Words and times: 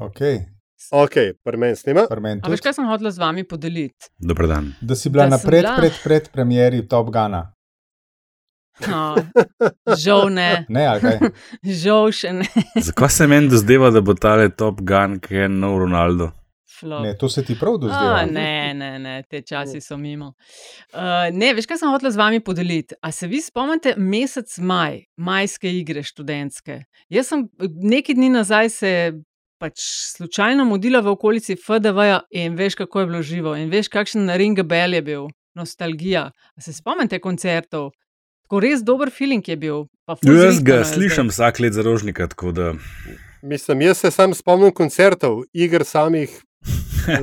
Okay. 0.00 0.38
Ok, 0.90 1.14
premen 1.44 1.76
snima. 1.76 2.04
A 2.42 2.48
veš, 2.50 2.60
kaj 2.60 2.74
sem 2.76 2.86
hodila 2.86 3.10
z 3.10 3.18
vami 3.18 3.44
podeliti? 3.48 4.10
Dobar 4.18 4.46
dan. 4.50 4.72
Da 4.82 4.94
si 4.94 5.10
bila 5.10 5.24
Da 5.28 5.38
sem 5.38 5.46
napred, 5.46 5.62
bila. 5.62 5.76
pred, 5.76 5.92
pred 6.04 6.28
premjeri 6.28 6.82
Top 6.88 7.10
Gana. 7.10 7.54
No, 8.90 9.14
žal 9.96 10.30
ne, 10.34 10.66
Ne, 10.68 10.82
žal 11.82 12.10
še 12.10 12.32
ne. 12.32 12.46
Zakaj 12.82 13.10
se 13.10 13.26
meni 13.30 13.48
dozdeva, 13.48 13.90
da 13.94 14.02
bo 14.02 14.16
tale 14.18 14.48
Top 14.50 14.82
Gun, 14.82 15.20
ki 15.22 15.34
je 15.44 15.48
nov 15.48 15.78
Ronaldo? 15.84 16.32
Flop. 16.74 17.04
Ne, 17.06 17.12
to 17.14 17.28
se 17.30 17.44
ti 17.46 17.54
prav 17.54 17.76
A, 17.76 17.78
dozdeva. 17.78 18.24
ne, 18.26 18.74
ne, 18.74 18.88
ne, 18.98 19.12
te 19.30 19.44
časi 19.46 19.78
so 19.80 19.94
mimo. 19.96 20.32
Uh, 20.90 21.30
ne, 21.30 21.52
veš, 21.54 21.68
kaj 21.70 21.78
sem 21.78 21.92
hotela 21.92 22.10
z 22.10 22.18
vami 22.18 22.40
podeliti? 22.42 22.98
A 22.98 23.12
se 23.14 23.30
vi 23.30 23.38
spomnite 23.40 23.94
mesec 23.96 24.58
maj, 24.58 25.04
majske 25.16 25.70
igre 25.70 26.02
študentske? 26.02 26.80
Jaz 27.14 27.30
sem 27.30 27.46
nekaj 27.62 28.18
dni 28.18 28.32
nazaj 28.34 28.72
se 28.74 28.90
pač 29.64 29.80
slučajno 30.16 30.66
modila 30.68 31.00
v 31.00 31.14
okolici 31.16 31.56
FDV-ja 31.56 32.20
in 32.36 32.56
veš, 32.58 32.76
kako 32.82 33.00
je 33.00 33.06
bilo 33.08 33.22
živo 33.24 33.56
in 33.56 33.72
veš, 33.72 33.88
kakšen 33.88 34.28
ring 34.36 34.60
bell 34.60 34.92
je 34.94 35.02
bil, 35.02 35.28
nostalgija. 35.56 36.28
A 36.30 36.60
se 36.60 36.72
spomnite 36.76 37.20
koncertov? 37.24 37.92
Tako 38.44 38.60
res 38.60 38.84
dober 38.84 39.08
feeling 39.08 39.48
je 39.48 39.56
bil. 39.56 39.86
pa 40.04 40.18
ful 40.20 40.36
Jaz 40.36 40.60
ga 40.60 40.82
zdaj. 40.82 40.92
slišim 40.92 41.32
vsak 41.32 41.60
let 41.64 41.72
za 41.72 41.82
rožnika, 41.82 42.28
tako 42.28 42.52
da 42.52 42.74
Mislim, 43.44 43.80
jaz 43.80 43.98
se 43.98 44.10
sam 44.10 44.34
spomnim 44.34 44.72
koncertov, 44.72 45.42
iger 45.52 45.84
samih. 45.84 46.42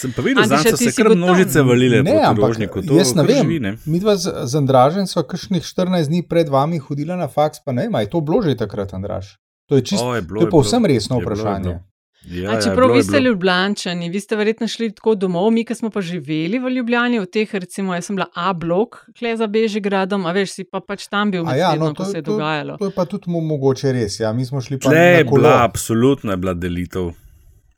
sem 0.00 0.12
pa 0.16 0.22
videl, 0.24 0.48
da 0.48 0.58
so 0.64 0.76
se 0.76 0.92
kar 0.96 1.10
množice 1.12 1.60
valile 1.62 2.02
Ne, 2.02 2.16
ampak 2.24 2.56
rožniku. 2.56 2.80
To 2.84 2.96
jaz 2.96 3.12
ne 3.16 3.24
vem. 3.28 3.44
Živi, 3.44 3.60
ne? 3.60 3.76
Mi 3.84 4.00
dva 4.00 4.16
z, 4.16 4.32
z 4.48 4.56
Andražem 4.56 5.06
smo 5.06 5.22
kakšnih 5.28 5.64
14 5.64 6.08
dni 6.08 6.22
pred 6.28 6.48
vami 6.48 6.80
hodila 6.80 7.16
na 7.20 7.28
faks, 7.28 7.60
pa 7.64 7.76
ne 7.76 7.84
vem, 7.84 8.00
je 8.00 8.08
to 8.12 8.24
bilo 8.24 8.40
že 8.44 8.56
takrat, 8.56 8.96
Andraž. 8.96 9.36
To 9.68 9.76
je 9.76 9.82
čisto. 9.84 10.06
O, 10.06 10.14
je 10.16 10.22
bilo, 10.22 10.40
To 10.40 10.44
je 10.44 10.48
je 10.48 10.50
povsem 10.50 10.82
bilo. 10.82 10.94
resno 10.94 11.16
Je 11.16 11.20
bilo, 11.20 11.30
je 11.30 11.36
vprašanje. 11.36 11.68
bilo. 11.68 11.84
Ja, 12.28 12.50
A 12.50 12.54
ja, 12.54 12.60
čeprav 12.60 12.88
bilo 12.88 12.94
vi 12.94 13.02
ste 13.02 13.20
ljubljančani, 13.20 14.10
vi 14.10 14.20
ste 14.20 14.36
verjetno 14.36 14.66
šli 14.68 14.90
tako 14.92 15.14
domov, 15.14 15.50
mi, 15.50 15.62
ki 15.64 15.74
smo 15.74 15.90
pa 15.90 16.00
živeli 16.00 16.58
v 16.58 16.68
Ljubljani, 16.70 17.20
v 17.20 17.26
teh, 17.26 17.54
recimo, 17.54 17.94
jaz 17.94 18.04
sem 18.04 18.16
bila 18.16 18.26
A 18.34 18.52
blok, 18.52 18.98
kle 19.18 19.36
za 19.36 19.46
Bežigradom, 19.46 20.26
a 20.26 20.32
veš, 20.32 20.50
si 20.52 20.64
pa 20.64 20.80
pač 20.80 21.06
tam 21.08 21.30
bil, 21.30 21.46
ja, 21.56 21.72
no, 21.74 21.94
ko 21.94 22.04
to, 22.04 22.10
se 22.10 22.18
je 22.18 22.22
to, 22.22 22.32
dogajalo. 22.32 22.76
to 22.78 22.84
je 22.84 22.94
pa 22.96 23.04
tudi 23.04 23.30
mo 23.30 23.40
mogoče 23.40 23.92
res. 23.92 24.20
Ja. 24.20 24.32
Mi 24.32 24.44
smo 24.44 24.60
šli 24.60 24.78
pa 24.78 24.90
kolo. 24.90 25.40
bila, 25.40 25.64
absolutno 25.64 26.30
je 26.32 26.36
bila 26.36 26.54
delitev. 26.54 27.14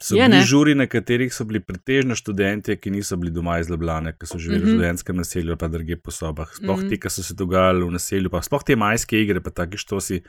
So 0.03 0.17
Je, 0.17 0.25
bili 0.25 0.37
ne? 0.39 0.45
žuri, 0.45 0.75
na 0.75 0.87
katerih 0.87 1.29
so 1.35 1.45
bili 1.45 1.61
pretežno 1.61 2.15
študenti, 2.17 2.77
ki 2.81 2.91
niso 2.91 3.17
bili 3.21 3.31
doma 3.31 3.59
iz 3.61 3.69
Ljubljana, 3.71 4.13
ki 4.13 4.27
so 4.27 4.39
živeli 4.39 4.61
mm 4.61 4.65
-hmm. 4.65 4.67
v 4.67 4.73
Mhm. 4.73 4.79
študentskem 4.81 5.17
naselju, 5.17 5.57
pa 5.57 5.69
druge 5.69 5.97
po 5.97 6.11
sobah. 6.11 6.49
Sploh 6.57 6.79
mm. 6.79 6.83
-hmm. 6.83 6.89
ti, 6.89 7.01
ki 7.01 7.11
so 7.11 7.23
se 7.23 7.35
dogajali 7.35 7.85
v 7.85 7.91
naselju, 7.91 8.31
pa 8.31 8.43
sploh 8.43 8.63
te 8.65 8.77
majske 8.77 9.21
igre, 9.23 9.41
pa 9.41 9.51
taki 9.51 9.77
štosi, 9.77 10.23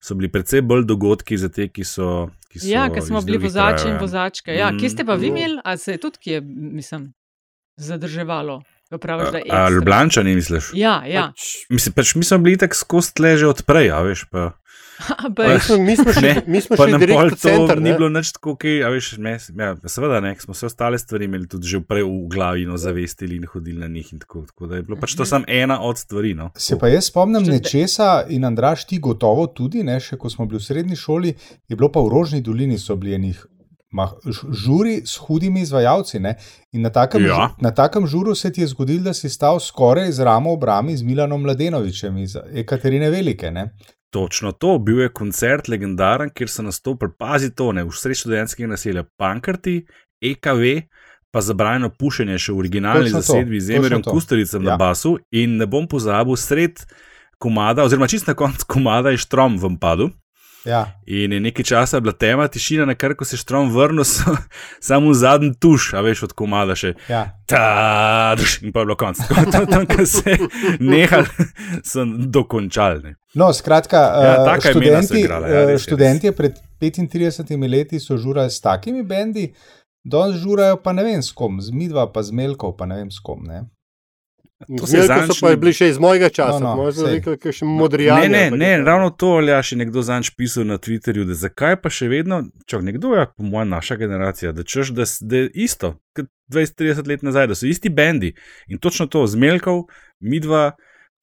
so 0.00 0.14
bili 0.14 0.28
precej 0.28 0.62
bolj 0.62 0.84
dogodki 0.84 1.36
za 1.36 1.48
te, 1.48 1.68
ki 1.68 1.84
so. 1.84 2.28
Ki 2.48 2.58
so 2.58 2.68
Ja, 2.68 2.88
ker 2.88 3.02
smo 3.02 3.20
bili 3.20 3.38
vozači 3.38 3.74
krajev, 3.74 3.88
in 3.88 3.94
ja. 3.94 4.00
vozačke. 4.00 4.50
Ja, 4.52 4.72
kje 4.72 4.90
ste 4.90 5.04
pa 5.04 5.14
vi 5.14 5.26
Mm. 5.26 5.36
imeli, 5.36 5.60
a 5.64 5.76
se 5.76 5.92
je 5.92 5.98
tudi 5.98 6.18
kje, 6.18 6.40
mislim, 6.72 7.12
zadrževalo? 7.76 8.62
Praviš, 8.90 9.28
A, 9.50 9.64
a. 9.64 9.68
Ljubljančani, 9.68 10.34
misliš? 10.34 10.70
Ja, 10.72 11.02
ja. 11.04 11.26
Pač, 11.28 11.40
Mislim, 11.68 11.92
pač 11.92 12.14
mi 12.14 12.24
smo 12.24 12.38
bili 12.38 12.56
tako 12.56 12.74
skozi 12.74 13.14
tle 13.14 13.36
že 13.36 13.46
odprej, 13.46 13.90
a 13.90 14.00
veš. 14.00 14.24
Pa, 14.32 14.52
mi 15.48 15.60
smo, 15.60 15.76
mi 15.78 15.96
smo 15.96 16.12
šli, 16.12 16.34
mi 16.46 16.60
smo 16.60 16.76
šli 16.76 16.98
direkt 16.98 17.32
v 17.32 17.36
center. 17.36 17.78
ni 17.78 17.90
ne. 17.90 17.96
bilo 17.96 18.08
nič 18.08 18.32
tako, 18.32 18.50
okay, 18.50 18.82
a 18.82 18.88
veš, 18.88 19.16
ne, 19.18 19.36
ja, 19.56 19.76
seveda 19.84 20.20
ne, 20.20 20.34
smo 20.38 20.54
vse 20.54 20.66
ostale 20.66 20.98
stvari 20.98 21.24
imeli 21.24 21.48
tudi 21.48 21.66
že 21.66 21.80
prej 21.80 22.02
v 22.02 22.28
glavi, 22.28 22.66
no, 22.66 22.76
zavestili 22.76 23.36
in 23.36 23.46
hodili 23.46 23.78
na 23.78 23.86
njih 23.86 24.12
in 24.12 24.18
tako. 24.18 24.42
tako 24.46 24.66
da 24.66 24.76
je 24.76 24.82
bilo 24.82 24.96
pač 24.96 25.14
to 25.14 25.24
samo 25.24 25.44
ena 25.48 25.80
od 25.82 25.98
stvari. 25.98 26.34
No. 26.34 26.50
Se 26.56 26.78
pa 26.78 26.88
jaz 26.88 27.04
spomnim 27.04 27.42
nečesa 27.42 28.24
in 28.28 28.44
Andraš, 28.44 28.84
ti 28.84 28.98
gotovo 28.98 29.46
tudi, 29.46 29.82
ne, 29.82 30.00
še 30.00 30.16
ko 30.16 30.30
smo 30.30 30.46
bili 30.46 30.58
v 30.58 30.64
srednji 30.64 30.96
šoli, 30.96 31.34
je 31.68 31.76
bilo 31.76 31.88
pa 31.88 32.00
v 32.00 32.08
Rožni 32.08 32.40
dolini 32.40 32.78
so 32.78 32.96
bili 32.96 33.14
enih 33.14 33.46
mah, 33.90 34.10
žuri 34.54 35.00
s 35.06 35.16
hudimi 35.16 35.60
izvajalci. 35.60 36.20
Ne, 36.20 36.34
in 36.72 36.82
na 36.82 36.90
takem, 36.90 37.24
Ja. 37.24 37.28
žu- 37.28 37.62
na 37.62 37.70
takem 37.70 38.06
žuru 38.06 38.34
se 38.34 38.52
ti 38.52 38.60
je 38.60 38.66
zgodilo, 38.66 39.00
da 39.00 39.14
si 39.14 39.28
stal 39.28 39.60
skoraj 39.60 40.12
z 40.12 40.20
ramo 40.20 40.52
v 40.54 40.58
brami 40.58 40.96
z 40.96 41.02
Milanom 41.02 41.42
Mladenovičem 41.42 42.18
iz 42.18 42.36
Ekaterine 42.52 43.10
Velike. 43.10 43.50
Ne. 43.50 43.70
Točno 44.10 44.52
to, 44.52 44.78
bil 44.78 45.00
je 45.00 45.08
koncert 45.12 45.68
legendaren, 45.68 46.30
kjer 46.30 46.48
so 46.48 46.62
nastopili, 46.64 47.12
pazi 47.18 47.50
to, 47.54 47.72
ne, 47.76 47.84
v 47.84 47.92
sredi 47.92 48.16
študentskega 48.22 48.70
naselja, 48.70 49.04
Pankrti, 49.20 49.82
EKV, 50.24 50.62
pa 51.30 51.42
zabranjeno 51.44 51.90
pušenje 51.92 52.38
še 52.40 52.54
v 52.54 52.62
originalni 52.64 53.10
Točno 53.12 53.20
to, 53.20 53.26
zasedbi 53.26 53.60
z 53.60 53.76
Emerjem 53.76 54.02
to. 54.02 54.14
Kustoricem 54.16 54.64
na 54.64 54.74
Ja. 54.74 54.76
basu 54.80 55.18
in 55.30 55.58
ne 55.60 55.66
bom 55.66 55.84
pozabil, 55.88 56.36
sred 56.36 56.80
komada, 57.38 57.84
oziroma 57.84 58.08
čist 58.08 58.26
na 58.26 58.34
koncu 58.34 58.64
komada 58.66 59.12
je 59.12 59.20
štrom 59.20 59.58
v 59.60 59.76
padu. 59.76 60.10
Ja. 60.64 60.98
In 61.06 61.32
je 61.32 61.40
nekaj 61.40 61.64
časa 61.64 62.00
bila 62.00 62.12
tema, 62.12 62.48
tišina, 62.48 62.84
na 62.84 62.94
kar 62.94 63.14
ko 63.14 63.24
se 63.24 63.36
štrom 63.36 63.70
vrnil, 63.74 64.04
so, 64.08 64.34
samo 64.80 65.14
zadnji 65.14 65.54
tuš, 65.60 65.92
a 65.94 66.02
veš 66.04 66.22
od 66.28 66.32
komada 66.32 66.74
še. 66.78 66.94
Ja. 67.08 67.22
Ta, 67.46 68.34
duš, 68.38 68.58
in 68.62 68.72
pa 68.72 68.82
je 68.82 68.88
bilo 68.90 68.96
konc. 68.98 69.18
Tako 69.28 69.50
Tam, 69.52 69.66
tam, 69.66 69.86
ko 69.86 70.06
se 70.06 70.30
je 70.30 70.38
nehal, 70.80 71.24
so 71.84 72.04
dokončali. 72.04 73.02
ne. 73.02 73.14
No, 73.34 73.52
skratka, 73.52 73.96
Ja, 73.96 74.60
so 74.60 74.70
študenti, 74.70 75.20
igrala, 75.20 75.48
ja, 75.48 75.64
eh, 75.70 75.78
študentje 75.78 76.32
pred 76.32 76.58
35 76.80 77.68
leti 77.70 78.00
so 78.00 78.16
žurali 78.16 78.50
s 78.50 78.60
takimi 78.60 79.02
bendi, 79.02 79.52
danes 80.04 80.40
žurajo 80.40 80.80
pa 80.82 80.92
ne 80.92 81.04
vem 81.04 81.22
s 81.22 81.32
kom, 81.32 81.60
z 81.60 81.70
Midva, 81.70 82.08
pa 82.12 82.22
z 82.22 82.32
Melkov, 82.32 82.76
pa 82.76 82.86
ne 82.86 82.96
vem 82.96 83.10
s 83.10 83.20
kom. 83.20 83.44
Ne. 83.44 83.68
Zmerko 84.66 85.34
so 85.34 85.46
pa 85.46 85.52
bili 85.56 85.70
še 85.72 85.86
iz 85.92 86.00
mojega 86.02 86.28
časa, 86.34 86.58
No, 86.58 86.72
no, 86.74 86.76
no, 86.76 86.84
no, 86.88 86.92
sej. 86.92 87.12
rekel, 87.20 87.36
da 87.38 87.52
še 87.54 87.66
modrijani. 87.68 88.26
Ne, 88.26 88.40
ne, 88.50 88.56
ne, 88.58 88.70
ravno 88.82 89.12
to 89.14 89.36
je 89.40 89.60
nekdo 89.78 90.02
zanj 90.02 90.32
pisal 90.36 90.66
na 90.66 90.80
Twitterju, 90.82 91.24
da 91.28 91.36
zakaj 91.38 91.76
pa 91.82 91.90
še 91.90 92.08
vedno, 92.10 92.42
čak 92.66 92.82
nekdo 92.82 93.14
je, 93.14 93.28
po 93.36 93.46
mojem, 93.46 93.70
naša 93.70 93.96
generacija, 93.96 94.52
da 94.52 94.66
češ, 94.66 94.90
da, 94.98 95.06
da 95.20 95.44
je 95.44 95.50
isto, 95.54 95.94
kot 96.16 96.26
20-30 96.50 97.06
let 97.06 97.22
nazaj, 97.22 97.46
da 97.46 97.54
so 97.54 97.70
isti 97.70 97.88
bendi 97.88 98.34
in 98.66 98.82
točno 98.82 99.06
to, 99.06 99.26
zmelkov, 99.30 99.84
midva, 100.18 100.72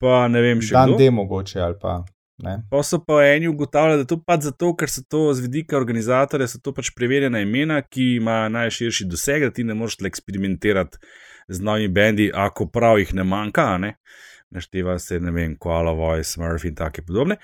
pa 0.00 0.24
ne 0.32 0.40
vem 0.40 0.64
še 0.64 0.72
Dan 0.72 0.94
kdo. 0.94 0.98
D 1.04 1.10
mogoče 1.12 1.60
ali 1.60 1.76
pa. 1.82 2.00
Ne. 2.40 2.58
Pa 2.72 2.82
so 2.84 2.98
pa 3.04 3.20
eni 3.24 3.48
ugotavljali, 3.48 4.00
da 4.00 4.04
je 4.04 4.12
to 4.12 4.20
pač 4.24 4.48
zato, 4.48 4.72
ker 4.76 4.88
so 4.92 5.04
to 5.08 5.22
z 5.36 5.44
vidika 5.44 5.76
organizatorja, 5.76 6.48
so 6.48 6.60
to 6.60 6.72
pač 6.76 6.90
preverjena 6.96 7.40
imena, 7.44 7.82
ki 7.84 8.16
imajo 8.16 8.48
najširši 8.56 9.08
doseg, 9.08 9.44
da 9.44 9.52
ti 9.56 9.64
ne 9.64 9.76
moreš 9.76 10.00
eksperimentirati 10.04 11.00
z 11.48 11.60
novimi 11.60 11.88
bendi, 11.90 12.30
ako 12.34 12.66
prav 12.66 12.98
jih 12.98 13.14
ne 13.14 13.24
manjka, 13.24 13.64
a 13.64 13.78
ne. 13.78 13.94
Našteva 14.48 14.94
se, 14.98 15.18
ne 15.20 15.32
vem, 15.32 15.56
Koala 15.56 15.90
Voice, 15.92 16.38
Murphy 16.38 16.68
in 16.68 16.74
take 16.74 17.02
podobne. 17.02 17.34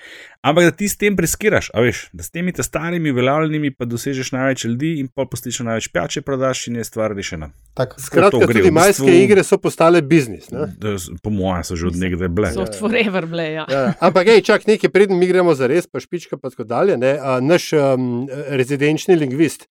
Ampak 0.41 0.63
da 0.63 0.71
ti 0.71 0.87
s 0.87 0.95
tem 0.97 1.15
preskiraš, 1.15 1.67
a 1.69 1.81
veš, 1.81 2.05
da 2.13 2.23
s 2.23 2.31
temi 2.31 2.51
ta 2.51 2.63
starimi, 2.63 3.11
uveljavljenimi 3.11 3.71
pa 3.71 3.85
dosežeš 3.85 4.31
največ 4.31 4.63
ljudi 4.63 4.93
in 4.95 5.09
pa 5.09 5.25
postiš 5.25 5.59
največ 5.59 5.87
pijače, 5.89 6.21
prodaš 6.21 6.67
in 6.67 6.75
je 6.75 6.83
stvar 6.83 7.11
rešena. 7.11 7.49
Tak, 7.73 7.95
Skratka, 7.99 8.39
gre, 8.39 8.53
tudi 8.55 8.71
majske 8.71 9.03
bistvu- 9.03 9.19
igre 9.19 9.43
so 9.43 9.57
postale 9.57 10.01
biznis. 10.01 10.47
ne. 10.49 10.69
Da, 10.77 10.95
s- 10.95 11.11
po 11.21 11.29
mojem 11.29 11.63
so 11.63 11.75
že 11.75 11.87
od 11.87 11.95
nekdaj 11.97 12.27
bile. 12.29 12.53
Soft 12.53 12.79
forever 12.79 13.25
ble, 13.25 13.51
ja. 13.51 13.65
Ja, 13.69 13.83
ampak, 13.99 14.23
hej, 14.25 14.41
čak 14.41 14.63
nekaj, 14.65 14.89
preden 14.89 15.19
mi 15.19 15.27
gremo 15.27 15.51
za 15.53 15.67
res, 15.67 15.85
pa 15.85 15.99
špička 15.99 16.37
pa 16.37 16.49
tako 16.49 16.63
dalje. 16.65 16.95
Ne, 16.97 17.17
a, 17.17 17.39
naš 17.41 17.73
um, 17.73 18.25
rezidenčni 18.49 19.15
lingvist 19.17 19.67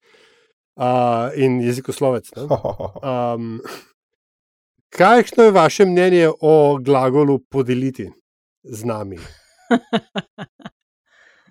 a, 0.76 0.92
in 1.34 1.60
jezikoslovec. 1.62 2.28
Ne, 2.36 2.44
um, 3.02 3.56
kakšno 4.96 5.44
je 5.44 5.50
vaše 5.50 5.84
mnenje 5.84 6.28
o 6.40 6.78
glagolu 6.80 7.38
podeliti 7.50 8.10
z 8.64 8.84
nami? 8.84 9.18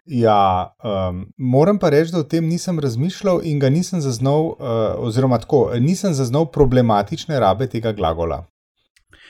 Ja, 0.05 0.73
um, 0.83 1.27
moram 1.37 1.77
pa 1.79 1.89
reči, 1.89 2.11
da 2.11 2.19
o 2.19 2.23
tem 2.23 2.47
nisem 2.49 2.79
razmišljal 2.79 3.41
in 3.43 3.59
ga 3.59 3.69
nisem 3.69 4.01
zaznal, 4.01 4.45
uh, 4.45 4.55
oziroma 4.97 5.37
tako, 5.39 5.71
nisem 5.79 6.13
zaznal 6.13 6.49
problematične 6.51 7.39
rabe 7.39 7.67
tega 7.69 7.93
glagola. 7.93 8.41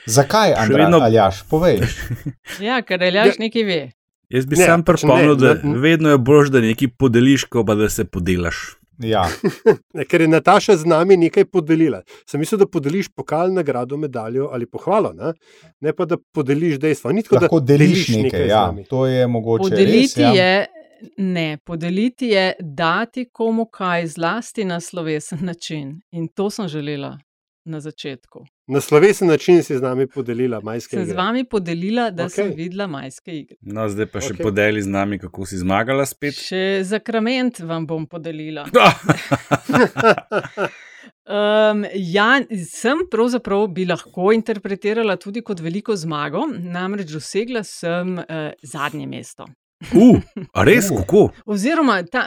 Zakaj, 0.06 0.54
Andrej, 0.58 0.84
vedno-. 0.84 1.02
Aljaš, 1.04 1.42
povej? 1.50 1.84
Ja, 2.66 2.80
ker 2.82 3.02
Eljaš 3.02 3.38
nekaj 3.38 3.62
ve. 3.68 3.80
Jaz 4.32 4.46
bi 4.48 4.56
Ne, 4.56 4.64
sam 4.64 4.82
pripomnil, 4.82 5.36
ne, 5.36 5.40
da 5.44 5.54
ne. 5.60 5.78
vedno 5.78 6.10
je 6.10 6.18
bož, 6.18 6.50
da 6.50 6.64
nekaj 6.64 6.88
podeliš, 6.98 7.44
ko 7.44 7.64
pa 7.68 7.76
da 7.78 7.88
se 7.92 8.04
podelaš. 8.04 8.72
Ja, 9.02 9.24
ker 10.10 10.20
je 10.20 10.28
Nataša 10.28 10.76
z 10.76 10.88
nami 10.88 11.16
nekaj 11.16 11.44
podelila. 11.50 12.02
Sem 12.28 12.40
mislil, 12.42 12.62
da 12.62 12.66
podeliš 12.66 13.08
pokal, 13.14 13.52
nagrado, 13.54 13.96
medaljo 13.96 14.50
ali 14.52 14.66
pohvalo, 14.66 15.12
ne, 15.12 15.32
ne 15.80 15.92
pa 15.96 16.06
da 16.06 16.16
podeliš 16.34 16.78
dejstva. 16.82 17.12
Ni 17.12 17.22
tako, 17.22 17.40
lahko 17.40 17.60
da 17.60 17.74
deliš 17.74 18.08
nekaj 18.08 18.22
nekaj. 18.22 18.48
Ja, 18.48 18.68
to 18.88 19.06
je 19.06 19.26
mogoče. 19.26 19.62
Podeliti 19.62 19.98
res, 19.98 20.16
ja. 20.16 20.32
je, 20.32 20.66
ne, 21.16 21.58
podeliti 21.64 22.32
je 22.32 22.52
dati 22.60 23.28
komu 23.32 23.66
kaj 23.66 24.06
zlasti 24.06 24.64
na 24.64 24.80
slovesen 24.80 25.44
način. 25.50 26.00
In 26.10 26.28
to 26.28 26.50
sem 26.50 26.68
želela 26.68 27.18
na 27.64 27.80
začetku. 27.80 28.44
Na 28.66 28.80
slovesen 28.80 29.28
način 29.28 29.62
si 29.62 29.76
z 29.76 29.82
nami 29.82 30.06
podelila 30.06 30.60
majske 30.60 30.96
Sem 30.96 31.04
z 31.04 31.08
igre. 31.08 31.16
vami 31.16 31.44
podelila, 31.44 32.10
da 32.10 32.24
okay. 32.24 32.34
sem 32.34 32.52
videla 32.56 32.86
majske 32.86 33.34
igre. 33.38 33.56
No, 33.62 33.88
zdaj 33.88 34.06
pa 34.06 34.20
še 34.20 34.34
okay. 34.34 34.42
podeli 34.42 34.82
z 34.82 34.88
nami, 34.88 35.18
kako 35.18 35.46
si 35.46 35.58
zmagala 35.58 36.06
spet. 36.06 36.34
Še 36.34 36.82
zakrament 36.84 37.60
vam 37.60 37.86
bom 37.86 38.06
podelila. 38.06 38.66
Um, 41.22 41.84
ja, 41.94 42.40
sem 42.66 43.04
pravzaprav 43.10 43.68
bi 43.70 43.84
lahko 43.86 44.32
interpretirala 44.34 45.14
tudi 45.16 45.40
kot 45.46 45.60
veliko 45.62 45.94
zmago, 45.96 46.48
namreč 46.50 47.12
dosegla 47.14 47.62
sem 47.66 48.18
uh, 48.18 48.50
zadnje 48.62 49.06
mesto. 49.06 49.46
uh, 49.94 50.18
a 50.52 50.64
res, 50.66 50.90
Uh. 50.90 50.98
kako? 51.00 51.30
Oziroma, 51.46 52.02
ta, 52.02 52.26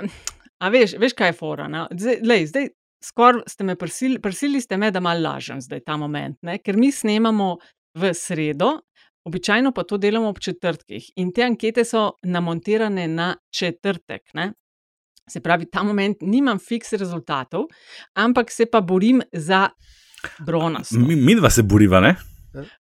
A 0.60 0.70
veš, 0.72 0.96
veš 1.00 1.14
kaj 1.14 1.30
je 1.30 1.34
fora? 1.36 1.68
No? 1.68 1.88
Zdaj, 1.92 2.22
lej, 2.24 2.46
zdaj 2.48 2.70
skoraj 3.08 3.46
ste 3.48 3.64
me 3.64 3.76
prisili, 3.76 4.20
prisili 4.22 4.62
ste 4.62 4.78
me, 4.78 4.92
da 4.92 5.00
mal 5.00 5.22
lažem 5.22 5.62
zdaj 5.62 5.84
ta 5.86 5.98
moment, 5.98 6.38
ne? 6.42 6.58
ker 6.58 6.78
mi 6.78 6.92
snemamo 6.92 7.56
v 7.96 8.12
sredo, 8.14 8.72
običajno 9.26 9.72
pa 9.72 9.84
to 9.84 9.98
delamo 9.98 10.30
ob 10.30 10.40
četrtkih 10.40 11.12
in 11.16 11.32
te 11.34 11.44
ankete 11.44 11.86
so 11.86 12.12
namontirane 12.24 13.08
na 13.08 13.34
četrtek. 13.54 14.34
Ne? 14.34 14.52
Se 15.30 15.42
pravi, 15.42 15.70
ta 15.72 15.84
moment 15.84 16.22
nimam 16.22 16.60
fiks 16.60 16.94
rezultatov, 16.94 17.66
ampak 18.14 18.52
se 18.52 18.66
pa 18.66 18.82
borim 18.82 19.22
za 19.34 19.68
bronasto. 20.46 21.00
Mi, 21.00 21.16
mi 21.16 21.36
dva 21.36 21.50
se 21.50 21.64
boriva, 21.64 22.00
ne? 22.00 22.16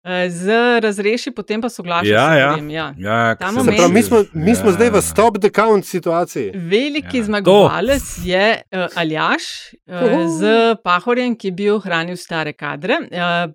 Eh, 0.04 0.30
Z 0.30 0.46
razreši, 0.80 1.30
potem 1.30 1.60
pa 1.60 1.68
soglašam. 1.68 2.06
Ja, 2.06 2.30
se 2.30 2.38
ja. 2.38 2.50
borim, 2.50 2.70
ja. 2.70 2.94
Ja, 2.98 3.36
se 3.40 3.44
moment- 3.46 3.64
Se 3.66 3.76
pravi, 3.76 3.92
mi 3.92 4.02
smo, 4.02 4.24
mi 4.34 4.50
Ja, 4.50 4.54
smo 4.54 4.72
zdaj 4.72 4.90
v 4.90 4.94
ja. 4.94 5.00
stop 5.02 5.38
the 5.38 5.50
count 5.50 5.86
situaciji. 5.86 6.50
Veliki 6.54 7.16
Ja. 7.16 7.20
ja, 7.20 7.24
zmagovalec 7.24 8.02
je 8.24 8.46
uh, 8.72 8.86
Aljaš 8.94 9.42
uh, 9.86 10.02
Uhu. 10.02 10.38
z 10.38 10.42
Pahorjem, 10.84 11.36
ki 11.36 11.48
je 11.48 11.52
bil 11.52 11.78
hranil 11.78 12.16
stare 12.16 12.52
kadre, 12.52 12.98
uh, 13.02 13.08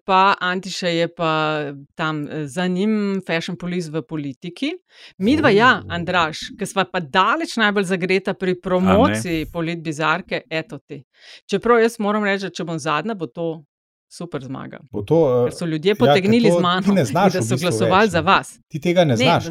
pa 0.06 0.36
Antiša 0.42 0.88
je 0.88 1.07
pa 1.10 1.62
tam 1.95 2.27
eh, 2.27 2.48
za 2.48 2.68
njim, 2.68 2.92
fashion 3.27 3.57
police 3.57 3.89
v 3.89 4.01
politiki. 4.01 4.72
Mi 5.18 5.38
dva, 5.38 5.50
ja, 5.50 5.81
Andraš, 5.89 6.39
ki 6.60 6.65
smo 6.65 6.83
pa 6.86 7.00
daleč 7.00 7.57
najbolj 7.57 7.83
zagreta 7.83 8.33
pri 8.33 8.56
promociji 8.62 9.45
polit 9.45 9.80
bizarke, 9.80 10.42
eto 10.50 10.77
ti. 10.77 11.04
Čeprav 11.45 11.80
jaz 11.80 12.00
moram 12.00 12.24
reči, 12.24 12.44
da 12.44 12.50
če 12.50 12.63
bom 12.63 12.80
zadnja, 12.80 13.13
bo 13.13 13.27
to 13.27 13.63
super 14.09 14.44
zmaga. 14.44 14.79
Bo 14.91 15.01
to, 15.01 15.17
eh, 15.29 15.50
Ker 15.50 15.57
so 15.57 15.65
ljudje 15.65 15.89
ja, 15.89 15.95
potegnili 15.95 16.50
to 16.50 16.57
z 16.57 16.61
mano, 16.61 17.06
znaš 17.06 17.33
da 17.33 17.39
v 17.39 17.44
so 17.44 17.56
bistvu 17.56 17.65
glasovali 17.65 18.07
več, 18.07 18.11
za 18.11 18.21
vas. 18.21 18.59
Ti 18.67 18.81
tega 18.81 19.03
ne 19.06 19.15
Ne, 19.15 19.15
znaš. 19.15 19.45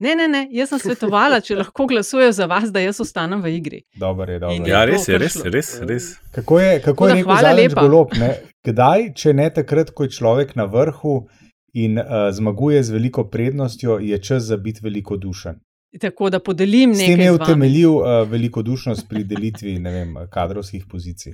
Ne, 0.00 0.14
ne, 0.16 0.28
ne, 0.28 0.48
jaz 0.50 0.68
sem 0.68 0.78
svetovala, 0.78 1.40
če 1.40 1.56
lahko 1.56 1.86
glasujejo 1.86 2.32
za 2.32 2.46
vas, 2.46 2.72
da 2.72 2.80
jaz 2.80 3.00
ostanem 3.00 3.42
v 3.42 3.52
igri. 3.58 3.82
Dobar 3.96 4.30
je, 4.30 4.38
dobar. 4.38 4.56
In. 4.56 4.66
Ja, 4.66 4.84
res 4.84 5.08
je, 5.08 5.18
res, 5.18 5.36
res, 5.44 5.80
res. 5.80 6.14
Kako 6.32 6.60
je, 6.60 6.80
kako 6.80 7.08
Tako 7.08 7.08
je 7.08 7.14
rekel 7.14 7.56
lepa. 7.56 7.82
golob? 7.82 8.14
Ne? 8.18 8.34
Kdaj, 8.64 9.12
če 9.14 9.32
ne 9.32 9.50
takrat, 9.50 9.90
ko 9.90 10.08
je 10.08 10.14
človek 10.16 10.56
na 10.56 10.64
vrhu 10.64 11.28
in 11.74 11.98
uh, 11.98 12.28
zmaguje 12.32 12.82
z 12.82 12.90
veliko 12.90 13.24
prednostjo, 13.28 13.98
je 13.98 14.18
čas 14.22 14.42
za 14.48 14.56
biti 14.56 14.80
velikodušen. 14.82 15.60
Tako 16.00 16.30
da 16.30 16.38
podelim 16.40 16.94
S 16.94 16.98
tem 16.98 17.10
nekaj 17.18 17.24
je 17.24 17.32
utemeljil 17.32 17.94
uh, 17.96 18.04
velikodušnost 18.30 19.08
pri 19.08 19.24
delitvi 19.24 19.78
ne 19.78 19.90
vem, 19.92 20.16
kadrovskih 20.30 20.84
pozicij. 20.90 21.32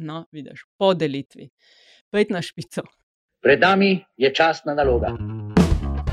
No, 0.00 0.24
vidiš, 0.32 0.64
po 0.78 0.94
delitvi. 0.94 1.48
Pejt 2.10 2.30
na 2.30 2.42
špico. 2.42 2.82
Pred 3.42 3.60
nami 3.60 4.04
je 4.16 4.34
časna 4.34 4.74
naloga. 4.74 5.10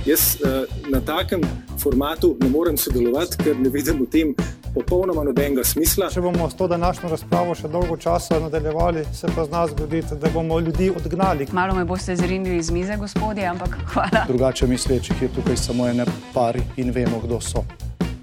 Jaz 0.05 0.37
uh, 0.41 0.65
na 0.89 1.01
takem 1.01 1.41
formatu 1.81 2.37
ne 2.41 2.49
morem 2.49 2.77
sodelovati, 2.77 3.37
ker 3.43 3.59
ne 3.59 3.69
vidim 3.69 4.01
v 4.01 4.07
tem 4.09 4.33
popolnoma 4.73 5.23
nobenega 5.23 5.63
smisla. 5.63 6.09
Če 6.13 6.21
bomo 6.21 6.49
s 6.49 6.57
to 6.57 6.67
današnjo 6.67 7.09
razpravo 7.13 7.53
še 7.55 7.69
dolgo 7.69 7.97
časa 7.97 8.39
nadaljevali, 8.41 9.05
se 9.13 9.29
pa 9.35 9.45
z 9.45 9.53
nas 9.53 9.71
zgoditi, 9.71 10.17
da 10.21 10.33
bomo 10.33 10.59
ljudi 10.59 10.89
odgnali. 10.89 11.47
Malo 11.53 11.75
me 11.75 11.85
boste 11.85 12.15
zrinili 12.15 12.57
iz 12.57 12.71
mize, 12.73 12.97
gospodje, 12.97 13.45
ampak 13.45 13.77
hvala. 13.93 14.25
Drugače 14.27 14.67
mislečih 14.67 15.21
je 15.21 15.29
tukaj 15.35 15.57
samo 15.61 15.87
ene 15.89 16.05
pari 16.33 16.65
in 16.77 16.91
vemo, 16.91 17.21
kdo 17.23 17.41
so. 17.41 17.65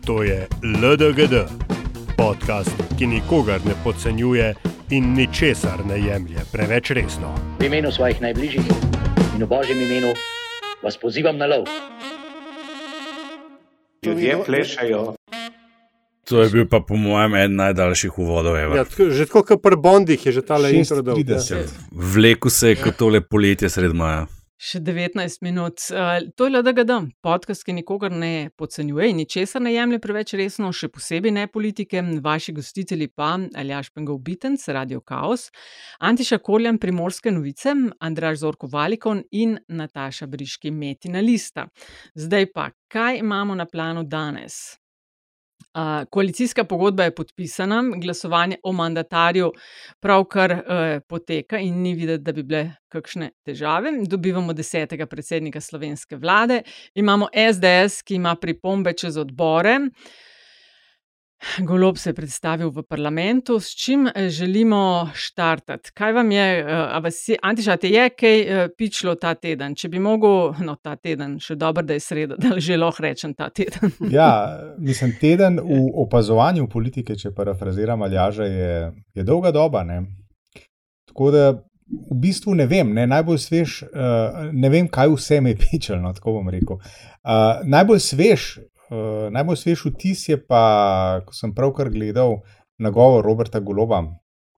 To 0.06 0.22
je 0.26 0.46
LDGD, 0.82 1.46
podcast, 2.18 2.74
ki 2.98 3.06
nikogar 3.06 3.62
ne 3.66 3.78
podcenjuje 3.84 4.54
in 4.92 5.14
ničesar 5.16 5.80
ne 5.88 5.96
jemlje 5.96 6.44
preveč 6.52 6.90
resno. 6.92 7.32
V 7.60 7.64
imenu 7.64 7.88
svojih 7.88 8.20
najbližjih 8.20 8.66
in 9.36 9.40
v 9.40 9.48
božjem 9.48 9.80
imenu 9.80 10.12
vas 10.84 11.00
pozivam 11.00 11.38
na 11.40 11.48
lov. 11.48 11.64
Ljudje 14.04 14.36
plešajo. 14.44 15.14
To 16.28 16.42
je 16.42 16.50
bil 16.50 16.66
pa 16.68 16.80
po 16.80 16.96
mojem 16.96 17.34
eden 17.34 17.56
najdaljših 17.56 18.18
uvodov. 18.18 18.56
Ja, 18.56 18.68
Ja, 18.76 18.84
tako, 18.84 19.08
že 19.10 19.26
tako 19.26 19.42
kot 19.42 19.62
pri 19.62 19.76
Bondih 19.80 20.20
je 20.26 20.32
že 20.32 20.42
ta 20.44 20.60
le 20.60 20.76
intro 20.76 21.00
dol. 21.02 21.16
6:30. 21.16 21.72
Vleku 21.92 22.50
se 22.50 22.68
je 22.68 22.76
kot 22.76 22.96
tole 22.96 23.20
poletje 23.20 23.72
sred 23.72 23.96
maja. 23.96 24.26
Še 24.62 24.78
19 24.78 25.40
minut. 25.42 25.82
Uh, 25.90 26.20
to 26.38 26.46
je 26.46 26.54
LDGD, 26.54 26.94
podcast, 27.24 27.64
ki 27.66 27.74
nikogar 27.74 28.12
ne 28.14 28.52
podcenjuje 28.54 29.08
in 29.10 29.16
ničesar 29.18 29.64
ne 29.64 29.72
jemlje 29.74 29.98
preveč 30.04 30.34
resno, 30.38 30.70
še 30.70 30.86
posebej 30.86 31.34
ne 31.34 31.48
politike. 31.50 31.98
Vaši 32.22 32.54
gostitelji 32.54 33.08
pa 33.10 33.32
Aljaš 33.58 33.90
Pengov 33.90 34.20
Bitenc, 34.22 34.62
Radio 34.70 35.02
Chaos, 35.02 35.48
Antiša 35.98 36.38
Korjan, 36.46 36.78
Primorske 36.78 37.32
novice, 37.34 37.74
Andraž 37.98 38.44
Zorko 38.44 38.70
Valikon 38.70 39.24
in 39.34 39.56
Nataša 39.66 40.30
Briški, 40.30 40.70
Metina 40.70 41.24
Lista. 41.26 41.66
Zdaj 42.14 42.52
pa, 42.54 42.70
kaj 42.86 43.18
imamo 43.18 43.58
na 43.58 43.66
planu 43.66 44.06
danes? 44.06 44.81
Uh, 45.74 46.04
koalicijska 46.10 46.64
pogodba 46.64 47.04
je 47.04 47.14
podpisana, 47.14 47.82
glasovanje 47.96 48.56
o 48.62 48.72
mandatarju 48.72 49.52
pravkar 50.00 50.52
uh, 50.52 50.60
poteka 51.08 51.58
in 51.58 51.78
ni 51.82 51.94
videti, 51.94 52.22
da 52.22 52.32
bi 52.32 52.42
bile 52.42 52.74
kakšne 52.92 53.30
težave. 53.44 53.92
Dobivamo 54.06 54.52
desetega 54.52 55.06
predsednika 55.06 55.60
slovenske 55.60 56.16
vlade, 56.16 56.62
imamo 56.94 57.28
SDS, 57.32 58.02
ki 58.02 58.20
ima 58.20 58.34
pripombe 58.36 58.92
čez 58.92 59.16
odbore. 59.16 59.78
Golob 61.58 61.98
se 61.98 62.10
je 62.10 62.14
predstavil 62.14 62.70
v 62.70 62.82
parlamentu, 62.82 63.60
s 63.60 63.74
čim 63.74 64.06
eh, 64.06 64.28
želimo 64.28 65.10
štartati. 65.14 65.90
Kaj 65.94 66.12
vam 66.12 66.30
je, 66.30 66.60
eh, 66.60 66.64
a 66.68 66.98
vas 66.98 67.28
je, 67.28 67.36
Antiša, 67.42 67.76
te 67.76 67.88
je 67.88 68.08
kaj 68.10 68.40
eh, 68.40 68.68
pičlo 68.78 69.14
ta 69.14 69.34
teden? 69.34 69.74
Če 69.74 69.88
bi 69.88 69.98
mogel, 69.98 70.54
no 70.62 70.76
ta 70.82 70.96
teden, 70.96 71.38
še 71.42 71.56
dobro, 71.58 71.82
da 71.82 71.98
je 71.98 72.00
sreda, 72.00 72.38
da 72.42 72.60
že 72.60 72.76
lahko 72.76 73.02
rečem 73.02 73.34
ta 73.34 73.50
teden. 73.50 73.90
Ja, 74.12 74.60
mislim, 74.78 75.16
teden 75.20 75.58
v 75.58 75.82
opazovanju 76.04 76.68
politike, 76.68 77.16
če 77.16 77.32
parafraziram 77.34 78.02
Aljaža, 78.02 78.44
je, 78.44 78.72
je 79.14 79.24
dolga 79.24 79.50
doba. 79.50 79.82
Ne? 79.84 80.02
Tako 81.08 81.30
da 81.30 81.46
v 81.92 82.16
bistvu 82.22 82.54
ne 82.54 82.66
vem, 82.66 82.92
ne, 82.94 83.06
najbolj 83.06 83.38
svež, 83.38 83.82
uh, 83.84 84.52
ne 84.52 84.68
vem, 84.72 84.86
kaj 84.88 85.10
vse 85.12 85.40
me 85.44 85.52
je 85.52 85.58
pičalo, 85.60 86.12
tako 86.16 86.38
bom 86.38 86.48
rekel. 86.52 86.78
Uh, 86.78 87.60
najbolj 87.68 88.00
svež. 88.00 88.46
Uh, 88.92 89.30
najbolj 89.32 89.56
svež 89.56 89.86
vtis 89.88 90.26
je 90.28 90.36
pa, 90.36 91.22
ko 91.24 91.32
sem 91.32 91.54
pravkar 91.56 91.88
gledal 91.88 92.42
nagovor 92.76 93.24
Roberta 93.24 93.60
Goloba, 93.64 94.02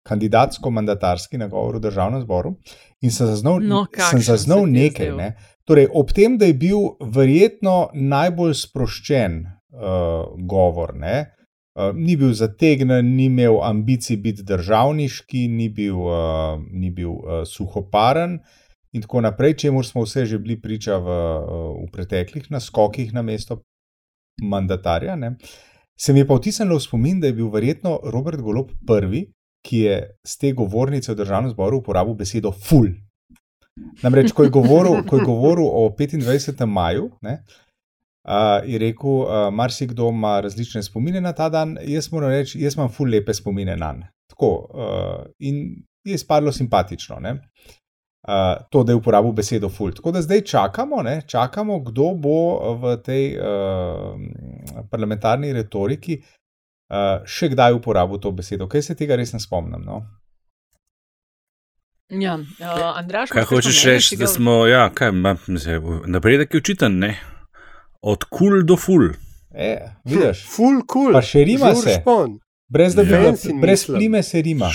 kandidatsko-mandatarski 0.03 1.39
nagovor 1.39 1.79
v 1.79 1.85
državnem 1.85 2.25
zboru, 2.25 2.57
in 2.99 3.13
sem 3.15 3.29
zaznal, 3.31 3.61
No, 3.63 3.85
sem 4.11 4.19
zaznal 4.19 4.65
se 4.67 4.73
nekaj. 4.73 5.13
Ne? 5.15 5.29
Torej, 5.63 5.87
ob 5.95 6.11
tem, 6.11 6.35
da 6.39 6.49
je 6.51 6.57
bil 6.59 6.97
verjetno 7.15 7.93
najbolj 7.95 8.57
sproščen 8.59 9.39
uh, 9.47 10.35
govor, 10.51 10.97
ne? 10.99 11.31
Uh, 11.79 11.93
ni 11.95 12.17
bil 12.19 12.35
zategnen, 12.35 13.15
ni 13.15 13.29
imel 13.31 13.61
ambicij 13.63 14.19
biti 14.23 14.43
državniški, 14.47 15.47
ni 15.49 15.69
bil, 15.71 16.01
uh, 16.11 16.59
ni 16.59 16.91
bil 16.91 17.15
uh, 17.15 17.45
suhoparen 17.47 18.41
in 18.95 19.03
tako 19.03 19.23
naprej, 19.25 19.57
čemu 19.63 19.83
smo 19.83 20.05
vse 20.05 20.27
že 20.27 20.39
bili 20.39 20.59
priča 20.61 20.99
v, 20.99 21.07
uh, 21.07 21.71
v 21.87 21.89
preteklih 21.95 22.51
naskokih 22.51 23.15
na 23.15 23.23
mesto 23.23 23.63
mandatarja. 24.43 25.17
Ne? 25.17 25.37
Se 25.97 26.13
mi 26.13 26.23
je 26.23 26.27
pa 26.27 26.35
vtisnilo 26.35 26.77
v 26.77 26.83
spomin, 26.83 27.21
da 27.21 27.31
je 27.31 27.39
bil 27.39 27.51
verjetno 27.51 28.01
Robert 28.13 28.41
Golob 28.41 28.71
prvi, 28.87 29.27
ki 29.65 29.79
je 29.87 29.99
z 30.27 30.39
te 30.39 30.53
govornice 30.53 31.13
v 31.13 31.19
državnem 31.23 31.55
zboru 31.55 31.81
uporabil 31.81 32.17
besedo 32.19 32.53
ful. 32.53 32.91
Namreč, 34.03 34.33
ko 34.33 34.45
je 34.45 34.53
govoril, 34.55 35.03
ko 35.09 35.19
je 35.19 35.25
govoril 35.27 35.67
o 35.67 35.89
25. 35.99 36.67
maju, 36.67 37.09
ne, 37.23 37.41
uh, 38.29 38.61
je 38.67 38.79
rekel, 38.79 39.11
uh, 39.11 39.49
marsikdo 39.55 40.09
ima 40.09 40.41
različne 40.41 40.83
spomine 40.83 41.21
na 41.21 41.33
ta 41.33 41.49
dan, 41.49 41.79
jaz 41.83 42.13
moram 42.13 42.31
reči, 42.31 42.61
jaz 42.61 42.77
imam 42.77 42.93
ful 42.93 43.11
lepe 43.11 43.35
spomine 43.35 43.77
na 43.77 43.93
njega. 43.93 44.11
Tako 44.31 44.51
uh, 44.75 45.27
in 45.39 45.85
je 46.05 46.15
izpadlo 46.15 46.53
simpatično. 46.53 47.17
Ne. 47.21 47.35
Uh, 48.25 48.33
to, 48.71 48.81
da 48.83 48.93
je 48.93 48.97
uporabil 48.97 49.33
besedo 49.33 49.69
ful. 49.69 49.91
Tako 49.93 50.11
da 50.11 50.23
zdaj 50.23 50.41
čakamo, 50.49 51.03
ne, 51.03 51.23
čakamo, 51.27 51.79
kdo 51.81 52.15
bo 52.15 52.37
v 52.75 52.97
tej 52.97 53.37
uh, 53.37 54.17
parlamentarni 54.91 55.53
retoriki 55.53 56.17
uh, 56.17 57.21
še 57.25 57.51
kdaj 57.53 57.77
uporabil 57.77 58.17
to 58.19 58.33
besedo. 58.33 58.65
Kaj 58.67 58.83
se 58.83 58.95
tega 58.95 59.17
res 59.17 59.33
ne 59.33 59.41
spomnim. 59.41 59.85
No? 59.85 60.01
Ja, 62.11 62.35
uh, 62.37 62.99
Andraš, 62.99 63.31
Kaj 63.31 63.45
hočeš 63.45 63.85
reči, 63.85 64.17
da 64.17 64.27
smo, 64.27 64.67
ja, 64.67 64.89
kaj, 64.89 65.13
ma, 65.13 65.37
mislim, 65.47 65.85
napredek 66.07 66.55
je 66.55 66.61
očiten, 66.61 66.99
ne? 66.99 67.15
Od 68.03 68.25
kul 68.25 68.63
do 68.65 68.77
ful. 68.77 69.11
E, 69.51 69.71
vidiš, 70.05 70.43
Full 70.51 70.83
cool. 70.91 71.13
Pa 71.13 71.23
še 71.23 71.45
rima 71.45 71.71
Žur 71.73 71.83
se. 71.83 71.95
špon. 72.01 72.39
brez 72.69 72.95
da 72.95 73.05
bi 73.05 73.13
Ja. 73.13 73.21
ga, 73.21 73.29
Fancy 73.33 73.61
brez 73.61 73.87
plime 73.87 74.23
se 74.23 74.43
rima. 74.43 74.69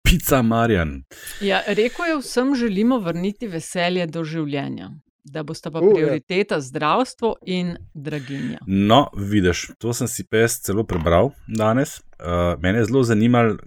Špica 0.00 0.42
Marjan. 0.42 1.02
Ja, 1.40 1.62
rekel 1.66 2.06
je, 2.06 2.18
vsem 2.18 2.54
želimo 2.54 2.98
vrniti 2.98 3.48
veselje 3.48 4.06
do 4.06 4.24
življenja, 4.24 4.90
da 5.24 5.42
bosta 5.42 5.70
pa 5.70 5.78
U, 5.78 5.90
ja. 5.90 5.94
prioriteta 5.94 6.60
zdravstvo 6.60 7.36
in 7.46 7.76
draginja. 7.94 8.58
No, 8.66 9.06
vidiš, 9.14 9.68
to 9.78 9.94
sem 9.94 10.08
si 10.08 10.24
pes 10.26 10.58
celo 10.64 10.84
prebral 10.84 11.30
danes. 11.46 12.00
Uh, 12.18 12.56
mene 12.62 12.82
je 12.82 12.88
zelo 12.90 13.04
zanimalo, 13.06 13.58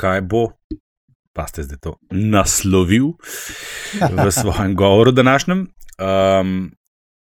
kaj 0.00 0.22
bo, 0.22 0.46
pa 1.36 1.46
ste 1.50 1.66
zdaj 1.66 1.82
to 1.84 1.96
naslovil 2.10 3.14
v 4.00 4.30
svojem 4.40 4.76
govoru 4.78 5.12
današnjem. 5.12 5.66
Um, 5.98 6.72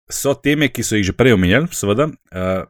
so 0.09 0.33
teme, 0.33 0.71
ki 0.71 0.83
so 0.83 0.97
jih 0.97 1.11
že 1.11 1.17
prej 1.17 1.37
omenjali, 1.37 1.69
seveda. 1.71 2.09
Uh, 2.31 2.65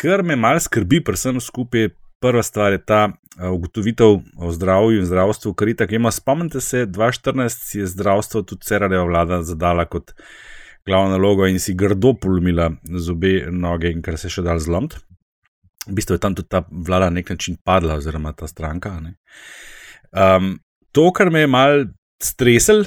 kar 0.00 0.22
me 0.22 0.38
malo 0.38 0.62
skrbi, 0.62 1.02
predvsem 1.04 1.40
skupaj 1.42 1.90
prva 2.20 2.42
stvar 2.42 2.72
je 2.72 2.84
ta 2.84 3.08
ugotovitev 3.52 4.18
o 4.38 4.52
zdravju 4.52 4.98
in 4.98 5.06
zdravstvu, 5.06 5.54
kar 5.54 5.68
je 5.68 5.76
tako 5.76 5.94
ima. 5.94 6.10
Spomnite 6.10 6.60
se, 6.60 6.86
2014 6.86 7.78
je 7.78 7.86
zdravstvo 7.86 8.42
tudi 8.42 8.64
Cerareva 8.64 9.04
vlada 9.04 9.42
zadala 9.42 9.84
kot 9.84 10.12
glavno 10.86 11.10
nalogo 11.10 11.46
in 11.46 11.60
si 11.60 11.74
grdo 11.74 12.14
polomila 12.14 12.70
z 12.82 13.10
obe 13.10 13.46
noge 13.50 13.92
in 13.92 14.02
kar 14.02 14.18
se 14.18 14.30
še 14.32 14.42
dal 14.42 14.58
zlomiti. 14.58 14.96
V 15.88 15.94
bistvu 15.96 16.16
je 16.16 16.22
tam 16.24 16.34
tudi 16.34 16.48
ta 16.48 16.64
vlada 16.70 17.08
na 17.08 17.20
nek 17.20 17.30
način 17.30 17.56
padla, 17.64 17.96
oziroma 18.00 18.32
ta 18.32 18.48
stranka. 18.48 18.98
Um, 20.12 20.58
to, 20.92 21.10
kar 21.12 21.30
me 21.30 21.44
je 21.44 21.46
mal 21.46 21.86
stresel, 22.22 22.84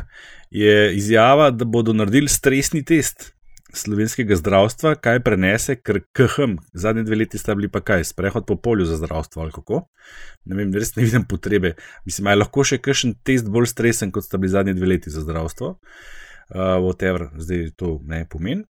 je 0.62 0.94
izjava, 0.96 1.50
da 1.50 1.64
bodo 1.64 1.92
naredili 1.92 2.28
stresni 2.28 2.84
test 2.84 3.32
slovenskega 3.76 4.36
zdravstva, 4.36 4.94
kaj 5.02 5.20
prenese, 5.24 5.76
ker 5.76 6.00
KHM, 6.16 6.56
zadnji 6.72 7.04
dve 7.06 7.20
leti 7.22 7.38
sta 7.38 7.54
bili 7.54 7.70
pa 7.72 7.82
kaj, 7.84 8.04
sprehod 8.10 8.46
po 8.46 8.56
polju 8.56 8.86
za 8.88 8.96
zdravstvo 9.00 9.42
ali 9.42 9.54
kako. 9.54 9.82
Ne 10.50 10.58
vem, 10.58 10.74
res 10.74 10.94
ne 10.96 11.04
vidim 11.06 11.24
potrebe. 11.28 11.74
Mislim, 12.08 12.30
je 12.30 12.40
lahko 12.40 12.64
še 12.66 12.80
kakšen 12.82 13.16
test 13.26 13.50
bolj 13.52 13.70
stresen, 13.72 14.12
kot 14.14 14.26
sta 14.26 14.40
bili 14.40 14.52
zadnji 14.52 14.74
dve 14.78 14.94
leti 14.94 15.12
za 15.12 15.24
zdravstvo. 15.24 15.76
Uh, 16.50 16.76
whatever, 16.82 17.28
zdaj 17.38 17.70
to 17.78 17.98
ne 18.10 18.24
pomeni. 18.28 18.64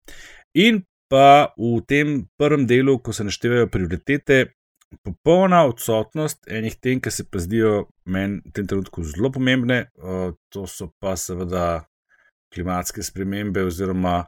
In 0.55 0.83
pa 1.11 1.53
v 1.59 1.79
tem 1.89 2.25
prvem 2.39 2.67
delu, 2.69 2.99
ko 3.01 3.13
se 3.17 3.25
naštevajo 3.25 3.71
prioritete, 3.73 4.51
popolna 5.07 5.63
odsotnost 5.69 6.49
enih 6.51 6.77
tem, 6.83 7.01
ki 7.01 7.13
se 7.15 7.25
pa 7.25 7.39
zdijo 7.39 7.87
meni 8.05 8.41
v 8.45 8.53
tem 8.55 8.67
trenutku 8.67 9.05
zelo 9.07 9.31
pomembne, 9.33 9.87
uh, 10.03 10.35
to 10.51 10.67
so 10.67 10.91
pa 11.01 11.15
seveda 11.17 11.87
klimatske 12.51 13.03
spremembe, 13.07 13.63
oziroma 13.63 14.25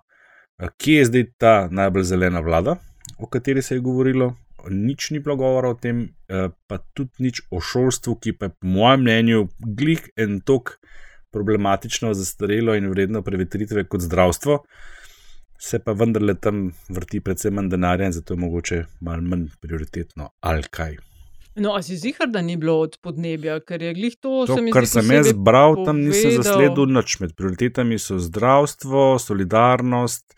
kje 0.70 0.96
je 0.96 1.04
zdaj 1.04 1.24
ta 1.38 1.68
najbolj 1.70 2.02
zelena 2.02 2.40
vlada, 2.40 2.76
o 3.18 3.26
kateri 3.26 3.62
se 3.62 3.74
je 3.74 3.80
govorilo. 3.80 4.34
Nič 4.70 5.10
ni 5.10 5.18
bilo 5.18 5.36
govora 5.36 5.72
o 5.72 5.74
tem, 5.74 6.04
uh, 6.30 6.52
pa 6.66 6.78
tudi 6.94 7.26
nič 7.26 7.42
o 7.50 7.60
šolstvu, 7.60 8.14
ki 8.22 8.36
pa 8.38 8.46
je, 8.46 8.54
po 8.60 8.66
mojem 8.66 9.00
mnenju, 9.02 9.48
glih 9.58 10.04
en 10.16 10.40
tok 10.40 10.76
problematično, 11.32 12.12
zastarelo 12.14 12.76
in 12.78 12.90
vredno 12.92 13.22
prevetritve 13.22 13.88
kot 13.90 14.04
zdravstvo. 14.06 14.60
Se 15.58 15.78
pa 15.78 15.92
vendarle 15.92 16.34
tam 16.34 16.68
vrti 16.90 17.20
predvsem 17.20 17.54
manj 17.54 17.70
denarja 17.70 18.10
in 18.10 18.12
zato 18.12 18.34
je 18.34 18.44
mogoče 18.44 18.84
malo 19.00 19.22
manj 19.22 19.48
prioritetno 19.60 20.30
ali 20.40 20.62
kaj. 20.70 21.11
No, 21.54 21.74
a 21.76 21.82
si 21.82 21.96
zihar, 21.96 22.28
da 22.32 22.40
ni 22.40 22.56
bilo 22.56 22.78
od 22.80 22.96
podnebja, 23.02 23.60
ker 23.60 23.82
je 23.82 23.92
glih 23.94 24.14
to, 24.16 24.46
to 24.46 24.56
se 24.56 24.62
mi 24.62 24.72
kar 24.72 24.86
sem 24.88 25.10
jaz 25.10 25.32
bral, 25.36 25.76
tam 25.84 26.00
nisem 26.00 26.30
povedal. 26.30 26.42
zasledil 26.42 26.86
nič. 26.88 27.20
Med 27.20 27.34
prioritetami 27.36 27.98
so 27.98 28.16
zdravstvo, 28.18 29.18
solidarnost. 29.20 30.32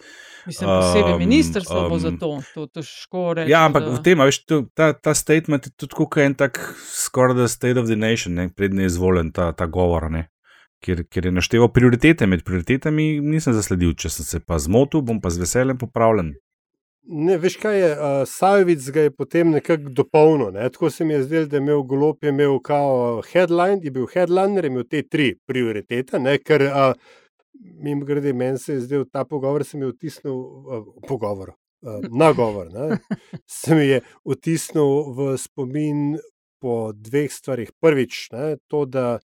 Mislim, 0.47 0.69
posebej 0.69 1.13
um, 1.13 1.19
ministrstvo 1.19 1.89
bo 1.89 1.95
um, 1.95 2.01
za 2.01 2.11
to, 2.21 2.31
to 2.55 2.67
težko 2.67 3.33
reči. 3.33 3.51
Ja, 3.51 3.65
ampak 3.65 3.87
da- 3.87 3.95
v 3.95 4.03
tem, 4.03 4.19
veš, 4.19 4.45
to, 4.45 4.67
ta, 4.75 4.93
ta 4.93 5.15
statement 5.15 5.67
je 5.67 5.73
tudi 5.73 5.95
kot 5.95 6.19
en 6.19 6.35
tak 6.35 6.59
skoraj 6.85 7.39
da 7.39 7.49
state 7.49 7.81
of 7.81 7.87
the 7.87 7.97
nation, 7.97 8.35
ne, 8.35 8.51
prednji 8.51 8.85
je 8.85 8.93
izvoljen 8.93 9.33
ta, 9.33 9.53
ta 9.57 9.67
govor, 9.67 10.11
ne, 10.11 10.29
kjer, 10.85 11.07
kjer 11.09 11.31
je 11.31 11.33
našteval 11.33 11.71
prioritete. 11.73 12.27
Med 12.27 12.45
prioritetami 12.45 13.21
nisem 13.25 13.55
zasledil, 13.57 13.95
če 13.97 14.11
sem 14.11 14.27
se 14.27 14.41
pa 14.45 14.59
zmotil, 14.59 15.01
bom 15.01 15.21
pa 15.21 15.31
z 15.31 15.47
veseljem 15.47 15.79
popravljen. 15.79 16.35
Ne, 17.07 17.37
veš 17.37 17.57
kaj 17.61 17.79
je, 17.79 17.89
uh, 17.93 18.23
Sajovic 18.29 18.87
ga 18.91 19.03
je 19.05 19.11
potem 19.11 19.51
nekako 19.51 19.91
dopolnil. 19.93 20.53
Ne? 20.53 20.71
Tako 20.73 20.91
se 20.91 21.05
mi 21.05 21.15
je 21.15 21.23
zdelo, 21.23 21.47
da 21.47 21.57
je 21.57 21.61
imel 21.61 21.83
Golop, 21.83 22.25
je 22.25 22.29
imel 22.29 22.59
kao 22.59 23.23
headline, 23.33 23.81
je 23.83 23.91
bil 23.91 24.07
headliner, 24.15 24.65
je 24.65 24.71
imel 24.71 24.85
te 24.91 25.03
tri 25.03 25.35
prioritete, 25.47 26.19
ne? 26.19 26.39
ker 26.39 26.63
uh, 26.63 26.95
mimo 27.53 28.05
grede, 28.05 28.33
meni 28.33 28.59
se 28.59 28.73
je 28.73 28.81
zdel 28.81 29.05
ta 29.13 29.25
pogovor, 29.25 29.65
se 29.65 29.77
mi 29.77 29.85
je 29.85 29.93
vtisnil 29.93 30.35
uh, 30.35 30.87
pogovor. 31.09 31.53
Uh, 31.83 32.01
nagovor 32.09 32.73
ne? 32.73 32.99
se 33.61 33.75
mi 33.75 33.87
je 33.87 34.01
vtisnil 34.25 35.13
v 35.13 35.37
spomin 35.39 36.17
po 36.61 36.93
dveh 36.97 37.33
stvarih. 37.33 37.73
Prvič, 37.81 38.31
ne? 38.33 38.57
to, 38.67 38.85
da 38.85 39.19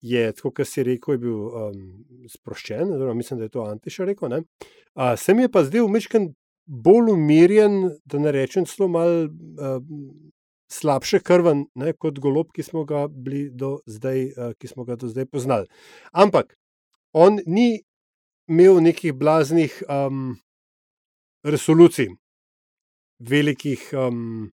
je, 0.00 0.32
tako 0.32 0.52
kot 0.54 0.68
si 0.68 0.86
rekel, 0.86 1.18
bil 1.18 1.48
um, 1.48 1.80
sproščen, 2.30 2.94
oziroma 2.94 3.18
mislim, 3.18 3.40
da 3.40 3.48
je 3.48 3.56
to 3.56 3.66
Antiša 3.66 4.04
rekel. 4.04 4.30
ne. 4.30 4.44
Uh, 4.94 5.18
se 5.18 5.34
mi 5.34 5.42
je 5.42 5.50
pa 5.50 5.64
zdel 5.64 5.88
mečken 5.88 6.30
bolj 6.70 7.10
umirjen, 7.12 7.90
da 8.06 8.18
ne 8.18 8.32
rečem, 8.32 8.64
celo 8.64 8.88
malo 8.88 9.24
uh, 9.26 9.82
slabše 10.70 11.18
krven, 11.26 11.64
ne, 11.74 11.92
kot 11.98 12.20
golob, 12.22 12.52
ki 12.54 12.62
smo 12.62 12.84
zdaj, 13.86 14.22
uh, 14.30 14.52
ki 14.58 14.70
smo 14.70 14.86
ga 14.86 14.96
do 14.96 15.10
zdaj 15.10 15.26
poznali. 15.26 15.66
Ampak 16.12 16.54
on 17.12 17.40
ni 17.46 17.82
imel 18.50 18.78
nekih 18.82 19.14
blaznih 19.18 19.82
um, 19.88 20.36
resolucij, 21.42 22.12
velikih 23.18 23.90
um, 23.92 24.50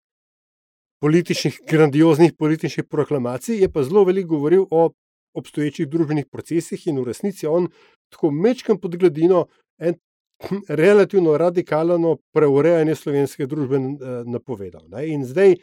političnih, 1.03 1.59
grandioznih 1.67 2.33
političnih 2.37 2.87
proklamacij, 2.87 3.59
je 3.61 3.71
pa 3.71 3.83
zelo 3.83 4.03
veliko 4.07 4.37
govoril 4.37 4.65
o 4.71 4.89
obstoječih 5.35 5.87
družbenih 5.91 6.25
procesih 6.31 6.87
in 6.87 6.99
v 6.99 7.09
resnici 7.11 7.47
on 7.47 7.67
tako 8.09 8.31
mečkam 8.31 8.79
pod 8.79 8.95
gladino 8.95 9.45
en 9.77 9.99
relativno 10.67 11.37
radikalno 11.37 12.17
preurejanje 12.33 12.95
slovenske 12.95 13.45
družbe 13.45 13.75
eh, 13.75 14.23
napovedal. 14.25 14.87
Ne? 14.89 15.07
In 15.07 15.25
zdaj 15.25 15.55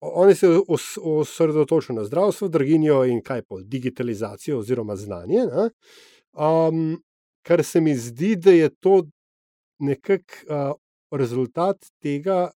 oni 0.00 0.34
se 0.34 0.48
os- 0.48 0.98
osredotočajo 1.02 1.96
na 1.96 2.04
zdravstvo, 2.04 2.48
draginjo 2.48 3.04
in 3.04 3.22
kaj 3.22 3.42
pa 3.42 3.56
digitalizacijo 3.60 4.58
oziroma 4.58 4.96
znanje. 4.96 5.46
ne. 5.46 5.70
Um, 6.32 7.02
kar 7.42 7.64
se 7.64 7.80
mi 7.80 7.96
zdi, 7.96 8.36
da 8.36 8.50
je 8.50 8.68
to 8.80 9.02
nekako 9.78 10.34
uh, 10.48 11.18
rezultat 11.18 11.76
tega, 12.02 12.50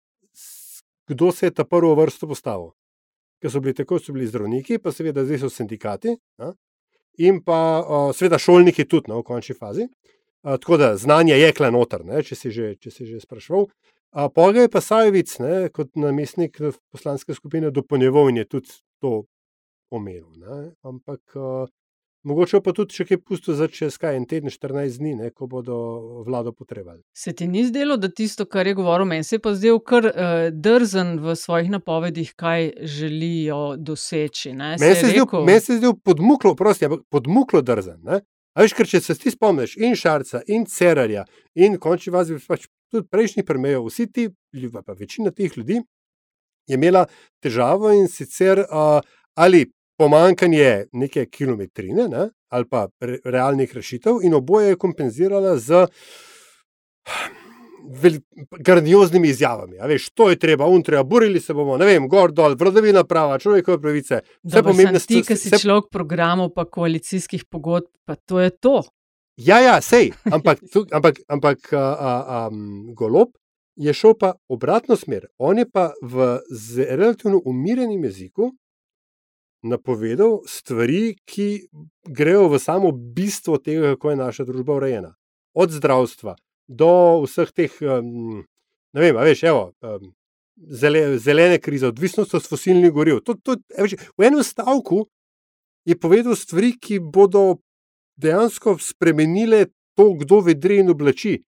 kdo 1.09 1.33
se 1.33 1.47
je 1.47 1.51
ta 1.51 1.65
prvo 1.65 1.95
vrsto 1.95 2.27
postavil. 2.27 2.71
Ker 3.43 3.51
so 3.51 3.61
bili 3.61 3.75
tako, 3.75 3.99
so 3.99 4.13
bili 4.13 4.27
zdravniki, 4.27 4.79
pa 4.79 4.93
seveda 4.93 5.25
zdaj 5.25 5.39
so 5.39 5.51
sindikati, 5.51 6.17
ne? 6.39 6.53
in 7.19 7.43
pa 7.45 7.83
uh, 7.83 8.15
seveda 8.15 8.39
šolniki 8.39 8.85
tudi 8.85 9.11
no, 9.11 9.19
v 9.19 9.27
končni 9.27 9.55
fazi. 9.59 9.83
Uh, 9.83 10.22
tako 10.43 10.77
da 10.77 10.97
znanje 10.97 11.35
je 11.39 11.53
kle 11.53 11.71
noter, 11.71 12.05
ne, 12.05 12.23
če 12.23 12.35
si 12.35 12.51
že, 12.51 12.75
če 12.81 12.91
si 12.91 13.07
že 13.07 13.21
sprašval. 13.21 13.69
Uh, 14.13 14.29
Poga 14.35 14.61
je 14.61 14.69
pa 14.69 14.81
Sajovic, 14.81 15.39
ne, 15.41 15.69
kot 15.73 15.95
namestnik 15.97 16.59
eh, 16.61 16.75
poslanske 16.93 17.35
skupine, 17.35 17.71
dopolnjeval 17.71 18.29
in 18.29 18.43
je 18.43 18.45
tudi 18.45 18.75
to 19.01 19.23
omenil. 19.91 20.27
Ne. 20.37 20.75
Ampak 20.85 21.21
uh, 21.37 21.65
mogoče 22.29 22.61
pa 22.61 22.75
tudi 22.77 22.93
še 22.93 23.07
kaj 23.09 23.21
pusto 23.25 23.55
za 23.57 23.71
čez 23.73 23.97
kaj 24.01 24.19
en 24.19 24.27
teden, 24.29 24.53
14 24.53 25.01
dni, 25.01 25.15
ne, 25.17 25.31
ko 25.33 25.49
bodo 25.49 25.79
vlado 26.27 26.53
potrebovali. 26.53 27.01
Se 27.17 27.33
ti 27.33 27.49
ni 27.49 27.65
zdelo, 27.65 27.97
da 27.97 28.11
tisto, 28.13 28.45
kar 28.45 28.69
je 28.69 28.77
govoril, 28.77 29.09
meni 29.09 29.25
se 29.25 29.39
je 29.39 29.45
pa 29.47 29.55
zdel 29.57 29.81
kar 29.81 30.11
uh, 30.11 30.51
drzen 30.53 31.17
v 31.23 31.37
svojih 31.39 31.73
napovedih, 31.79 32.35
kaj 32.37 32.69
želijo 32.83 33.63
doseči. 33.79 34.53
Meni 34.53 34.77
je 34.77 34.95
se 35.01 35.07
je 35.07 35.15
zdel- 35.15 35.25
rekel- 35.25 35.47
meni 35.49 35.61
se 35.61 35.73
je 35.73 35.81
zdel 35.81 35.97
podmuklo, 36.05 36.53
prosti, 36.59 36.91
ampak 36.91 37.07
podmuklo 37.09 37.65
drzen. 37.65 38.03
Ne? 38.05 38.21
A 38.55 38.65
veš, 38.65 38.75
ker 38.77 38.89
če 38.89 39.01
se 39.01 39.17
ti 39.17 39.33
spomniš 39.33 39.79
in 39.81 39.97
Šarca, 39.97 40.43
in 40.53 40.67
Cerarja, 40.69 41.25
in 41.57 41.79
končni 41.81 42.13
vas, 42.13 42.31
pač 42.49 42.67
tudi 42.93 43.09
prejšnjih 43.09 43.47
primerov, 43.49 43.89
vsi 43.89 44.07
ti, 44.13 44.29
pa 44.73 44.93
večina 44.93 45.33
teh 45.33 45.57
ljudi 45.57 45.81
je 46.69 46.77
imela 46.77 47.07
težavo 47.43 47.91
in 47.97 48.09
sicer 48.09 48.61
uh, 48.63 49.01
ali 49.35 49.65
pomankanje 49.99 50.87
neke 50.93 51.27
kilometrine, 51.27 52.09
ne? 52.09 52.29
ali 52.53 52.69
pa 52.69 52.87
re, 53.01 53.19
realnih 53.25 53.73
rešitev, 53.75 54.21
in 54.23 54.35
oboje 54.35 54.73
je 54.75 54.77
kompenzirala 54.77 55.57
z 55.57 55.87
grandioznimi 58.59 59.29
izjavami. 59.29 59.79
A 59.81 59.87
veš, 59.87 60.11
to 60.15 60.31
je 60.31 60.39
treba, 60.39 60.67
un 60.67 60.83
treba, 60.83 61.03
borili 61.03 61.41
se 61.41 61.55
bomo, 61.55 61.77
ne 61.77 61.87
vem, 61.87 62.09
gor 62.09 62.33
dol, 62.33 62.57
vladavina 62.59 63.05
prava, 63.05 63.39
človekove 63.39 63.81
pravice. 63.81 64.21
Vse 64.43 64.57
Dobro, 64.57 64.73
pomembne 64.73 65.01
samo 65.01 65.07
ti, 65.09 65.21
ki 65.21 65.23
stvari. 65.25 65.41
si 65.41 65.51
vse- 65.51 65.63
človek 65.63 65.91
programov, 65.91 66.53
pa 66.55 66.65
koalicijskih 66.65 67.45
pogodb, 67.45 67.91
pa 68.05 68.15
to 68.15 68.41
je 68.41 68.51
to. 68.51 68.83
Ja, 69.37 69.61
ja, 69.61 69.81
sej, 69.81 70.13
ampak, 70.31 70.61
tu, 70.73 70.87
ampak, 70.93 71.23
ampak 71.29 71.73
a, 71.73 71.79
a, 71.79 72.13
a, 72.27 72.49
m, 72.53 72.95
golob 72.95 73.33
je 73.77 73.93
šel 73.93 74.15
pa 74.21 74.35
obratno 74.49 74.97
smer. 74.97 75.27
On 75.39 75.59
je 75.59 75.65
pa 75.71 75.93
v 76.03 76.39
relativno 76.89 77.41
umirjenem 77.45 78.05
jeziku 78.05 78.53
napovedal 79.63 80.41
stvari, 80.47 81.15
ki 81.25 81.69
grejo 82.05 82.49
v 82.51 82.59
samo 82.59 82.93
bistvo 82.93 83.57
tega, 83.63 83.95
kako 83.95 84.11
je 84.11 84.17
naša 84.17 84.45
družba 84.45 84.75
urejena. 84.75 85.15
Od 85.55 85.71
zdravstva 85.71 86.35
do 86.73 87.23
vseh 87.27 87.53
teh, 87.53 87.77
um, 87.85 88.43
ne 88.93 89.01
vem, 89.01 89.17
a 89.17 89.27
veš, 89.29 89.45
evo. 89.53 89.71
Um, 89.83 90.13
Zele, 90.63 91.17
zelene 91.19 91.57
krize, 91.59 91.89
odvisnost 91.89 92.35
od 92.37 92.45
fosilnih 92.47 92.93
goriv. 92.93 93.23
To, 93.27 93.35
to, 93.35 93.57
a 93.73 93.83
veš, 93.83 93.97
v 94.15 94.27
enem 94.29 94.45
stavku 94.45 95.07
je 95.89 95.97
povedal 95.99 96.37
stvari, 96.39 96.75
ki 96.79 97.01
bodo 97.01 97.57
dejansko 98.21 98.77
spremenile 98.79 99.65
to, 99.97 100.13
kdo 100.21 100.43
vedri 100.45 100.79
in 100.85 100.93
oblači 100.93 101.41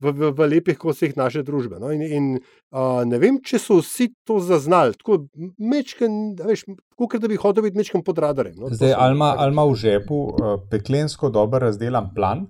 v, 0.00 0.12
v, 0.12 0.30
v 0.36 0.48
lepih 0.54 0.78
kosih 0.80 1.16
naše 1.16 1.42
družbe. 1.44 1.80
No? 1.80 1.90
In, 1.92 2.02
in 2.04 2.24
uh, 2.36 3.02
ne 3.08 3.18
vem, 3.20 3.40
če 3.44 3.60
so 3.60 3.80
vsi 3.80 4.10
to 4.28 4.38
zaznali, 4.44 4.96
tako 5.00 5.26
mečken, 5.60 6.36
a 6.40 6.48
veš, 6.48 6.64
kot 6.96 7.18
da 7.20 7.28
bi 7.32 7.40
hotel 7.40 7.66
biti 7.66 7.80
mečken 7.80 8.04
pod 8.06 8.20
radarjem. 8.22 8.56
No? 8.60 8.70
Zdaj, 8.72 8.94
take- 8.94 9.44
Alma 9.44 9.66
v 9.68 9.76
žepu, 9.82 10.20
uh, 10.30 10.56
peklensko 10.72 11.32
dober 11.32 11.68
razdelan 11.68 12.12
plan, 12.16 12.46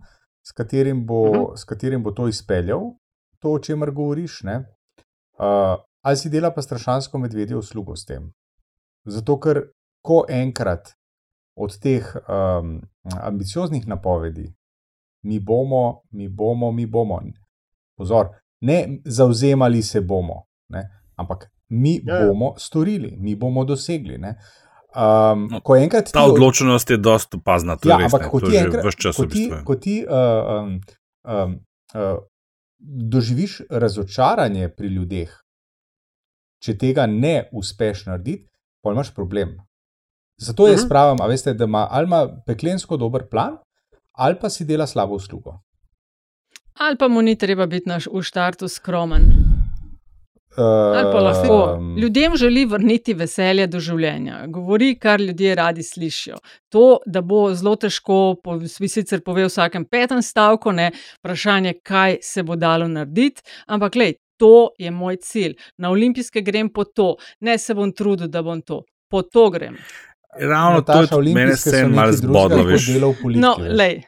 s 0.46 0.52
katerim 0.52 1.06
bo, 1.06 1.22
uh 1.30 1.36
-huh. 1.36 1.56
s 1.56 1.64
katerim 1.64 2.02
bo 2.02 2.10
to 2.10 2.28
izpeljal, 2.28 2.80
to, 3.38 3.52
o 3.52 3.58
čemer 3.58 3.90
govoriš. 3.90 4.42
ne. 4.42 4.56
Uh, 4.56 4.64
ali 6.02 6.16
si 6.16 6.30
dela 6.30 6.50
pa 6.50 6.62
strašansko 6.62 7.18
medvedje 7.18 7.56
uslugo 7.56 7.96
s 7.96 8.04
tem. 8.04 8.32
Zato, 9.04 9.40
ker 9.40 9.62
ko 10.02 10.24
enkrat 10.28 10.92
od 11.56 11.78
teh 11.80 12.16
um, 12.16 12.80
ambicioznih 13.22 13.88
napovedi, 13.88 14.54
mi 15.22 15.40
bomo, 15.40 16.02
mi 16.10 16.28
bomo, 16.28 16.72
mi 16.72 16.86
bomo, 16.86 17.20
pozor, 17.96 18.28
ne 18.60 19.00
zauzemali 19.04 19.82
se 19.82 20.00
bomo, 20.00 20.44
ne, 20.68 20.88
ampak 21.16 21.50
mi 21.68 22.00
ja. 22.04 22.26
bomo 22.26 22.54
storili, 22.58 23.16
mi 23.16 23.36
bomo 23.36 23.64
dosegli. 23.64 24.18
Ne. 24.18 24.34
Um, 24.92 25.46
No, 25.46 25.60
ko 25.60 25.76
enkrat 25.76 26.04
Ta 26.06 26.20
ti- 26.20 26.30
odločenost 26.30 26.90
je 26.90 26.96
dosta 26.98 27.36
opazna. 27.36 27.76
to 27.76 27.86
je 27.86 27.90
Ja, 27.90 27.96
res, 27.96 28.04
ampak 28.06 28.22
ne, 28.22 28.28
ko 28.28 28.40
ti 28.40 28.46
je 28.46 28.52
že 28.52 28.64
enkrat, 28.64 28.84
ves 28.84 28.94
čas 28.96 29.16
ko 29.16 29.26
ti, 29.26 29.42
ko 29.64 29.74
ti 29.76 29.94
uh, 30.00 30.10
um, 30.56 30.80
um, 31.24 31.50
uh, 31.94 32.18
doživiš 32.80 33.60
razočaranje 33.70 34.68
pri 34.68 34.88
ljudeh, 34.88 35.30
če 36.58 36.74
tega 36.76 37.06
ne 37.06 37.48
uspeš 37.52 38.06
narediti, 38.06 38.46
pa 38.82 38.90
imaš 38.90 39.14
problem. 39.14 39.56
Zato 40.36 40.66
jaz 40.66 40.80
Mhm. 40.80 40.88
pravim, 40.88 41.18
a 41.20 41.26
veste, 41.26 41.54
da 41.54 41.64
ima 41.64 41.86
ali 41.90 42.06
ima 42.06 42.20
peklensko 42.46 42.96
dober 42.96 43.28
plan, 43.28 43.56
ali 44.12 44.34
pa 44.34 44.48
si 44.48 44.64
dela 44.64 44.86
slabo 44.86 45.14
uslugo. 45.14 45.60
Ali 46.74 46.96
pa 46.96 47.08
mu 47.08 47.22
ni 47.22 47.36
treba 47.36 47.66
biti 47.66 47.88
naš 47.88 48.06
v 48.06 48.22
štartu 48.22 48.68
skromen. 48.68 49.22
Uh, 50.56 50.64
Ali 50.98 51.12
pa 51.12 51.20
lahko. 51.20 51.76
um, 51.78 51.96
Ljudem 51.98 52.36
želi 52.36 52.64
vrniti 52.66 53.14
veselje 53.14 53.66
do 53.66 53.80
življenja. 53.80 54.46
Govori, 54.46 54.94
kar 54.98 55.20
ljudje 55.20 55.54
radi 55.54 55.82
slišijo. 55.82 56.36
To, 56.68 56.98
da 57.06 57.20
bo 57.20 57.54
zelo 57.54 57.76
težko, 57.76 58.36
bi 58.80 58.88
sicer 58.88 59.22
povedal 59.22 59.46
v 59.46 59.52
vsakem 59.52 59.84
petem 59.84 60.22
stavku, 60.22 60.72
ne, 60.72 60.90
vprašanje, 61.22 61.74
kaj 61.82 62.18
se 62.22 62.42
bo 62.42 62.56
dalo 62.56 62.88
narediti, 62.88 63.42
ampak 63.66 63.94
lej, 63.94 64.14
to 64.36 64.70
je 64.78 64.90
moj 64.90 65.16
cilj. 65.22 65.54
Na 65.78 65.90
olimpijske 65.90 66.42
grem 66.42 66.68
po 66.68 66.84
to, 66.84 67.14
ne 67.40 67.58
se 67.58 67.74
bom 67.74 67.92
trudil, 67.92 68.26
da 68.28 68.42
bom 68.42 68.62
to. 68.62 68.82
Po 69.10 69.22
to 69.22 69.50
grem. 69.50 69.76
Ravno 70.40 70.80
to 70.82 70.92
je 70.92 70.96
Nataša, 70.96 71.14
tudi 71.14 71.34
mene 71.34 71.40
olimpijske 71.46 71.70
so 71.70 71.76
se 71.76 71.86
malo 71.88 72.12
zbodlo, 72.12 72.64
veš. 72.64 72.86
politiki, 73.22 73.40
No, 73.40 73.56
lej, 73.58 74.02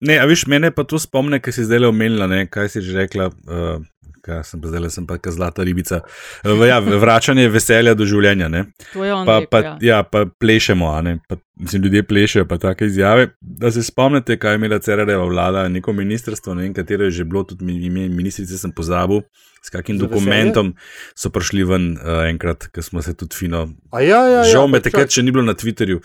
Ne, 0.00 0.18
a 0.18 0.26
veš, 0.30 0.46
mene 0.46 0.70
pa 0.70 0.84
to 0.86 0.98
spomne, 0.98 1.40
kaj 1.42 1.52
si 1.56 1.64
zdaj 1.66 1.88
omenila, 1.88 2.28
ne, 2.30 2.44
kaj 2.46 2.68
si 2.70 2.80
že 2.86 2.94
rekla. 2.94 3.26
Uh, 3.26 3.82
Kaj 4.24 4.44
sem 4.44 4.62
pa 4.62 4.72
zdaj, 4.72 4.90
sem 4.94 5.06
pa 5.06 5.18
kot 5.18 5.34
zlata 5.34 5.66
ribica. 5.66 6.00
Uh, 6.44 6.64
ja, 6.68 6.78
vračanje 6.78 7.48
veselja 7.52 7.94
do 7.98 8.06
življenja. 8.08 8.48
Ne. 8.52 8.64
to 8.92 9.04
je 9.04 9.14
on. 9.14 9.26
Pa, 9.26 9.40
pa, 9.50 9.60
ja. 9.64 9.76
ja, 9.82 10.00
pa 10.02 10.26
plešemo, 10.26 10.90
a 10.92 11.02
ne. 11.02 11.18
Pa, 11.28 11.38
mislim, 11.58 11.82
ljudje 11.82 12.02
plešejo, 12.02 12.46
pa 12.46 12.58
take 12.58 12.86
izjave. 12.86 13.28
Da 13.40 13.70
se 13.70 13.82
spomnite, 13.82 14.38
kaj 14.38 14.52
je 14.52 14.62
imela 14.62 14.78
Cerareva 14.78 15.24
vlada, 15.24 15.68
neko 15.68 15.92
ministrstvo, 15.92 16.54
ne 16.54 16.62
vem, 16.62 16.74
katero 16.74 17.04
je 17.04 17.10
že 17.10 17.24
bilo, 17.24 17.44
tudi 17.44 17.78
ime 17.86 18.08
ministrice 18.08 18.58
sem 18.58 18.72
pozabil, 18.72 19.22
s 19.62 19.70
kakim 19.70 19.98
Za 19.98 20.06
veselje? 20.06 20.14
dokumentom 20.14 20.74
so 21.18 21.30
prišli 21.34 21.64
ven 21.64 21.90
uh, 21.96 22.24
enkrat, 22.28 22.68
ko 22.74 22.82
smo 22.82 23.02
se 23.02 23.14
tudi 23.14 23.36
fino 23.36 23.68
A 23.90 24.00
ja, 24.00 24.22
ja, 24.28 24.42
ja, 24.42 24.44
Žal 24.52 24.68
me 24.68 24.80
takrat 24.80 25.10
še 25.10 25.22
ni 25.22 25.34
bilo 25.34 25.42
na 25.42 25.54
Twitterju. 25.58 26.00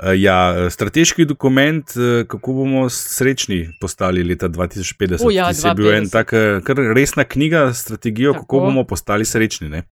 Uh, 0.00 0.14
ja, 0.16 0.70
strateški 0.70 1.24
dokument, 1.28 1.84
uh, 1.96 2.26
kako 2.28 2.52
bomo 2.52 2.88
srečni 2.88 3.68
postali 3.80 4.24
leta 4.24 4.48
2050. 4.48 5.26
O 5.26 5.30
ja, 5.30 5.48
Tisti 5.52 5.68
je 5.68 5.74
bil 5.74 5.92
en 5.92 6.06
2050. 6.08 6.12
tak, 6.12 6.32
uh, 6.32 6.64
kar 6.64 6.76
resna 6.96 7.24
knjiga, 7.24 7.72
strategijo, 7.74 8.32
kako 8.32 8.44
Tako. 8.44 8.60
bomo 8.60 8.84
postali 8.84 9.24
srečni. 9.24 9.68
Ne? 9.68 9.82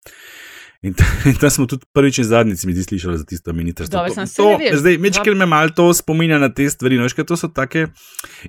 In, 0.79 0.95
ta, 0.95 1.03
in 1.27 1.35
tam 1.35 1.51
smo 1.51 1.67
tudi 1.67 1.83
prvič 1.91 2.19
in 2.19 2.25
zadnjič, 2.25 2.63
mi 2.65 2.75
slišali 2.75 3.19
za 3.19 3.25
tisto 3.25 3.53
ministrstvo. 3.53 3.99
Dobro, 3.99 4.15
To- 4.15 4.59
to- 4.71 4.77
Zdaj, 4.77 4.99
mečkaj 4.99 5.35
me 5.35 5.47
malo 5.47 5.71
to 5.71 5.95
spominja 5.95 6.39
na 6.39 6.49
te 6.55 6.71
stvari. 6.71 6.95
No, 6.97 7.03
veš, 7.03 7.19
to 7.27 7.37
so 7.37 7.49
take. 7.49 7.87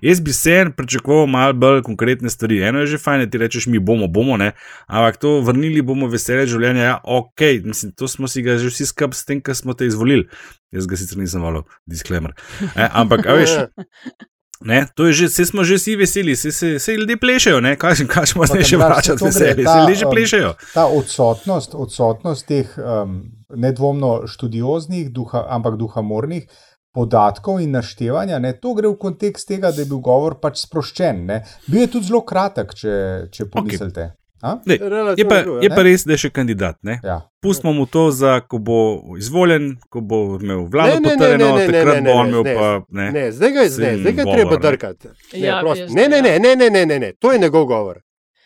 Jaz 0.01 0.19
bi 0.19 0.33
se 0.33 0.69
pričakoval 0.77 1.25
malo 1.25 1.53
bolj 1.53 1.81
konkretne 1.81 2.29
stvari. 2.29 2.61
Eno 2.61 2.79
je 2.79 2.87
že 2.87 2.97
fajn, 2.97 3.25
da 3.25 3.29
ti 3.29 3.37
rečeš, 3.37 3.65
mi 3.65 3.79
bomo, 3.79 4.07
bomo, 4.07 4.37
ne. 4.37 4.51
Ampak 4.87 5.17
to 5.17 5.41
vrnili 5.41 5.81
bomo 5.81 6.07
veselje 6.07 6.47
življenja. 6.47 6.83
Ja, 6.83 7.01
ok, 7.03 7.41
mislim, 7.65 7.91
to 7.97 8.07
smo 8.07 8.27
si 8.27 8.41
ga 8.41 8.57
že 8.57 8.69
vsi 8.69 8.85
skupaj 8.85 9.13
s 9.13 9.25
tem, 9.25 9.41
kar 9.41 9.55
smo 9.55 9.73
te 9.73 9.89
izvolili. 9.89 10.29
Jaz 10.71 10.85
ga 10.85 10.95
sicer 10.95 11.17
nisem 11.17 11.41
volil, 11.41 11.65
disclaimer. 11.89 12.37
E, 12.75 12.89
ampak, 12.93 13.25
a 13.25 13.33
veš. 13.33 13.49
Ne, 14.65 14.85
to 14.95 15.07
je 15.07 15.13
že, 15.13 15.25
vse 15.31 15.45
smo 15.45 15.63
že 15.63 15.77
vsi 15.79 15.95
veseli, 15.95 16.33
vse, 16.35 16.51
vse, 16.51 16.69
vse 16.75 16.95
ljudje 16.99 17.17
plešejo, 17.17 17.59
ne, 17.63 17.77
kaj, 17.79 18.03
kaj 18.11 18.25
smo 18.33 18.43
zdaj 18.43 18.65
še 18.67 18.79
vračati 18.81 19.23
veselje, 19.23 19.63
vse 19.63 19.77
ljudje 19.79 19.95
že 19.95 20.05
um, 20.05 20.11
plešejo. 20.11 20.49
ta 20.73 20.83
odsotnost, 20.91 21.75
odsotnost 21.79 22.47
teh 22.47 22.73
um, 22.75 23.21
nedvomno 23.55 24.27
študioznih, 24.27 25.13
duha, 25.15 25.45
ampak 25.47 25.79
duhamornih 25.79 26.51
podatkov 26.91 27.61
in 27.63 27.71
naštevanja, 27.71 28.39
ne, 28.43 28.51
to 28.59 28.73
gre 28.75 28.91
v 28.91 28.99
kontekst 28.99 29.47
tega, 29.47 29.71
da 29.71 29.79
je 29.79 29.87
bil 29.87 30.03
govor 30.03 30.39
pač 30.43 30.65
sproščen. 30.65 31.25
Ne. 31.29 31.43
Bil 31.69 31.85
je 31.85 31.91
tudi 31.95 32.11
zelo 32.11 32.25
kratek, 32.27 32.75
če, 32.75 32.95
če 33.31 33.47
pomislite. 33.53 34.09
Okay. 34.09 34.18
Ne, 34.41 34.77
je, 35.17 35.25
pa, 35.27 35.41
bil, 35.43 35.57
je 35.59 35.67
ja. 35.67 35.75
pa 35.75 35.83
res, 35.83 36.05
da 36.07 36.15
je 36.15 36.21
še 36.23 36.29
kandidat. 36.31 36.77
Ne? 36.87 36.99
Ja. 37.03 37.17
Pustimo 37.43 37.73
mu 37.75 37.85
to, 37.85 38.07
za, 38.11 38.39
ko 38.39 38.57
bo 38.57 38.77
izvoljen, 39.19 39.73
ko 39.91 39.99
bo 40.01 40.19
imel 40.39 40.63
vlado 40.71 40.95
Ne, 40.95 40.99
ne, 40.99 41.09
ne, 41.09 41.15
potrjeno, 41.17 41.49
ne, 41.49 41.55
ne, 41.59 41.65
takrat 41.67 41.95
ne, 41.95 42.01
bo 42.01 42.07
ne, 42.07 42.19
on 42.19 42.27
imel 42.29 42.43
ne, 42.43 42.53
pa. 42.55 42.69
Ne. 42.89 43.07
Ne, 43.11 43.25
zdaj 43.31 43.51
ga 43.51 43.59
je, 43.59 43.69
ne, 43.69 43.91
zdaj 43.97 44.13
ga 44.13 44.21
je 44.21 44.35
treba 44.35 44.55
ne. 44.55 44.61
drkati. 44.61 45.07
Ne, 45.07 45.43
Ja, 45.43 45.59
prosim. 45.61 45.85
veš, 45.85 45.93
ne, 45.93 46.07
ne, 46.07 46.17
ja. 46.17 46.21
ne, 46.21 46.39
ne, 46.39 46.55
ne, 46.55 46.69
ne, 46.69 46.85
ne, 46.85 46.99
ne, 46.99 47.11
to 47.19 47.33
je 47.33 47.39
njegov 47.39 47.65
govor. 47.65 47.99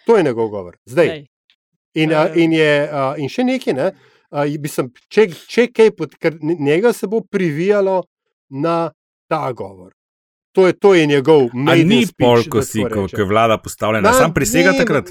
To 0.06 0.17
je 0.17 0.23
njegov 0.23 0.49
govor. 0.49 0.77
Zdaj. 0.86 1.25
In, 1.93 2.13
a, 2.13 2.25
Eh. 2.27 2.41
in, 2.41 2.53
je, 2.58 2.89
a, 2.91 3.13
in 3.21 3.29
še 3.29 3.43
nekaj, 3.45 3.73
ne, 3.77 3.91
a, 4.34 4.45
mislim, 4.60 4.89
če, 5.13 5.27
če 5.47 5.67
kaj, 5.69 5.91
pod, 5.93 6.15
ker 6.17 6.39
njega 6.41 6.89
se 6.93 7.08
bo 7.08 7.21
privijalo 7.21 8.03
na 8.49 8.89
ta 9.29 9.51
govor. 9.53 9.93
To 10.53 10.67
je, 10.67 10.73
to 10.73 10.93
je 10.93 11.06
njegov 11.10 11.49
maiden 11.53 11.88
ni 11.88 12.06
speech, 12.06 12.17
pol, 12.17 12.43
ko 12.49 12.62
si, 12.62 12.82
ko, 12.86 13.06
je 13.10 13.25
vlada 13.25 13.58
postavljena, 13.58 14.10
Ma, 14.10 14.17
sam 14.17 14.34
prisega 14.34 14.73
ne, 14.73 14.77
takrat. 14.77 15.10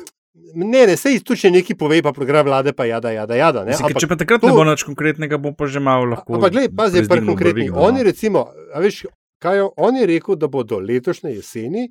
Ne, 0.55 0.87
ne, 0.87 0.97
se 0.97 1.13
iztuče 1.15 1.51
neki 1.51 1.75
pove, 1.75 2.03
pa 2.03 2.13
program 2.13 2.47
vlade, 2.47 2.73
pa 2.73 2.85
jada, 2.85 3.11
jada, 3.11 3.35
jada. 3.35 3.65
Ne, 3.65 3.77
ker 3.77 3.87
ampak 3.87 4.01
če 4.05 4.09
pa 4.09 4.17
takrat 4.21 4.41
to- 4.41 4.51
ne 4.51 4.57
bo 4.57 4.65
nič 4.65 4.85
konkretnega, 4.85 5.39
bo 5.39 5.53
pa 5.57 5.67
že 5.67 5.81
malo 5.81 6.05
lahko. 6.05 6.37
Ampak, 6.37 6.53
gledaj, 6.53 6.71
pazi, 6.77 6.97
je 6.99 7.09
prezdignil 7.09 7.35
konkretni. 7.35 7.67
je 7.97 8.05
no. 8.05 8.11
recimo, 8.11 8.47
a 8.75 8.81
veš, 8.81 9.07
kaj 9.43 9.57
je, 9.57 9.69
on 9.77 9.97
je 9.97 10.07
rekel, 10.07 10.37
da 10.37 10.49
bo 10.49 10.63
do 10.63 10.79
letošnje 10.79 11.35
jeseni 11.35 11.89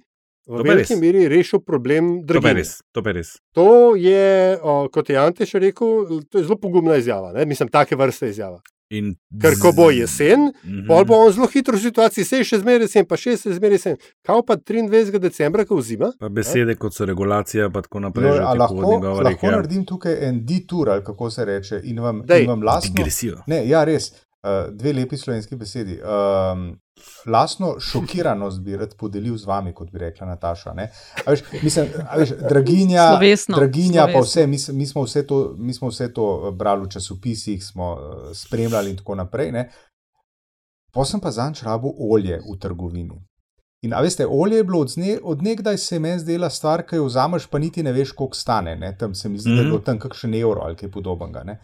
v 0.48 0.58
To 0.58 0.64
veliki 0.64 0.96
meri 0.96 1.28
rešil 1.30 1.62
problem 1.62 2.26
To 2.26 2.34
draginje. 2.34 2.64
To 2.92 3.02
res. 3.14 3.30
To 3.54 3.96
je, 3.96 4.58
o, 4.62 4.90
kot 4.90 5.10
je 5.10 5.18
Anteš 5.18 5.54
rekel, 5.54 6.22
to 6.30 6.42
je 6.42 6.44
zelo 6.44 6.58
pogumna 6.58 6.98
izjava. 6.98 7.32
Ne? 7.34 7.46
Mislim, 7.46 7.70
take 7.70 7.96
vrste 7.96 8.30
izjava. 8.30 8.62
In 8.92 9.14
Ker 9.40 9.56
ko 9.56 9.72
bo 9.72 9.90
jesen, 9.90 10.50
Mhm. 10.64 10.86
pol 10.86 11.06
bo 11.06 11.16
on 11.16 11.32
zelo 11.32 11.48
hitro 11.48 11.78
v 11.78 11.82
situaciji, 11.82 12.26
se 12.26 12.38
je 12.38 12.44
še 12.44 12.58
zmeraj 12.60 12.82
jesen, 12.82 13.06
pa 13.06 13.16
še 13.16 13.38
se 13.38 13.54
zmeraj 13.54 13.78
jesen. 13.78 13.96
Kaj 14.22 14.42
pa 14.46 14.56
23. 14.58 15.20
decembra, 15.20 15.64
ko 15.66 15.80
zima? 15.82 16.12
Pa 16.20 16.30
besede, 16.30 16.76
kot 16.76 16.94
so 16.94 17.06
regulacija, 17.06 17.70
pa 17.70 17.82
tako 17.82 18.00
naprej. 18.02 18.28
No, 18.32 18.54
lahko, 18.54 18.76
govorih, 18.76 19.24
lahko 19.24 19.48
ja. 19.48 19.52
naredim 19.52 19.86
tukaj 19.86 20.18
en 20.22 20.42
detour, 20.46 20.90
ali 20.90 21.04
kako 21.04 21.30
se 21.30 21.46
reče, 21.46 21.82
in 21.84 22.00
vam, 22.00 22.22
Dej. 22.26 22.44
in 22.44 22.50
vam 22.50 22.62
lastno. 22.64 22.94
Digresijo. 22.94 23.40
Ne, 23.48 23.64
ja, 23.66 23.84
res. 23.84 24.12
Uh, 24.44 24.74
dve 24.74 24.94
lepi 24.94 25.18
slovenski 25.18 25.56
besedi. 25.56 26.00
Um, 26.02 26.80
lastno 27.26 27.76
šokiranost 27.80 28.62
bi 28.62 28.78
rad 28.78 28.96
podelil 28.96 29.38
z 29.38 29.46
vami, 29.46 29.74
kot 29.74 29.92
bi 29.92 30.00
rekla 30.00 30.28
Nataša. 30.28 30.74
ne. 30.74 30.92
A 31.26 31.32
Veš, 31.32 31.42
mislim, 31.64 31.88
a 32.10 32.18
veš, 32.18 32.30
draginja, 32.50 33.12
Slovesno, 33.12 33.56
draginja 33.56 34.06
pa 34.06 34.12
slovesno. 34.12 34.22
vse, 34.22 34.48
mi, 34.48 34.80
mi, 34.80 34.86
smo 34.86 35.04
vse 35.04 35.28
to, 35.28 35.56
mi 35.58 35.74
smo 35.74 35.88
vse 35.88 36.14
to 36.14 36.26
eh, 36.42 36.52
brali 36.52 36.86
v 36.86 36.90
časopisih, 36.90 37.64
smo 37.64 37.92
uh, 37.92 38.00
spremljali 38.34 38.90
in 38.90 38.98
tako 38.98 39.16
naprej. 39.16 39.52
Ne. 39.52 39.70
Pa 40.92 41.06
sem 41.06 41.20
pa 41.20 41.32
zanč 41.32 41.62
rabo 41.64 41.92
olje 42.00 42.40
v 42.44 42.58
trgovini. 42.60 43.22
In 43.82 43.94
a 43.94 44.02
veste, 44.02 44.26
olje 44.28 44.56
je 44.56 44.64
bilo 44.64 44.80
od, 44.80 44.90
zne, 44.90 45.20
od 45.24 45.44
nekdaj 45.44 45.78
se 45.78 46.00
meni 46.00 46.20
zdela 46.20 46.50
stvar, 46.50 46.84
ki 46.84 46.96
jo 46.96 47.06
vzameš, 47.06 47.48
pa 47.48 47.60
niti 47.60 47.84
ne 47.84 47.92
veš, 47.92 48.12
koliko 48.12 48.36
stane. 48.36 48.76
Ne. 48.76 48.98
Tam 48.98 49.16
se 49.16 49.30
mi 49.30 49.38
zdi, 49.38 49.50
mm 49.50 49.54
-hmm. 49.54 49.56
da 49.56 49.62
je 49.62 49.66
Mhm. 49.66 49.72
bilo 49.72 49.80
tam 49.82 50.00
kakšen 50.00 50.34
evro 50.36 50.62
ali 50.62 50.76
kaj 50.76 50.92
podobnega. 50.92 51.44
Ne. 51.44 51.60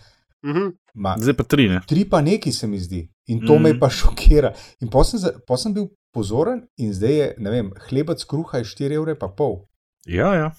Mhm. 0.47 0.71
Ma, 0.95 1.15
Zdaj 1.17 1.33
pa 1.33 1.43
tri, 1.45 1.67
ne. 1.67 1.81
tri 1.83 2.05
pa 2.05 2.21
neki 2.21 2.51
se 2.51 2.67
mi 2.67 2.79
zdi. 2.79 3.03
In 3.27 3.41
to 3.41 3.53
mm. 3.53 3.62
me 3.62 3.69
Mhm. 3.69 3.79
pa 3.79 3.89
šokira. 3.99 4.51
In 4.79 4.89
pa 4.89 5.03
sem, 5.03 5.19
za- 5.19 5.36
pol 5.41 5.57
sem 5.57 5.73
bil 5.73 5.86
pozoren, 6.12 6.62
in 6.77 6.93
zdaj 6.93 7.13
je, 7.13 7.27
ne 7.38 7.49
vem, 7.51 7.67
hlebec 7.83 8.23
kruha 8.23 8.57
je 8.57 8.65
4 8.65 8.93
evre 8.93 9.15
pa 9.15 9.27
pol. 9.29 9.65
Ja, 10.07 10.33
ja. 10.33 10.51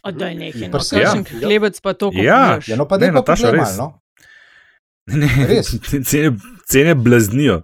A 0.00 0.12
daj 0.12 0.34
nekaj, 0.34 0.68
no, 0.68 0.78
Ja. 0.94 1.12
hlebec 1.40 1.80
pa 1.80 1.92
to 1.94 2.10
Ja. 2.12 2.56
kupuješ. 2.56 2.68
Ja, 2.68 2.76
no 2.76 2.84
pa 2.84 2.96
Ne, 2.96 3.06
ne, 3.06 3.12
pa 3.12 3.18
Nataša, 3.18 3.46
poglej 3.46 3.60
res. 3.60 3.76
No. 3.76 3.88
Ne, 5.10 5.28
Res. 5.46 5.66
Cene, 6.04 6.36
cene 6.64 6.94
blaznijo. 6.94 7.62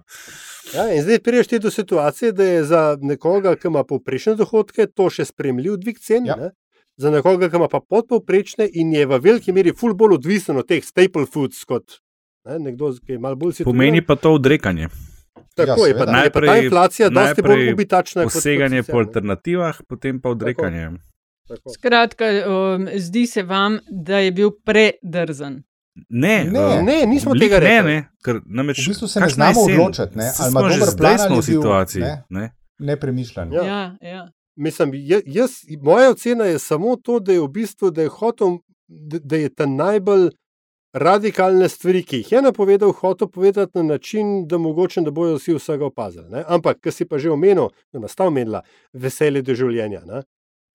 Ja, 0.67 0.91
in 0.91 1.01
zdaj 1.01 1.19
priješ 1.19 1.47
ti 1.47 1.59
do 1.59 1.71
situacije, 1.71 2.31
da 2.31 2.43
je 2.45 2.63
za 2.65 2.81
nekoga, 3.01 3.55
ki 3.55 3.67
ima 3.67 3.83
povprečne 3.83 4.35
dohodke, 4.35 4.87
to 4.87 5.09
še 5.09 5.25
spremljiv 5.25 5.77
dvig 5.77 5.99
cen. 5.99 6.25
Ja. 6.25 6.35
Ja. 6.37 6.49
Za 6.97 7.11
nekoga, 7.11 7.45
ki 7.45 7.55
ima 7.55 7.67
pa 7.67 7.79
podpovprečne 7.81 8.69
in 8.73 8.91
je 8.91 9.05
v 9.05 9.19
veliki 9.19 9.51
meri 9.51 9.71
ful 9.71 9.93
bolj 9.93 10.13
odvisen 10.15 10.57
od 10.57 10.67
teh 10.67 10.83
staple 10.83 11.25
foods 11.25 11.63
kot 11.63 11.99
ne, 12.43 12.59
nekdo, 12.59 12.93
ki 12.97 13.11
je 13.11 13.19
malo 13.19 13.35
bolj 13.35 13.51
situiran. 13.53 13.69
Pomeni 13.69 14.01
pa 14.01 14.15
to 14.15 14.33
odrekanje. 14.33 14.87
Tako 15.55 15.67
Ja, 15.81 15.87
je, 15.87 15.93
pa, 15.93 15.99
seveda. 15.99 16.17
je 16.17 16.31
pa 16.31 16.39
ta 16.39 16.45
Najprej- 16.45 16.63
inflacija 16.63 17.09
dosti 17.09 17.41
bolj 17.41 17.49
najprej 17.49 17.73
ubitačna. 17.73 18.21
kot- 18.21 18.25
kot 18.25 18.33
Poseganje 18.35 18.79
sicer, 18.79 18.91
po 18.91 18.97
ne. 18.97 19.03
alternativah, 19.03 19.75
potem 19.83 20.19
pa 20.19 20.29
odrekanje. 20.29 20.89
Tako. 21.47 21.69
Skratka, 21.69 22.25
um, 22.45 22.87
zdi 22.95 23.27
se 23.27 23.43
vam, 23.43 23.77
da 23.89 24.17
je 24.17 24.31
bil 24.33 24.51
predrzen. 24.61 25.63
Ne, 26.09 26.43
Ne. 26.45 26.59
eh, 26.59 26.81
Ne, 26.83 27.05
nismo 27.05 27.31
oblik 27.31 27.43
tega 27.43 27.59
ne, 27.59 27.65
rekli. 27.67 27.91
ne, 27.91 28.09
ker 28.21 28.41
namreč, 28.47 28.77
V 28.79 28.87
bistvu 28.87 29.07
se 29.07 29.19
ne 29.19 29.29
znamo 29.29 29.61
odločiti, 29.61 30.13
ne, 30.15 30.27
ali 30.31 30.51
ima 30.51 30.61
dober 30.61 30.89
plan 30.97 31.17
ali 31.19 31.29
v 31.29 31.37
je 31.37 31.41
bil, 31.43 31.43
situaciji. 31.53 32.01
ne. 32.01 32.23
Ne? 32.31 32.51
Nepremišljen. 32.79 33.53
Ja. 33.53 33.63
Ja, 33.63 33.81
ja. 34.03 34.21
Mislim, 34.57 34.91
ja- 34.93 35.21
jaz, 35.25 35.51
moja 35.81 36.09
ocena 36.11 36.45
je 36.45 36.59
samo 36.59 36.95
to, 36.95 37.19
da 37.19 37.33
je 37.33 37.41
v 37.41 37.47
bistvu 37.47 37.91
da 37.91 38.01
je 38.01 38.09
hotel 38.09 38.57
da, 38.87 39.35
je 39.35 39.49
ta 39.49 39.65
najbolj 39.65 40.29
radikalne 40.93 41.69
stvari, 41.69 42.03
ki 42.03 42.21
jih 42.21 42.31
je 42.31 42.41
napovedal, 42.41 42.91
hotel 42.91 43.27
povedati 43.27 43.77
na 43.77 43.83
način, 43.83 44.47
da 44.47 44.57
mogoče 44.57 45.01
ne 45.01 45.11
bojo 45.11 45.35
vsi 45.35 45.53
vsega 45.53 45.85
opazili. 45.85 46.29
Ne? 46.29 46.43
Ampak, 46.47 46.79
kar 46.81 46.93
si 46.93 47.05
pa 47.05 47.19
že 47.19 47.31
omenil, 47.31 47.69
da 47.93 47.99
nas 47.99 48.15
ta 48.15 48.25
omenila, 48.25 48.63
veselje 48.93 49.41
do 49.41 49.53
življenja. 49.53 50.01
Ne? 50.05 50.23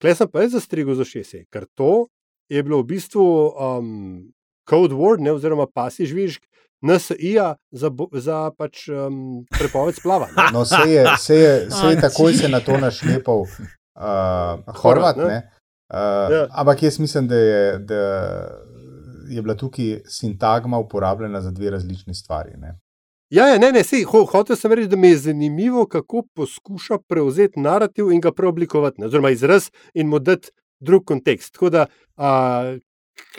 Klej 0.01 0.15
sem 0.15 0.31
pa 0.31 0.45
jaz 0.45 0.53
zastrigel 0.53 0.95
za 0.95 1.05
šest, 1.05 1.47
ker 1.51 1.67
to 1.75 2.07
je 2.51 2.63
bilo 2.63 2.83
v 2.83 2.87
bistvu 2.95 3.25
um, 3.25 4.33
code 4.69 4.95
word, 4.95 5.23
ne, 5.25 5.33
oziroma 5.33 5.67
pasi 5.67 6.07
žvižg. 6.07 6.45
NSA 6.83 7.55
za, 7.71 7.91
za 8.13 8.51
pač, 8.59 8.89
um, 8.89 9.45
prepoved 9.59 9.95
splava. 9.95 10.29
No, 10.53 10.65
se 10.65 10.91
je, 10.91 11.07
se 11.19 11.35
je, 11.35 11.55
se 11.81 11.87
je 11.87 12.01
takoj 12.01 12.35
se 12.35 12.49
na 12.49 12.61
to 12.61 12.77
našlepal 12.77 13.41
uh, 13.41 14.75
Horvat. 14.77 15.17
Ne? 15.17 15.43
Uh, 15.93 16.33
ja. 16.33 16.47
Ampak 16.51 16.83
jaz 16.83 16.99
mislim, 16.99 17.29
da 17.29 17.37
je, 17.37 17.79
da 17.79 18.01
je 19.29 19.43
bila 19.43 19.55
tukaj 19.55 20.01
sintagma 20.07 20.79
uporabljena 20.79 21.41
za 21.41 21.51
dve 21.51 21.71
različni 21.71 22.15
stvari. 22.15 22.51
Ne? 22.57 22.79
Ja, 23.33 23.47
ja, 23.49 23.59
ne, 23.59 23.71
ne, 23.73 23.81
sej, 23.85 24.03
ho, 24.05 24.27
hotel 24.29 24.57
sem 24.61 24.73
reči, 24.77 24.91
da 24.93 24.97
mi 24.97 25.09
je 25.09 25.19
zanimivo, 25.19 25.87
kako 25.89 26.27
poskuša 26.37 26.99
prevzeti 27.09 27.61
narativ 27.61 28.11
in 28.13 28.21
ga 28.21 28.33
preoblikovati, 28.33 29.05
oziroma 29.05 29.31
izraz 29.33 29.71
in 29.95 30.09
mu 30.09 30.19
dati 30.19 30.51
drug 30.81 31.05
kontekst. 31.07 31.55
Tako 31.55 31.71
da, 31.71 31.87
a, 32.17 32.31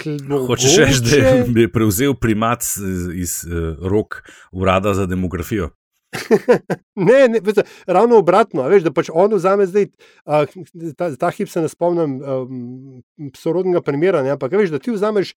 Mogoče... 0.06 0.48
Hočeš 0.48 0.78
reči, 0.78 1.22
da 1.22 1.54
bi 1.54 1.68
prevzel 1.72 2.14
primat 2.14 2.64
iz, 2.64 3.08
iz 3.14 3.34
uh, 3.46 3.78
rok 3.90 4.22
urada 4.52 4.94
za 4.94 5.06
demografijo? 5.06 5.70
ne, 7.10 7.28
ne 7.30 7.40
veš, 7.42 7.64
ravno 7.86 8.18
obratno. 8.22 8.68
Veš, 8.70 8.86
da 8.86 8.94
pač 8.94 9.10
on 9.14 9.34
vzame 9.34 9.66
zdaj, 9.70 9.90
uh, 10.26 10.94
ta, 10.98 11.10
ta 11.20 11.32
hip 11.34 11.50
se 11.50 11.64
ne 11.64 11.72
spomnim 11.72 12.20
um, 12.22 13.02
sorodnega 13.38 13.82
primera, 13.82 14.24
ne, 14.24 14.36
ampak 14.36 14.54
veš, 14.58 14.74
da 14.74 14.82
ti 14.82 14.94
vzameš 14.94 15.34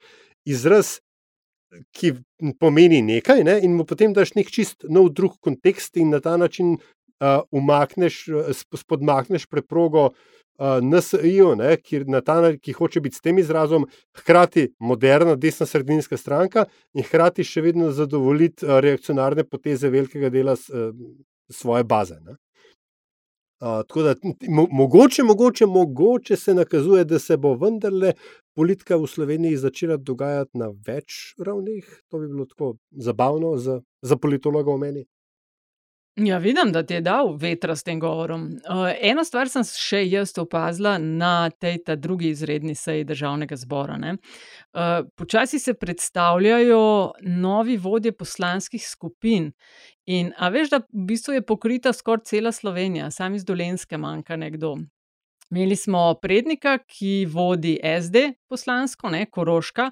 izraz, 0.49 0.99
ki 1.97 2.15
pomeni 2.61 3.03
nekaj, 3.03 3.43
ne, 3.45 3.59
in 3.65 3.75
mu 3.77 3.85
potem 3.89 4.15
daš 4.17 4.37
nek 4.37 4.53
čist 4.53 4.87
nov 4.89 5.11
drug 5.17 5.35
kontekst 5.45 5.99
in 6.01 6.13
na 6.15 6.21
ta 6.25 6.37
način 6.41 6.77
uh, 6.77 7.43
umakneš, 7.51 8.25
spodmakneš 8.55 9.49
preprogo 9.51 10.11
uh, 10.11 10.37
NSI-ju, 10.59 11.53
ki, 11.83 12.01
ki 12.63 12.73
hoče 12.73 13.01
biti 13.01 13.17
s 13.17 13.21
tem 13.21 13.39
izrazom, 13.39 13.87
hkrati 14.17 14.71
moderna, 14.79 15.37
desna 15.37 15.67
sredinska 15.67 16.17
stranka 16.17 16.67
in 16.95 17.05
hkrati 17.05 17.45
še 17.45 17.63
vedno 17.65 17.91
zadovoljiti 17.93 18.67
reakcionarne 18.67 19.45
poteze 19.45 19.91
velikega 19.93 20.31
dela 20.31 20.57
s, 20.57 20.71
svoje 21.53 21.85
baze. 21.85 22.19
Uh, 23.57 23.81
tako 23.89 24.03
da, 24.03 24.15
mo 24.49 24.67
mogoče, 24.71 25.23
mogoče, 25.23 25.67
mogoče 25.67 26.37
se 26.37 26.55
nakazuje, 26.55 27.05
da 27.05 27.19
se 27.19 27.37
bo 27.37 27.55
vendarle 27.57 28.13
politika 28.55 28.97
v 28.97 29.07
Sloveniji 29.07 29.57
začela 29.57 29.97
dogajati 29.97 30.59
na 30.61 30.69
več 30.87 31.33
ravneh. 31.41 31.85
To 32.11 32.21
bi 32.21 32.29
bilo 32.29 32.45
tako 32.45 32.75
zabavno 32.91 33.57
za, 33.57 33.81
za 34.03 34.17
politologa 34.17 34.73
v 34.73 34.79
meni. 34.79 35.05
Ja, 36.19 36.39
vidim, 36.39 36.73
da 36.73 36.83
ti 36.83 36.95
je 36.95 37.01
dal 37.01 37.37
vetra 37.37 37.77
s 37.77 37.83
tem 37.85 38.01
govorom. 38.01 38.45
Uh, 38.45 38.89
eno 39.01 39.21
stvar 39.25 39.51
sem 39.53 39.65
še 39.69 39.99
jaz 40.09 40.31
opazila 40.41 40.95
na 40.99 41.51
tej 41.51 41.83
drugi 42.01 42.31
izredni 42.33 42.75
seji 42.75 43.05
državnega 43.05 43.57
zbora. 43.57 43.99
Uh, 44.01 45.05
počasi 45.17 45.59
se 45.59 45.75
predstavljajo 45.75 47.13
novi 47.21 47.77
vodje 47.77 48.13
poslanskih 48.13 48.89
skupin. 48.89 49.53
In, 50.07 50.33
a 50.39 50.49
veš, 50.49 50.71
da 50.71 50.79
v 50.79 51.05
bistvu 51.11 51.37
je 51.37 51.45
pokrita 51.45 51.93
skoraj 51.93 52.25
cela 52.25 52.53
Slovenija, 52.53 53.11
sam 53.11 53.35
iz 53.35 53.45
Dolenske 53.45 53.99
manjka 53.99 54.37
nekdo. 54.37 54.77
Imeli 55.51 55.77
smo 55.77 56.15
prednika, 56.23 56.79
ki 56.79 57.27
vodi 57.29 57.77
SD 58.01 58.25
poslansko, 58.49 59.13
ne 59.13 59.27
Koroška, 59.31 59.91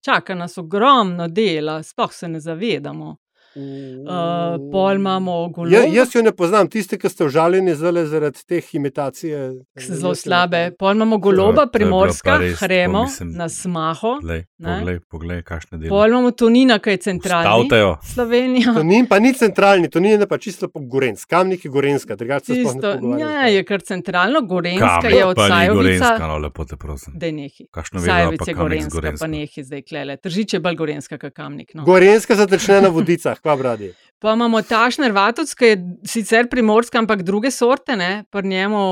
čaka 0.00 0.34
nas 0.34 0.56
ogromno 0.58 1.28
dela, 1.28 1.82
sploh 1.82 2.12
se 2.12 2.28
ne 2.28 2.40
zavedamo. 2.40 3.16
Uh, 3.56 4.58
pol 4.72 4.94
imamo 4.94 5.48
golo. 5.48 5.70
Ja, 5.72 5.80
jaz 5.88 6.14
jo 6.14 6.20
ne 6.22 6.32
poznam, 6.36 6.68
tiste, 6.68 6.98
ki 7.00 7.08
ste 7.08 7.24
užaljeni 7.24 7.72
zaradi 7.74 8.42
teh 8.44 8.74
imitacij. 8.76 9.32
Zelo 9.80 10.14
slabe. 10.14 10.74
Pol 10.78 10.92
imamo 10.92 11.16
goloba, 11.18 11.64
primorska, 11.72 12.36
hremo, 12.60 13.06
na 13.32 13.48
smaho. 13.48 14.18
Poglej, 14.20 15.00
poglej, 15.08 15.40
kakšne 15.46 15.78
delo. 15.78 15.94
Pol 15.94 16.12
imamo 16.12 16.34
Tonina, 16.36 16.76
ki 16.84 16.98
je 16.98 17.00
centralni. 17.06 17.48
Stavtejo. 17.48 17.94
Slovenija. 18.12 18.74
Tonin 18.76 19.08
pa 19.08 19.18
ni 19.24 19.32
centralni, 19.32 19.88
Tonin 19.90 20.20
je 20.20 20.28
pa 20.28 20.38
čisto 20.38 20.68
po 20.68 20.84
Gorensk. 20.84 21.24
Kamnik 21.30 21.64
je 21.64 21.72
Gorenska, 21.72 22.16
drugače 22.16 22.52
se 22.52 22.60
čisto. 22.60 22.92
Ja, 23.18 23.48
je 23.48 23.64
kar 23.64 23.80
centralno, 23.80 24.44
Gorenska 24.44 25.00
Kam, 25.00 25.12
je 25.12 25.24
od 25.24 25.36
Sajovica. 25.40 25.74
Gorenska, 25.74 26.26
no 26.28 26.38
lepo 26.44 26.64
te 26.64 26.76
prosim. 26.76 27.16
Dej 27.16 27.32
nehi. 27.32 27.68
Kakšno 27.72 28.04
Sajovica 28.04 28.50
je 28.50 28.54
Gorenska, 28.54 29.16
pa 29.20 29.26
nehi 29.26 29.64
zdaj 29.64 29.82
klele. 29.88 30.20
Tržič 30.20 30.58
je 30.58 30.60
bolj 30.60 30.76
Gorenska, 30.76 31.18
kak 31.18 31.32
Kamnik. 31.32 31.72
No. 31.74 31.88
Gorenska 31.88 32.36
zatečne 32.36 32.82
na 32.84 32.92
vodicah 32.92 33.40
kva 33.46 33.56
bradi. 33.56 33.92
Pa 34.18 34.32
imamo 34.34 34.62
tašner 34.62 35.12
vatoc, 35.12 35.52
ki 35.54 35.68
je 35.70 35.76
sicer 36.08 36.48
primorska, 36.50 36.98
ampak 36.98 37.22
druge 37.22 37.50
sorte, 37.54 37.96
ne? 37.96 38.24
pri 38.32 38.48
njemu 38.48 38.82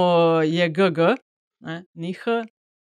je 0.46 0.68
GG, 0.68 0.98
njih. 1.94 2.24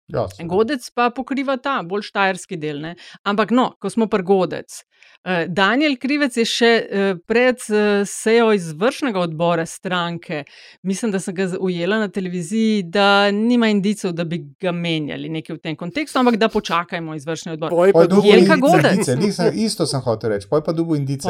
Ja, 0.09 0.25
godec 0.49 0.89
pa 0.95 1.09
pokriva 1.13 1.57
ta 1.61 1.79
bolj 1.85 2.07
štajerski 2.09 2.57
del. 2.57 2.81
Ne? 2.81 2.95
Ampak 3.29 3.51
no, 3.53 3.71
ko 3.81 3.91
smo 3.93 4.07
pri 4.09 4.25
godec. 4.25 4.81
Eh, 5.23 5.45
Daniel 5.51 5.97
Krivec 5.99 6.37
je 6.39 6.45
še 6.47 6.69
eh, 6.79 7.09
pred 7.27 7.59
eh, 7.69 8.05
sejo 8.07 8.53
izvršnega 8.55 9.19
odbora 9.19 9.65
stranke, 9.67 10.45
mislim, 10.87 11.11
da 11.11 11.19
sem 11.19 11.35
ga 11.35 11.49
ujela 11.59 11.99
na 11.99 12.07
televiziji, 12.07 12.85
da 12.87 13.27
nima 13.35 13.67
indicov, 13.67 14.13
da 14.15 14.23
bi 14.23 14.41
ga 14.61 14.71
menjali 14.71 15.29
nekaj 15.29 15.57
v 15.57 15.59
tem 15.59 15.75
kontekstu, 15.75 16.21
ampak 16.21 16.39
da 16.39 16.49
počakajmo 16.49 17.17
izvršni 17.19 17.57
odbor. 17.57 17.75
Jelka 18.23 18.55
Godec. 18.63 19.11
Nisem, 19.19 19.51
isto 19.59 19.85
sem 19.89 20.01
hotel 20.01 20.37
reči, 20.37 20.47
poj 20.49 20.63
pa 20.63 20.73
dubu 20.73 20.95
indice. 20.95 21.27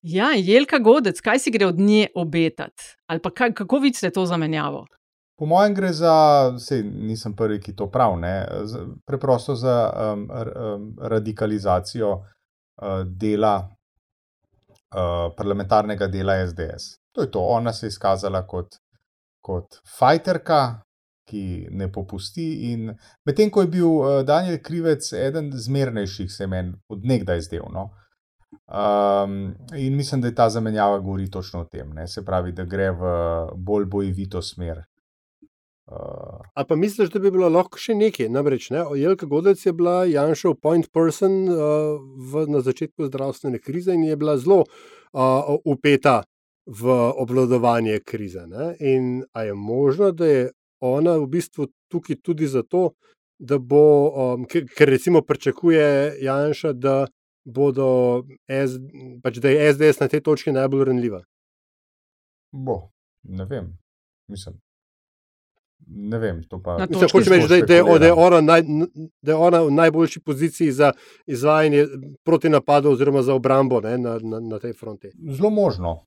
Ja, 0.00 0.30
Jelka 0.32 0.80
Godec, 0.80 1.20
kaj 1.20 1.44
si 1.44 1.52
gre 1.52 1.68
od 1.68 1.78
nje 1.78 2.08
obetati? 2.16 2.96
Ali 3.12 3.20
pa 3.20 3.30
kaj, 3.30 3.52
kako 3.60 3.84
vidite 3.84 4.08
to 4.10 4.24
zamenjavo? 4.26 4.86
Po 5.40 5.46
mojem 5.46 5.74
gre 5.74 5.88
za, 5.96 6.14
sej, 6.60 6.82
nisem 6.84 7.32
prvi, 7.32 7.56
ki 7.64 7.72
to 7.72 7.86
pravi, 7.88 8.28
preprosto 9.08 9.54
za 9.56 9.76
um, 9.88 10.26
um, 10.28 10.82
radikalizacijo 11.00 12.10
uh, 12.12 12.24
dela, 13.06 13.54
uh, 13.64 15.32
parlamentarnega 15.36 16.10
dela 16.12 16.34
SDS. 16.44 16.98
To 17.16 17.24
je 17.24 17.30
to. 17.30 17.40
Ona 17.40 17.72
se 17.72 17.86
je 17.86 17.88
izkazala 17.88 18.42
kot, 18.46 18.76
kot 19.40 19.80
fajterka, 19.98 20.82
ki 21.24 21.68
ne 21.70 21.88
popusti. 21.92 22.76
Medtem 23.24 23.48
ko 23.50 23.64
je 23.64 23.72
bil 23.78 23.88
uh, 23.88 24.20
Daniel 24.28 24.60
Krivec 24.62 25.08
eden 25.12 25.48
zmernejših, 25.56 26.28
se 26.32 26.46
meni 26.46 26.76
odnegdaj 26.92 27.46
zdel. 27.48 27.64
No? 27.72 27.88
Um, 28.68 29.54
in 29.72 29.96
mislim, 29.96 30.20
da 30.20 30.28
je 30.28 30.34
ta 30.34 30.50
zamenjava 30.50 30.98
govori 30.98 31.30
točno 31.30 31.64
o 31.64 31.64
tem. 31.64 31.96
Ne? 31.96 32.08
Se 32.08 32.24
pravi, 32.24 32.52
da 32.52 32.68
gre 32.68 32.90
v 32.90 33.16
bolj 33.56 33.88
bojevito 33.88 34.42
smer. 34.42 34.84
Uh, 35.90 36.40
Ali 36.54 36.66
pa 36.68 36.76
misliš, 36.76 37.10
da 37.10 37.18
bi 37.18 37.30
bilo 37.30 37.48
lahko 37.48 37.78
še 37.78 37.96
nekaj? 37.98 38.28
Namreč, 38.30 38.68
ne? 38.70 38.84
Jelka 38.94 39.26
Godec 39.26 39.62
je 39.66 39.72
bila 39.74 40.04
Janšov 40.06 40.60
point 40.62 40.86
person 40.94 41.48
uh, 41.50 41.96
v, 41.98 42.44
na 42.46 42.60
začetku 42.62 43.08
zdravstvene 43.08 43.58
krize 43.58 43.94
in 43.94 44.04
je 44.06 44.16
bila 44.16 44.36
zelo 44.38 44.60
uh, 44.62 45.50
upeta 45.64 46.22
v 46.66 46.94
obvladovanje 47.18 47.98
krize. 48.06 48.46
Ne? 48.46 48.76
In 48.78 49.24
ali 49.32 49.50
je 49.50 49.54
možno, 49.54 50.12
da 50.12 50.26
je 50.26 50.50
ona 50.80 51.16
v 51.18 51.26
bistvu 51.26 51.66
tukaj 51.90 52.20
tudi 52.22 52.46
zato, 52.46 52.92
da 53.38 53.58
bo, 53.58 53.82
um, 54.10 54.46
ker, 54.46 54.68
recimo 54.78 55.22
pričakuje 55.26 56.16
Janša, 56.22 56.72
da 56.72 57.06
bodo, 57.44 58.22
S, 58.46 58.78
pač 59.22 59.42
da 59.42 59.50
je 59.50 59.74
SDS 59.74 60.00
na 60.00 60.08
tej 60.08 60.22
točki 60.22 60.52
najbolj 60.52 60.84
renljiva? 60.92 61.24
Bo, 62.52 62.90
ne 63.24 63.44
vem, 63.44 63.78
mislim. 64.30 64.60
Ne 65.92 66.18
vem, 66.18 66.42
to 66.46 66.60
pa 66.62 66.76
ne. 66.78 66.86
Hočeš 66.86 67.28
reči, 67.28 67.48
da, 67.48 67.56
da, 67.66 67.98
da, 67.98 68.60
da 69.22 69.32
je 69.32 69.36
ona 69.36 69.62
v 69.62 69.70
najboljši 69.74 70.20
poziciji 70.20 70.72
za 70.72 70.92
izvajanje 71.26 71.86
proti 72.24 72.48
napadu, 72.48 72.90
oziroma 72.90 73.22
za 73.22 73.34
obrambo 73.34 73.80
ne, 73.80 73.98
na, 73.98 74.18
na, 74.22 74.40
na 74.40 74.58
tej 74.58 74.72
fronti. 74.72 75.10
Zelo 75.30 75.50
možno. 75.50 76.06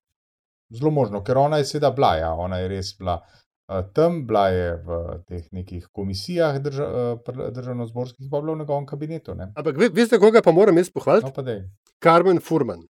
Zelo 0.71 0.91
možno, 0.91 1.23
ker 1.23 1.37
ona 1.37 1.59
je 1.59 1.65
seveda 1.65 1.91
bila, 1.91 2.15
ja, 2.15 2.31
ona 2.33 2.57
je 2.63 2.67
res 2.71 2.93
bila 2.97 3.19
uh, 3.19 3.83
tam, 3.93 4.23
bila 4.27 4.47
je 4.49 4.71
v 4.85 5.03
teh 5.27 5.43
nekih 5.51 5.87
komisijah 5.91 6.57
drža, 6.63 6.87
uh, 6.87 7.51
državno-zborskih, 7.51 8.31
pa 8.31 8.41
bila 8.41 8.55
v 8.55 8.63
njegovem 8.63 8.87
kabinetu. 8.89 9.35
Ne. 9.35 9.51
Ampak 9.55 9.77
ve, 9.77 9.91
veste, 9.93 10.19
koga 10.19 10.41
pa 10.41 10.51
moram 10.51 10.79
jaz 10.79 10.89
pohvaliti? 10.89 11.29
No, 11.35 11.59
Carmen 12.03 12.39
Furman, 12.39 12.87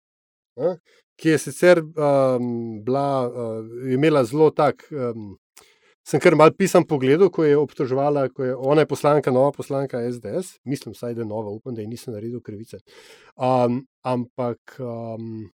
uh, 0.62 0.78
ki 1.20 1.34
je 1.34 1.42
sicer 1.50 1.82
um, 1.82 2.84
bila, 2.86 3.08
uh, 3.28 3.66
imela 3.94 4.24
zelo 4.24 4.54
tak. 4.54 4.86
Um, 4.94 5.34
sem 6.04 6.20
kar 6.20 6.36
mal 6.36 6.52
pisan 6.52 6.86
pogledal, 6.88 7.32
ko 7.32 7.46
je 7.48 7.58
obtožovala, 7.58 8.28
ko 8.36 8.44
je 8.44 8.56
ona 8.56 8.84
je 8.84 8.92
poslanka, 8.92 9.32
nova 9.32 9.52
poslanka 9.56 10.02
SDS, 10.12 10.60
mislim, 10.68 10.96
saj 10.96 11.16
da 11.16 11.24
je 11.24 11.30
nova, 11.30 11.50
upam, 11.50 11.76
da 11.76 11.82
ji 11.82 11.88
nisem 11.88 12.14
naredil 12.14 12.42
krivice. 12.44 12.82
Um, 13.36 13.86
ampak 14.04 14.78
um, 14.80 15.50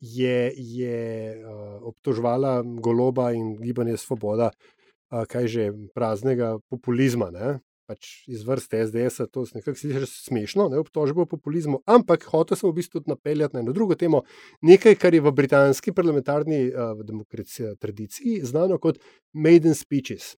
je, 0.00 0.52
je 0.56 1.00
uh, 1.40 1.82
obtožovala 1.88 2.62
goloba 2.84 3.32
in 3.32 3.56
gibanje 3.62 3.96
Svoboda, 3.96 4.50
uh, 4.52 5.24
kaj 5.24 5.48
že 5.48 5.68
praznega 5.94 6.58
populizma. 6.68 7.30
Ne? 7.30 7.58
Pač 7.86 8.10
iz 8.30 8.44
vrste 8.46 8.80
SDS, 8.86 9.26
to 9.32 9.44
nekako 9.54 9.78
sliši 9.78 10.06
smešno, 10.06 10.68
ne 10.72 10.80
obtožbo 10.82 11.26
o 11.26 11.30
populizmu, 11.30 11.82
ampak 11.86 12.24
hotel 12.30 12.58
sem 12.58 12.70
v 12.70 12.76
bistvu 12.78 13.02
napeljati 13.06 13.56
na 13.56 13.62
eno 13.64 13.74
drugo 13.76 13.96
temo, 13.98 14.22
nekaj, 14.62 14.96
kar 15.02 15.14
je 15.14 15.22
v 15.24 15.32
britanski 15.34 15.94
parlamentarni 15.94 16.64
uh, 16.70 16.94
demokraciji 17.06 17.76
tradiciji 17.80 18.40
znano 18.46 18.78
kot 18.78 19.00
maiden 19.32 19.74
speeches. 19.74 20.34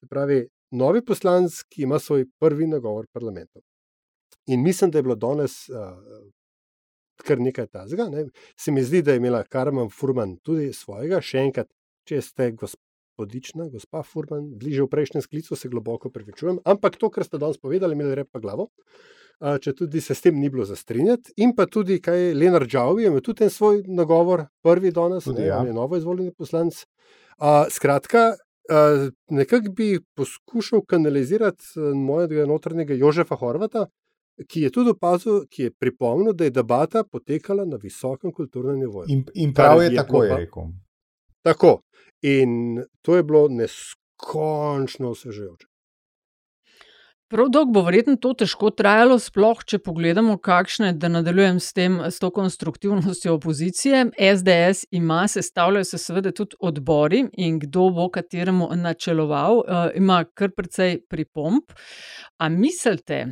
Se 0.00 0.08
pravi, 0.10 0.42
novi 0.70 1.04
poslanec, 1.04 1.62
ki 1.68 1.84
ima 1.88 1.98
svoj 1.98 2.26
prvi 2.40 2.66
nagovor 2.66 3.06
parlamentu. 3.12 3.60
In 4.46 4.62
mislim, 4.62 4.90
da 4.90 4.98
je 4.98 5.02
bilo 5.02 5.14
danes 5.14 5.68
uh, 5.68 5.76
kar 7.24 7.40
nekaj 7.40 7.66
tazga. 7.66 8.08
Ne. 8.08 8.26
Se 8.56 8.72
mi 8.72 8.82
zdi, 8.82 9.02
da 9.02 9.12
je 9.12 9.20
imela 9.22 9.42
Karmen 9.44 9.90
Furman 9.90 10.36
tudi 10.42 10.72
svojega, 10.72 11.20
še 11.20 11.44
enkrat, 11.44 11.68
če 12.08 12.22
ste 12.24 12.50
gospodična, 13.20 13.68
gospa 13.68 14.02
Furman, 14.02 14.56
bliže 14.56 14.82
v 14.82 14.88
prejšnjem 14.88 15.22
sklicu, 15.22 15.56
se 15.56 15.68
globoko 15.68 16.10
prevečujem. 16.10 16.60
Ampak 16.64 16.96
to, 16.96 17.10
kar 17.10 17.24
ste 17.24 17.38
danes 17.38 17.58
povedali, 17.58 17.94
mi 17.94 18.04
je 18.04 18.14
repa 18.14 18.40
glavo. 18.40 18.70
Uh, 19.40 19.56
če 19.56 19.72
tudi 19.72 20.00
se 20.00 20.14
s 20.14 20.20
tem 20.20 20.36
ni 20.36 20.50
bilo 20.50 20.64
zastrinjati, 20.64 21.32
in 21.40 21.54
pa 21.56 21.64
tudi, 21.66 22.00
kaj 22.00 22.18
je 22.18 22.34
Lenar 22.34 22.66
Džavi, 22.66 23.06
ima 23.06 23.20
tudi 23.20 23.44
en 23.44 23.50
svoj 23.50 23.82
nagovor, 23.88 24.44
prvi 24.62 24.90
danes, 24.92 25.24
tudi, 25.24 25.40
ne, 25.40 25.46
ja. 25.48 25.62
je 25.64 25.72
novo 25.72 25.96
izvoljeni 25.96 26.32
poslanec. 26.36 26.82
Uh, 27.40 27.64
skratka, 27.72 28.34
uh, 28.68 29.08
nekako 29.30 29.72
bi 29.72 29.98
poskušal 30.14 30.84
kanalizirati 30.84 31.64
mojega 31.96 32.44
notranjega 32.46 32.94
Jožefa 32.94 33.36
Horvata, 33.40 33.86
ki 34.44 34.66
je 34.66 34.72
tudi 34.76 34.92
opazil, 34.92 35.46
ki 35.48 35.70
je 35.70 35.72
pripomnil, 35.72 36.36
da 36.36 36.44
je 36.44 36.56
debata 36.60 37.04
potekala 37.04 37.64
na 37.64 37.80
visokem 37.80 38.32
kulturnem 38.32 38.78
nivoju. 38.84 39.08
In, 39.08 39.24
in 39.34 39.56
prav 39.56 39.80
je, 39.80 39.88
je 39.88 39.96
tako, 39.96 40.24
je 40.24 40.36
rekel. 40.36 40.68
Tako. 41.48 41.78
In 42.22 42.84
to 43.02 43.16
je 43.16 43.22
bilo 43.24 43.48
neskončno 43.48 45.10
osvežujoče. 45.10 45.70
Prav 47.30 47.46
dolgo 47.54 47.70
bo 47.70 47.84
verjetno 47.86 48.16
to 48.18 48.32
težko 48.34 48.72
trajalo, 48.74 49.14
sploh 49.22 49.60
če 49.62 49.78
pogledamo, 49.86 50.32
kakšne, 50.42 50.88
da 50.98 51.06
nadaljujem 51.14 51.60
s 51.62 51.76
tem, 51.76 52.00
s 52.10 52.18
to 52.18 52.32
konstruktivnostjo 52.34 53.36
opozicije. 53.36 54.00
SDS 54.18 54.88
ima, 54.90 55.20
sestavljajo 55.30 55.86
se 55.92 56.00
seveda 56.02 56.32
tudi 56.34 56.58
odbori 56.58 57.20
in 57.38 57.60
kdo 57.62 57.86
bo 57.94 58.08
kateremu 58.10 58.72
načeloval, 58.74 59.60
uh, 59.60 59.84
ima 59.94 60.24
kar 60.34 60.50
precej 60.56 61.04
pripomp. 61.06 61.70
A 62.42 62.48
mislite, 62.48 63.22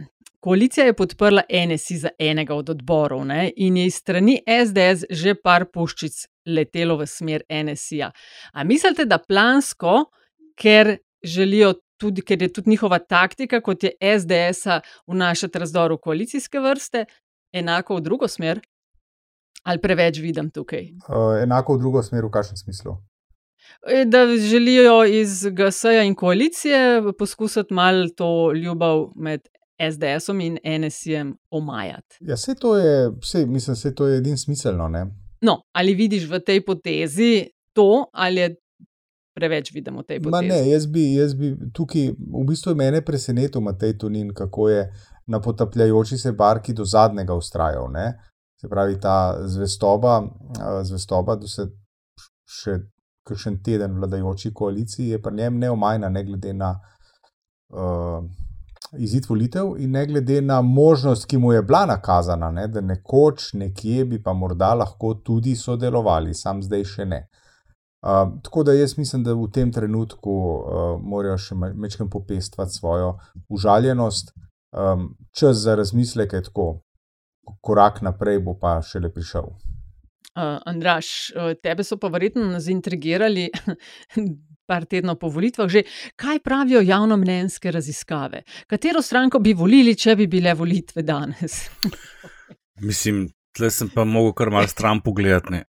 Koalicija 0.41 0.87
je 0.87 0.95
podprla 0.95 1.43
NSI 1.51 1.97
za 1.99 2.11
enega 2.19 2.55
od 2.55 2.71
odborov 2.71 3.25
ne? 3.27 3.51
in 3.57 3.77
je 3.77 3.87
iz 3.87 3.95
strani 3.95 4.39
SDS 4.47 5.05
že 5.11 5.35
par 5.35 5.65
puščic 5.75 6.27
letelo 6.49 6.97
v 6.99 7.07
smer 7.07 7.45
NSI-ja. 7.49 8.11
A 8.53 8.65
mislite, 8.65 9.05
da 9.05 9.19
plansko, 9.19 10.09
ker 10.59 10.97
želijo 11.23 11.75
tudi, 11.99 12.23
ker 12.23 12.43
je 12.43 12.53
tudi 12.53 12.71
njihova 12.71 12.99
taktika, 12.99 13.61
kot 13.61 13.85
je 13.85 13.93
SDS-a, 14.01 14.81
vnašati 15.07 15.59
razdor 15.59 15.93
v 15.93 16.03
koalicijske 16.03 16.61
vrste, 16.61 17.05
enako 17.53 17.99
v 17.99 18.07
drugo 18.07 18.29
smer? 18.29 18.61
Ali 19.65 19.83
preveč 19.83 20.21
vidim 20.23 20.51
tukaj? 20.51 20.91
Uh, 21.09 21.43
enako 21.43 21.77
v 21.77 21.83
drugo 21.83 22.03
smer, 22.03 22.25
v 22.25 22.33
kakšnem 22.33 22.57
smislu? 22.57 22.97
E, 23.87 24.05
da 24.05 24.27
želijo 24.51 25.05
iz 25.05 25.47
GSA 25.53 26.03
in 26.07 26.15
koalicije 26.15 27.03
poskusiti 27.19 27.75
malo 27.75 28.09
to 28.17 28.53
ljubav 28.53 29.09
med 29.17 29.41
SDS-om 29.91 30.41
in 30.41 30.59
NSI-jem 30.65 31.37
omajati. 31.51 32.17
Ja, 32.21 32.35
vse 32.35 32.55
to 32.55 32.77
je, 32.77 33.11
vse, 33.21 33.47
mislim, 33.47 33.75
vse 33.75 33.95
to 33.95 34.07
je 34.07 34.19
edin 34.19 34.39
smiselno. 34.39 34.89
Ne? 34.89 35.07
No, 35.43 35.63
ali 35.73 35.95
vidiš 35.95 36.27
v 36.31 36.41
tej 36.41 36.65
potezi 36.67 37.47
to, 37.73 38.07
ali 38.13 38.41
je 38.41 38.49
preveč 39.35 39.71
vidimo 39.73 40.03
v 40.03 40.07
tej 40.07 40.19
potezi? 40.21 40.51
Ne, 40.51 40.61
jaz 40.71 40.87
bi, 40.91 41.15
jaz 41.15 41.35
bi 41.39 41.53
tukaj, 41.75 42.11
v 42.19 42.45
bistvu 42.49 42.75
je 42.75 42.81
mene 42.81 43.03
presenetil 43.05 43.63
Matej 43.63 43.99
Tunin, 43.99 44.33
kako 44.35 44.69
je 44.69 44.83
na 45.29 45.41
potapljajoči 45.41 46.19
se 46.19 46.33
barki 46.33 46.73
do 46.73 46.85
zadnjega 46.85 47.35
ustrajal. 47.35 47.91
Ne? 47.93 48.19
Se 48.61 48.69
pravi, 48.69 48.99
ta 49.01 49.39
zvestoba, 49.47 50.23
zvestoba 50.83 51.37
da 51.37 51.47
se 51.47 51.69
še 52.49 52.79
kakšen 53.29 53.61
teden 53.63 53.95
vladajoči 54.01 54.51
koaliciji 54.55 55.15
je 55.15 55.23
pa 55.23 55.31
njem 55.31 55.59
neomajna, 55.61 56.09
ne 56.09 56.25
glede 56.25 56.55
na. 56.57 56.73
Uh, 57.69 58.25
izid 58.97 59.27
volitev, 59.29 59.75
in 59.79 59.91
ne 59.91 60.07
glede 60.07 60.41
na 60.41 60.61
možnost, 60.63 61.27
ki 61.27 61.39
mu 61.39 61.53
je 61.53 61.63
bila 61.63 61.87
nakazana, 61.87 62.51
ne, 62.51 62.69
da 62.69 62.81
nekoč 62.81 63.53
nekje 63.53 64.05
bi 64.05 64.23
pa 64.23 64.33
morda 64.33 64.75
lahko 64.75 65.15
tudi 65.15 65.57
sodelovali, 65.57 66.35
sam 66.35 66.63
zdaj 66.63 66.85
še 66.85 67.05
ne. 67.05 67.27
Uh, 67.99 68.31
tako 68.43 68.63
da 68.63 68.73
jaz 68.73 68.95
mislim, 68.99 69.25
da 69.27 69.35
v 69.35 69.49
tem 69.51 69.73
trenutku 69.73 70.31
uh, 70.31 70.91
morajo 71.03 71.39
še 71.39 71.57
mečem 71.75 72.11
popestvati 72.11 72.77
svojo 72.77 73.17
užaljenost, 73.49 74.31
um, 74.73 75.09
čas 75.35 75.57
za 75.65 75.75
razmislek 75.75 76.33
je 76.33 76.43
tako, 76.47 76.69
korak 77.61 78.03
naprej 78.03 78.39
bo 78.47 78.55
pa 78.61 78.79
šele 78.83 79.11
prišel. 79.11 79.51
Uh, 80.39 80.61
Andraš, 80.71 81.33
tebe 81.63 81.83
so 81.83 81.99
pa 81.99 82.13
verjetno 82.15 82.61
zintrigirali 82.63 83.49
par 84.69 84.85
tednov 84.85 85.19
po 85.23 85.31
volitvah, 85.33 85.71
že 85.73 85.85
kaj 86.17 86.43
pravijo 86.45 86.83
javnomnenjske 86.85 87.73
raziskave. 87.73 88.43
Katero 88.69 89.03
stranko 89.03 89.41
bi 89.41 89.57
volili, 89.57 89.97
če 89.97 90.17
bi 90.21 90.29
bile 90.29 90.55
volitve 90.55 91.03
danes? 91.03 91.65
Mislim, 92.89 93.27
tle 93.57 93.73
sem 93.75 93.91
pa 93.95 94.05
mogel 94.05 94.37
kar 94.37 94.53
mal 94.55 94.69
stran 94.69 95.01
pogledati. 95.01 95.65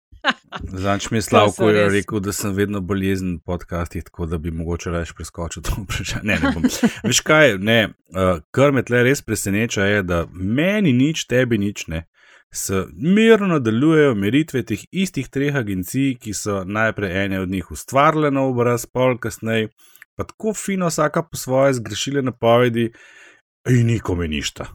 Zanč 0.74 1.12
mi 1.12 1.22
je 1.22 1.22
Slavko 1.22 1.70
je 1.72 1.86
rekel, 1.94 2.20
da 2.20 2.34
sem 2.36 2.52
vedno 2.58 2.82
bolezen 2.82 3.38
v 3.38 3.54
podcastih, 3.54 4.04
tako 4.04 4.26
da 4.26 4.42
bi 4.42 4.52
mogoče 4.52 4.92
reči 4.92 5.16
preskočil 5.16 5.64
to 5.64 5.78
vprašanje. 5.86 6.26
Ne, 6.28 6.40
ne 6.44 6.52
bom. 6.56 6.68
Veš 7.06 7.22
kaj, 7.24 7.56
ne, 7.64 7.80
uh, 8.12 8.42
kar 8.52 8.76
me 8.76 8.84
tle 8.84 9.06
res 9.08 9.22
preseneča 9.22 9.88
je, 9.88 10.04
da 10.04 10.26
meni 10.34 10.92
nič, 10.94 11.30
tebi 11.32 11.62
nič 11.62 11.88
ne 11.88 12.08
se 12.54 12.86
mirno 12.96 13.48
nadaljujejo 13.48 14.16
meritve 14.16 14.64
teh 14.66 14.86
istih 14.92 15.30
treh 15.30 15.56
agencij, 15.56 16.16
ki 16.22 16.34
so 16.34 16.64
najprej 16.64 17.26
ene 17.26 17.40
od 17.40 17.50
njih 17.50 17.72
ustvarile 17.72 18.32
na 18.32 18.46
obraz, 18.48 18.86
pol 18.86 19.18
kasneje, 19.20 19.70
pa 20.16 20.24
tako 20.24 20.54
fino, 20.54 20.88
vsaka 20.88 21.24
po 21.24 21.38
svoje 21.38 21.74
zgrešile 21.78 22.22
napovedi, 22.22 22.92
in 23.70 23.88
nikome 23.88 24.28
ništa. 24.28 24.68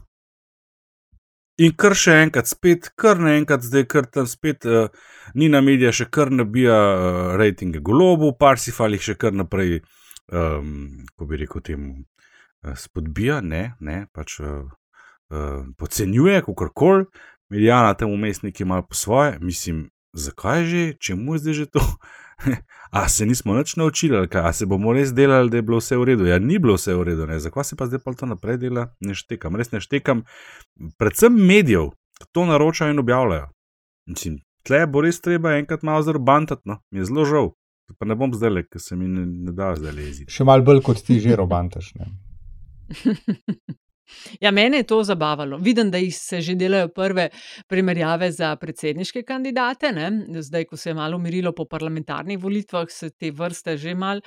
In 1.61 1.75
kar 1.77 1.93
še 1.97 2.15
enkrat, 2.23 2.49
spet, 2.49 2.89
kar 2.97 3.19
naenkrat, 3.21 3.61
zdaj 3.61 3.85
kar 3.89 4.07
tam 4.09 4.25
spet, 4.29 4.65
uh, 4.65 4.89
ni 5.37 5.51
na 5.53 5.61
medija 5.61 5.91
še 5.93 6.07
kar 6.09 6.31
nabija 6.33 6.77
uh, 6.77 7.19
rejtinge 7.37 7.81
globu, 7.85 8.31
parsifal 8.39 8.95
jih 8.97 9.05
še 9.11 9.15
kar 9.21 9.35
naprej, 9.37 9.83
um, 10.33 11.03
ko 11.13 11.27
bi 11.29 11.37
rekel 11.43 11.61
temu, 11.61 11.91
uh, 12.65 12.73
spodbija, 12.79 13.41
ne, 13.45 13.75
ne, 13.85 13.99
pač 14.13 14.39
uh, 14.41 14.65
uh, 15.29 15.61
podcenjuje, 15.77 16.41
kako 16.47 16.71
koli. 16.73 17.05
Miljana 17.49 17.93
tam 17.93 18.11
umestniki 18.11 18.63
imajo 18.63 18.85
po 18.87 18.95
svoje, 18.95 19.37
mislim, 19.41 19.89
zakaj 20.13 20.65
že, 20.65 20.93
čemu 20.99 21.35
je 21.35 21.39
zdaj 21.39 21.53
že 21.53 21.65
to? 21.65 21.81
A 22.93 23.09
se 23.09 23.25
nismo 23.25 23.55
nič 23.57 23.75
naučili, 23.75 24.17
ali 24.17 24.27
kaj, 24.27 24.41
a 24.45 24.53
se 24.53 24.65
bomo 24.65 24.93
res 24.93 25.13
delali, 25.13 25.49
da 25.49 25.57
je 25.57 25.65
bilo 25.65 25.79
vse 25.81 25.97
v 25.97 26.03
redu. 26.03 26.25
Ja, 26.25 26.39
ni 26.39 26.59
bilo 26.59 26.75
vse 26.77 26.93
v 26.93 27.03
redu, 27.03 27.25
ne? 27.25 27.39
zakaj 27.39 27.63
se 27.63 27.75
pa 27.75 27.87
zdaj 27.89 28.03
pa 28.05 28.13
to 28.13 28.25
naprej 28.29 28.57
dela, 28.61 28.87
ne 29.01 29.15
štekam, 29.17 29.55
res 29.55 29.71
ne 29.71 29.81
štekam. 29.81 30.21
Predvsem 31.01 31.33
medijev, 31.33 31.89
ki 32.19 32.29
to 32.31 32.45
naročajo 32.45 32.93
in 32.93 33.01
objavljajo. 33.01 33.49
Mislim, 34.09 34.37
tle 34.67 34.85
bo 34.85 35.01
res 35.01 35.21
treba 35.21 35.55
enkrat 35.57 35.81
malo 35.83 36.05
zarbantati, 36.05 36.61
no, 36.69 36.79
mi 36.91 37.01
je 37.01 37.09
zelo 37.09 37.25
žal. 37.25 37.51
Pa 37.97 38.05
ne 38.05 38.15
bom 38.15 38.33
zdaj 38.33 38.53
le, 38.53 38.63
ker 38.69 38.81
se 38.81 38.95
mi 38.95 39.09
ne, 39.09 39.25
ne 39.25 39.51
da 39.57 39.73
zdaj 39.77 39.93
leziti. 39.97 40.31
Še 40.33 40.45
malo 40.47 40.65
bolj 40.65 40.83
kot 40.85 41.01
ti 41.05 41.19
že 41.23 41.35
robantaš. 41.39 41.93
Ja, 44.39 44.51
mene 44.51 44.77
je 44.77 44.83
to 44.83 45.03
zabavalo. 45.03 45.57
Vidim, 45.57 45.91
da 45.91 45.97
se 46.11 46.41
že 46.41 46.55
delajo 46.55 46.87
prve 46.87 47.29
primerjave 47.67 48.31
za 48.31 48.55
predsedniške 48.55 49.23
kandidate. 49.23 49.91
Ne? 49.91 50.41
Zdaj, 50.41 50.65
ko 50.65 50.77
se 50.77 50.89
je 50.89 50.93
malo 50.93 51.17
umirilo 51.17 51.51
po 51.51 51.65
parlamentarnih 51.65 52.39
volitvah, 52.39 52.87
se 52.89 53.09
te 53.09 53.31
vrste 53.31 53.77
že 53.77 53.95
malo 53.95 54.21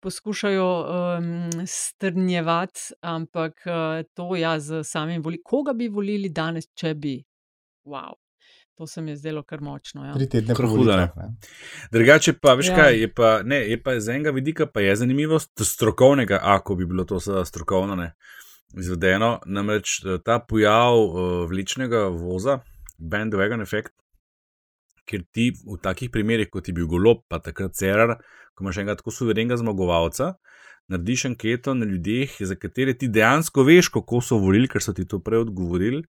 poskušajo 0.00 0.68
um, 0.80 1.50
strnjevati, 1.66 2.80
ampak 3.00 3.52
uh, 3.66 4.02
to 4.14 4.36
ja, 4.36 4.58
z 4.60 4.84
samim 4.84 5.22
volitvam. 5.22 5.42
Koga 5.44 5.72
bi 5.72 5.88
volili 5.88 6.28
danes, 6.28 6.68
če 6.74 6.94
bi? 6.94 7.22
Wow. 7.84 8.14
To 8.78 8.86
se 8.86 9.02
mi 9.02 9.10
je 9.10 9.16
zdelo 9.16 9.42
kar 9.42 9.60
močno. 9.60 10.04
Ja. 10.04 10.14
Tri 10.14 10.28
tedne 10.28 10.54
prehuda. 10.54 11.12
Drugače 11.92 12.32
pa, 12.32 12.54
veš 12.54 12.68
ja. 12.68 12.76
kaj, 12.76 13.00
je 13.00 13.08
pa, 13.14 13.32
ne, 13.44 13.58
je 13.68 13.82
pa 13.82 13.98
z 14.00 14.14
enega 14.16 14.30
vidika 14.30 14.66
pa 14.66 14.80
je 14.80 14.96
zanimivost 14.96 15.60
strokovnega, 15.60 16.40
ako 16.42 16.74
bi 16.74 16.86
bilo 16.86 17.04
to 17.04 17.20
strokovno. 17.44 17.96
Ne 17.96 18.14
izvedeno. 18.78 19.38
Namreč 19.46 20.00
eh, 20.04 20.18
ta 20.24 20.38
pojav 20.38 20.98
uh, 20.98 21.48
vličnega 21.50 22.06
voza, 22.12 22.60
bandwagon 22.98 23.62
efekt, 23.62 23.94
ker 25.08 25.24
ti 25.34 25.50
v 25.52 25.78
takih 25.82 26.10
primerih, 26.10 26.50
kot 26.50 26.68
je 26.68 26.74
bil 26.76 26.86
golob, 26.90 27.24
pa 27.28 27.40
takrat 27.42 27.74
cerar, 27.76 28.16
ko 28.54 28.64
imaš 28.64 28.82
enega 28.82 28.98
tako 29.00 29.14
suverenega 29.14 29.58
zmagovalca, 29.60 30.34
narediš 30.92 31.26
anketo 31.32 31.74
na 31.74 31.86
ljudeh, 31.88 32.36
za 32.40 32.56
katere 32.56 32.94
ti 32.98 33.08
dejansko 33.08 33.64
veš, 33.66 33.90
kako 33.94 34.20
so 34.22 34.38
volili, 34.38 34.70
ker 34.70 34.82
so 34.82 34.94
ti 34.94 35.06
to 35.08 35.18
prej 35.18 35.46
odgovorili, 35.46 36.04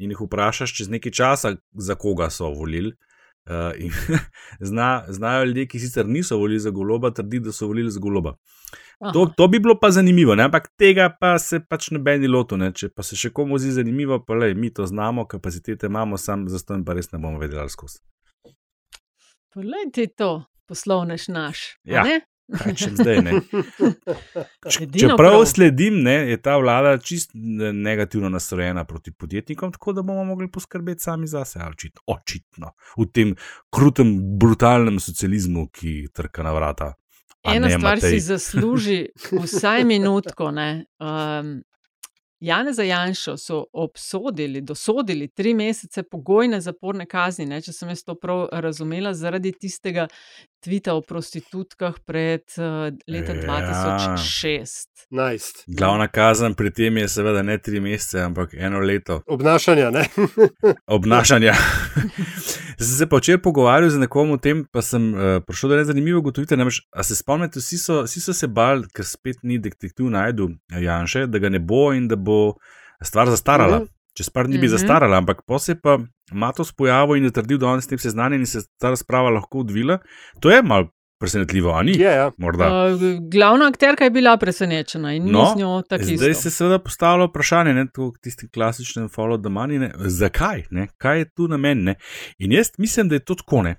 in 0.00 0.14
jih 0.14 0.24
vprašaš 0.24 0.74
čez 0.78 0.88
nekaj 0.88 1.12
časa, 1.12 1.54
za 1.76 1.94
koga 1.94 2.30
so 2.32 2.48
volili. 2.54 2.94
Uh, 3.50 3.72
in 3.82 3.90
zna, 4.70 5.04
znajo 5.08 5.44
ljudje, 5.44 5.66
ki 5.66 5.78
sicer 5.82 6.06
niso 6.06 6.36
volili 6.38 6.60
za 6.60 6.70
goloba, 6.70 7.10
trditi, 7.10 7.44
da 7.44 7.52
so 7.52 7.66
volili 7.66 7.90
za 7.90 8.00
goloba. 8.00 8.36
To, 9.12 9.26
to 9.36 9.48
bi 9.48 9.58
bilo 9.58 9.74
pa 9.80 9.90
zanimivo, 9.90 10.34
ne? 10.34 10.44
ampak 10.44 10.68
tega 10.78 11.08
pa 11.20 11.38
se 11.38 11.60
pač 11.60 11.88
ne 11.90 11.98
beni 11.98 12.28
loto. 12.28 12.56
Ne? 12.60 12.68
Če 12.76 12.90
pa 12.92 13.02
se 13.02 13.16
še 13.16 13.32
komu 13.32 13.58
zdi 13.58 13.72
zanimivo, 13.72 14.20
pa 14.24 14.36
le 14.36 14.52
mi 14.54 14.68
to 14.70 14.86
znamo, 14.86 15.24
kapacitete 15.26 15.88
imamo, 15.88 16.18
sam 16.20 16.44
za 16.48 16.60
to 16.60 16.76
in 16.76 16.84
pa 16.84 16.94
res 16.94 17.08
ne 17.12 17.18
bomo 17.18 17.40
vedeli 17.40 17.72
skozi. 17.72 17.98
Poglej 19.50 19.88
ti 19.96 20.06
to, 20.06 20.44
poslovnež 20.68 21.26
naš. 21.32 21.64
Ja. 21.82 22.04
ne? 22.04 22.20
Kaj 22.50 22.74
če 22.74 22.90
zdaj 22.94 23.20
ne? 23.22 23.32
Edino 24.80 24.98
Čeprav 24.98 25.16
prav. 25.16 25.46
sledim, 25.46 26.02
ne, 26.02 26.14
je 26.30 26.36
ta 26.42 26.56
vlada 26.56 26.98
čist 26.98 27.30
ne- 27.34 27.72
negativno 27.72 28.28
nastrojena 28.28 28.84
proti 28.84 29.12
podjetnikom, 29.12 29.72
tako 29.72 29.92
da 29.92 30.02
bomo 30.02 30.24
mogli 30.24 30.50
poskrbeti 30.50 31.02
sami 31.02 31.26
zase, 31.26 31.60
očitno, 31.60 32.02
očitno 32.06 32.72
v 32.98 33.06
tem 33.06 33.34
krutem, 33.70 34.38
brutalnem 34.38 35.00
socializmu, 35.00 35.68
ki 35.68 36.08
trka 36.12 36.42
na 36.42 36.52
vrata. 36.52 36.94
A 37.42 37.54
Ena 37.54 37.68
ne, 37.68 37.78
stvar 37.78 37.96
Matej? 37.96 38.10
si 38.10 38.20
zasluži 38.20 38.98
vsaj 39.44 39.84
minutko. 39.84 40.50
ne. 40.50 40.84
Um, 40.98 41.62
Janeza 42.40 42.82
Janšo 42.82 43.36
so 43.36 43.64
obsodili, 43.72 44.60
dosodili 44.60 45.28
tri 45.28 45.54
mesece 45.54 46.02
pogojne 46.02 46.60
zaporne 46.60 47.06
kazni, 47.06 47.46
ne, 47.46 47.60
če 47.60 47.72
sem 47.72 47.88
jaz 47.92 48.04
to 48.04 48.14
prav 48.16 48.46
razumela, 48.52 49.12
zaradi 49.14 49.52
tistega 49.52 50.06
tvita 50.60 50.94
o 50.94 51.00
prostitutkah 51.00 52.00
pred 52.06 52.44
uh, 52.58 52.88
leta 53.08 53.32
Ja. 53.32 54.16
2006. 54.16 55.06
Nice. 55.10 55.64
Glavna 55.66 56.08
kazen 56.08 56.54
pri 56.54 56.70
tem 56.70 56.96
je 56.96 57.08
seveda 57.08 57.42
ne 57.42 57.58
tri 57.58 57.80
mesece, 57.80 58.20
ampak 58.20 58.54
eno 58.54 58.80
leto 58.80 59.22
Obnašanja, 59.26 59.90
ne? 59.90 60.04
obnašanja. 60.96 61.54
sem 62.78 62.96
se 62.98 63.08
pa 63.08 63.16
včeraj 63.16 63.42
pogovarjal 63.42 63.90
z 63.90 63.98
nekom 63.98 64.30
o 64.30 64.36
tem, 64.36 64.64
pa 64.72 64.82
sem 64.82 65.10
uh, 65.14 65.20
prišel 65.46 65.68
do 65.68 65.78
ene 65.78 65.84
zanimive 65.84 66.18
ugotovitve. 66.18 66.56
Namreč, 66.56 66.82
a 66.92 67.02
se 67.02 67.16
spomnite, 67.16 67.60
vsi 67.60 67.78
so, 67.78 68.02
vsi 68.04 68.20
so 68.20 68.34
se 68.36 68.48
bali, 68.48 68.88
ker 68.94 69.04
spet 69.04 69.42
ni 69.42 69.58
detektiv 69.58 70.10
najdu 70.12 70.50
Janše, 70.80 71.26
da 71.26 71.38
ga 71.38 71.48
ne 71.48 71.58
bo 71.58 71.90
in 71.96 72.08
da 72.08 72.16
bo 72.16 72.29
stvar 73.02 73.26
zastarala. 73.28 73.78
Mhm. 73.78 73.90
Če 74.12 74.24
stvar 74.24 74.48
ni 74.48 74.58
bi 74.58 74.66
Mhm. 74.66 74.72
zastarala, 74.72 75.16
ampak 75.16 75.42
pa 75.46 75.58
se 75.58 75.72
je 75.72 75.78
pa 75.78 75.98
Matos 76.34 76.72
pojavil 76.72 77.16
in 77.16 77.24
je 77.24 77.30
trdil, 77.32 77.58
da 77.58 77.66
on 77.66 77.78
je 77.78 77.82
s 77.82 77.86
tem 77.86 77.98
seznanjen 77.98 78.40
in 78.40 78.46
se 78.46 78.60
ta 78.76 78.90
razprava 78.90 79.30
lahko 79.30 79.60
odvila. 79.60 79.98
To 80.40 80.50
je 80.50 80.62
malo 80.62 80.90
presenetljivo, 81.16 81.70
a 81.70 81.82
ni? 81.82 81.92
Je, 81.92 82.10
ja. 82.10 82.30
Morda. 82.38 82.66
Uh, 82.86 83.00
glavna 83.28 83.66
akterka 83.66 84.04
je 84.04 84.10
bila 84.10 84.36
presenečena 84.36 85.12
in 85.12 85.24
No, 85.24 85.32
no, 85.34 85.46
z 85.46 85.58
njo 85.58 85.82
tako 85.82 86.04
Zdaj 86.06 86.30
isto. 86.30 86.42
se 86.42 86.50
seveda 86.50 86.78
postavlja 86.80 87.26
vprašanje, 87.26 87.74
ne, 87.74 87.86
tako 87.86 88.10
kot 88.10 88.20
tisti 88.20 88.48
klasični 88.48 89.02
follow 89.08 89.38
the 89.38 89.50
money, 89.50 89.78
ne, 89.78 89.90
zakaj, 89.98 90.64
ne, 90.70 90.86
kaj 90.96 91.18
je 91.18 91.30
tu 91.30 91.48
namen. 91.48 91.84
Ne. 91.84 91.94
In 92.38 92.52
jaz 92.52 92.70
mislim, 92.78 93.08
da 93.08 93.14
je 93.14 93.24
to 93.24 93.34
tako. 93.34 93.62
Ne. 93.62 93.76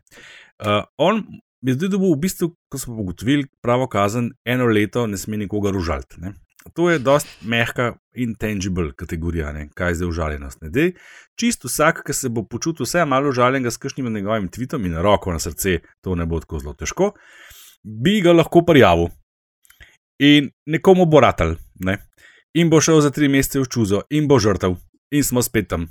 Uh, 0.59 0.67
on 0.99 1.23
zdi, 1.65 1.87
da 1.87 1.97
bo 1.97 2.11
v 2.11 2.19
bistvu, 2.19 2.51
ko 2.69 2.77
smo 2.77 2.95
ugotovili, 2.95 3.47
pravo 3.61 3.87
kazen, 3.87 4.31
eno 4.45 4.65
leto 4.67 5.07
ne 5.07 5.17
sme 5.17 5.37
nikogar 5.37 5.75
užaliti. 5.75 6.19
Ne. 6.19 6.33
To 6.73 6.89
je 6.89 6.99
dost 6.99 7.27
mehka, 7.41 7.93
intangible 8.13 8.91
kategorija, 8.95 9.51
ne, 9.51 9.69
kaj 9.75 9.89
je 9.89 9.95
zdaj 9.95 10.09
užaljenost. 10.09 10.59
Dej, 10.61 10.93
čist 11.39 11.65
vsak, 11.65 12.03
ki 12.05 12.13
se 12.13 12.29
bo 12.29 12.43
počutil 12.45 12.85
vse 12.85 13.05
malo 13.05 13.29
užaljenega 13.29 13.71
s 13.71 13.81
kakšnim 13.81 14.13
njegovim 14.13 14.49
tweetom 14.49 14.85
in 14.85 14.97
roko 15.01 15.33
na 15.33 15.39
srce, 15.39 15.79
to 16.01 16.15
ne 16.15 16.25
bo 16.25 16.39
tako 16.39 16.59
zelo 16.59 16.73
težko, 16.73 17.13
bi 17.83 18.19
ga 18.21 18.33
lahko 18.33 18.61
prijavil 18.67 19.09
in 20.19 20.51
nekomu 20.65 21.05
bo 21.05 21.19
ratal, 21.19 21.55
ne? 21.79 21.97
in 22.53 22.69
bo 22.69 22.81
šel 22.81 23.01
za 23.01 23.09
tri 23.09 23.27
mesece 23.31 23.59
v 23.59 23.65
čuzo, 23.65 24.01
in 24.09 24.27
bo 24.27 24.37
žrtev, 24.39 24.75
in 25.11 25.23
smo 25.23 25.41
spet 25.41 25.69
tam. 25.71 25.87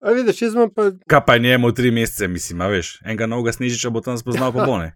A 0.00 0.14
vidiš, 0.14 0.42
jaz 0.42 0.54
imam 0.54 0.70
pa 0.74 0.90
Kaj 1.10 1.24
pa 1.26 1.34
je 1.34 1.40
njemu 1.40 1.72
tri 1.72 1.90
mesece, 1.90 2.28
mislim, 2.28 2.62
veš, 2.70 2.98
enega 3.04 3.26
novega 3.26 3.52
snežiča 3.52 3.90
bo 3.90 4.00
tam 4.00 4.18
spoznal, 4.18 4.52
pa 4.52 4.66
bo 4.66 4.78
ne. 4.78 4.94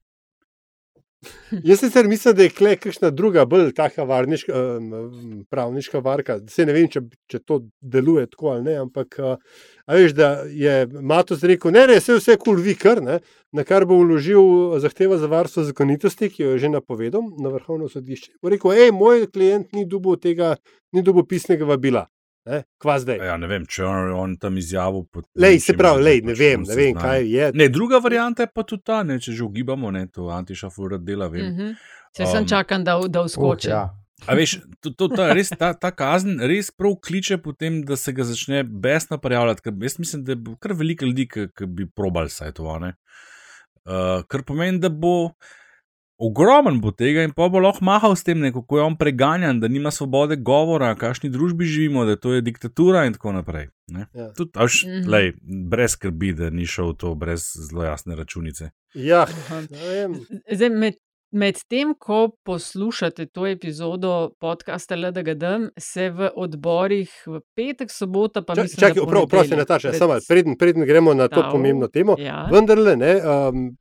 Jaz 1.64 1.80
sicer 1.80 2.08
mislim, 2.08 2.34
da 2.34 2.42
je 2.42 2.50
kle 2.50 2.76
kakšna 2.76 3.10
druga, 3.10 3.44
bolj 3.46 3.72
taka 3.76 4.02
varniška, 4.02 4.52
um, 4.78 5.44
pravniška 5.50 6.00
varka. 6.02 6.38
Se 6.50 6.66
ne 6.66 6.74
vem, 6.74 6.88
če, 6.90 7.04
če 7.30 7.38
to 7.46 7.60
deluje 7.80 8.26
tako 8.30 8.54
ali 8.54 8.64
ne, 8.66 8.76
ampak 8.82 9.18
uh, 9.22 9.36
veš, 9.86 10.16
da 10.18 10.30
je 10.50 10.86
Matos 10.92 11.44
rekel, 11.46 11.74
ne, 11.74 11.86
ne, 11.90 12.00
vse 12.02 12.18
vse 12.18 12.36
kul, 12.42 12.58
vi 12.62 12.74
kar, 12.78 13.02
ne, 13.04 13.20
na 13.54 13.66
kar 13.68 13.86
bo 13.86 14.00
vložil 14.02 14.78
zahteva 14.82 15.20
za 15.20 15.30
varstvo 15.30 15.66
zakonitosti, 15.68 16.30
ki 16.32 16.42
jo 16.42 16.56
je 16.56 16.64
že 16.64 16.72
napovedal 16.72 17.22
na 17.38 17.54
vrhovno 17.54 17.90
sodišče. 17.92 18.38
Bo 18.42 18.50
rekel, 18.50 18.74
hej, 18.78 18.90
moj 18.96 19.28
klient 19.30 19.70
ni 19.76 19.86
dubo 19.86 20.16
tega, 20.16 20.56
ni 20.92 21.06
dubo 21.06 21.22
pisnega 21.22 21.68
vabila. 21.68 22.08
Ne, 22.44 22.62
kva 22.78 22.96
zdaj? 22.98 23.16
Ja, 23.18 23.36
ne 23.36 23.46
vem, 23.46 23.62
če 23.66 23.84
on, 23.84 24.12
on 24.12 24.36
tam 24.36 24.56
izjavil. 24.58 25.04
pot- 25.06 25.28
Lej, 25.36 25.60
se 25.60 25.74
pravi, 25.74 26.02
lej, 26.02 26.20
ne 26.22 26.34
vem, 26.34 26.62
ne 26.62 26.74
vem, 26.74 26.94
kaj 26.94 27.22
je. 27.28 27.50
Ne, 27.54 27.68
druga 27.68 27.98
varianta 27.98 28.42
je 28.42 28.50
pa 28.54 28.62
tudi 28.62 28.82
ta, 28.82 29.02
ne, 29.02 29.20
če 29.20 29.32
že 29.32 29.44
ugibamo, 29.44 29.90
ne, 29.90 30.06
to 30.08 30.26
antišafurat 30.28 31.00
dela, 31.00 31.28
vem. 31.28 31.46
Mhm. 31.46 31.68
Se 32.12 32.26
sem 32.26 32.42
Um, 32.42 32.48
čakam, 32.48 32.84
da, 32.84 32.98
da 33.08 33.22
vskoči. 33.22 33.68
Uh, 33.68 33.72
ja. 33.72 33.82
A 34.26 34.34
veš, 34.34 34.56
to, 34.80 34.90
to, 34.90 35.08
ta, 35.08 35.32
res, 35.32 35.48
ta, 35.50 35.72
ta 35.74 35.90
kazen 35.90 36.36
res 36.40 36.70
prav 36.70 36.98
kliče 37.00 37.38
potem, 37.38 37.80
da 37.82 37.96
se 37.96 38.12
ga 38.12 38.22
začne 38.22 38.60
besno 38.64 39.18
prijavljati. 39.18 39.62
Ker 39.62 39.72
jaz 39.80 39.98
mislim, 39.98 40.24
da 40.24 40.34
bo 40.34 40.56
kar 40.56 40.72
veliko 40.72 41.04
ljudi, 41.04 41.28
ki, 41.28 41.46
bi 41.66 41.86
probali 41.86 42.30
saj 42.30 42.52
to. 42.52 42.78
ne. 42.78 42.92
Uh, 43.84 44.22
kar 44.28 44.42
pomeni, 44.42 44.78
da 44.78 44.88
bo 44.88 45.30
ogromen 46.22 46.78
bo 46.78 46.90
tega 46.92 47.22
in 47.22 47.32
pa 47.32 47.48
bo 47.48 47.58
lahko 47.58 47.82
mahal 47.82 48.14
s 48.14 48.22
tem, 48.22 48.38
ne, 48.38 48.50
kako 48.50 48.76
je 48.76 48.84
on 48.84 48.96
preganjan, 48.96 49.58
da 49.58 49.68
nima 49.68 49.90
svobode 49.90 50.36
govora, 50.38 50.92
v 50.92 50.98
kakšni 50.98 51.28
družbi 51.28 51.64
živimo, 51.66 52.04
da 52.04 52.16
to 52.16 52.32
je 52.32 52.42
diktatura 52.42 53.04
in 53.04 53.12
tako 53.12 53.32
naprej. 53.34 53.68
ne. 53.88 54.06
Ja. 54.14 54.30
Tudi, 54.32 54.50
a 54.54 54.62
veš, 54.62 54.84
Mhm. 54.84 55.08
lej, 55.08 55.32
brez 55.68 55.90
skrbi, 55.92 56.32
da 56.32 56.50
ni 56.50 56.64
šel 56.66 56.94
to 56.94 57.14
brez 57.14 57.42
zelo 57.60 57.84
jasne 57.84 58.16
računice. 58.16 58.70
Ja, 58.94 59.22
Aha. 59.22 59.60
ne 59.62 59.88
vem. 59.90 60.14
Zdaj, 60.50 60.70
med, 60.72 60.94
med 61.32 61.58
tem, 61.66 61.94
ko 61.94 62.30
poslušate 62.42 63.26
to 63.26 63.46
epizodo 63.46 64.12
podcasta 64.40 64.96
LDGD, 64.96 65.44
se 65.78 66.10
v 66.10 66.30
odborih 66.36 67.10
v 67.26 67.40
petek, 67.54 67.90
sobota, 67.90 68.42
pa 68.42 68.54
Čak- 68.54 68.62
mislim, 68.62 68.80
Čakaj, 68.80 69.00
oprosti, 69.00 69.30
ponedeljek 69.30 69.58
Nataša, 69.58 69.88
pred- 69.88 69.98
samo 69.98 70.14
preden, 70.28 70.56
preden 70.56 70.84
gremo 70.84 71.14
na 71.14 71.28
to 71.28 71.42
Tav, 71.42 71.52
pomembno 71.52 71.88
temo. 71.88 72.16
Ja. 72.18 72.48
Vendarle, 72.48 72.96
ne, 72.96 73.12
um, 73.18 73.76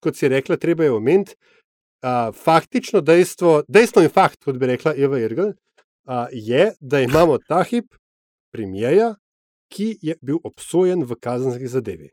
kot 0.00 0.16
si 0.16 0.28
rekla, 0.28 0.56
treba 0.56 0.84
je 0.84 0.90
omeniti 0.92 1.34
uh, 2.02 2.34
faktično 2.34 3.00
dejstvo, 3.00 3.62
dejstvo 3.68 4.02
in 4.02 4.12
fakt, 4.12 4.44
kot 4.44 4.58
bi 4.58 4.66
rekla 4.66 4.94
Eva 4.96 5.18
Irgl, 5.18 5.50
uh, 5.50 6.26
je, 6.32 6.72
da 6.80 7.00
imamo 7.00 7.38
ta 7.48 7.62
hip 7.62 7.94
premijeja, 8.52 9.14
ki 9.70 9.98
je 10.02 10.16
bil 10.22 10.38
obsojen 10.44 11.04
v 11.04 11.16
kazenski 11.20 11.68
zadevi. 11.70 12.10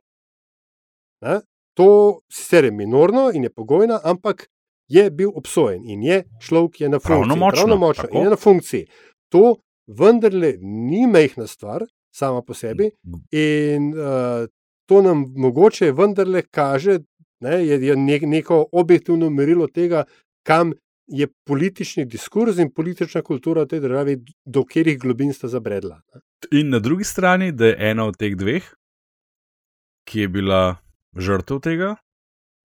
Ne? 1.25 1.39
To 1.77 2.19
sicer 2.33 2.65
je 2.65 2.71
minorno 2.71 3.31
in 3.33 3.43
je 3.43 3.49
pogojno, 3.49 3.99
ampak 4.03 4.47
je 4.87 5.09
bil 5.11 5.31
obsojen 5.35 5.83
in 5.85 6.03
je 6.03 6.23
človek, 6.41 6.71
ki 6.75 6.83
je 6.83 6.89
na 6.89 6.99
funkciji. 6.99 7.15
Pravnomočno, 7.15 7.63
Pravnomočno 7.63 8.03
tako. 8.03 8.17
in 8.17 8.23
je 8.23 8.29
na 8.29 8.35
funkciji. 8.35 8.85
To 9.29 9.55
vendarle 9.87 10.53
ni 10.61 11.07
mehna 11.07 11.47
stvar 11.47 11.85
sama 12.13 12.41
po 12.41 12.53
sebi. 12.53 12.91
In 13.31 13.93
uh, 13.93 14.47
to 14.85 15.01
nam 15.01 15.25
mogoče 15.35 15.91
vendarle 15.91 16.41
kaže, 16.51 16.99
ne, 17.39 17.65
je, 17.65 17.79
je 17.85 17.95
ne, 17.95 18.19
neko 18.19 18.65
objektivno 18.71 19.29
merilo 19.29 19.67
tega, 19.67 20.03
kam 20.43 20.73
je 21.07 21.27
politični 21.47 22.05
diskurs 22.05 22.57
in 22.57 22.71
politična 22.73 23.21
kultura 23.21 23.63
v 23.63 23.71
tej 23.71 23.79
državi, 23.79 24.17
do 24.45 24.63
katerih 24.63 24.99
globin 24.99 25.33
sta 25.33 25.47
zabredla. 25.47 26.01
Ne. 26.13 26.21
In 26.51 26.69
na 26.69 26.79
drugi 26.79 27.03
strani, 27.03 27.51
da 27.51 27.71
je 27.71 27.77
ena 27.91 28.05
od 28.05 28.17
teh 28.17 28.35
dveh, 28.35 28.65
ki 30.07 30.19
je 30.19 30.27
bila 30.27 30.77
žrtev 31.15 31.59
tega, 31.63 31.95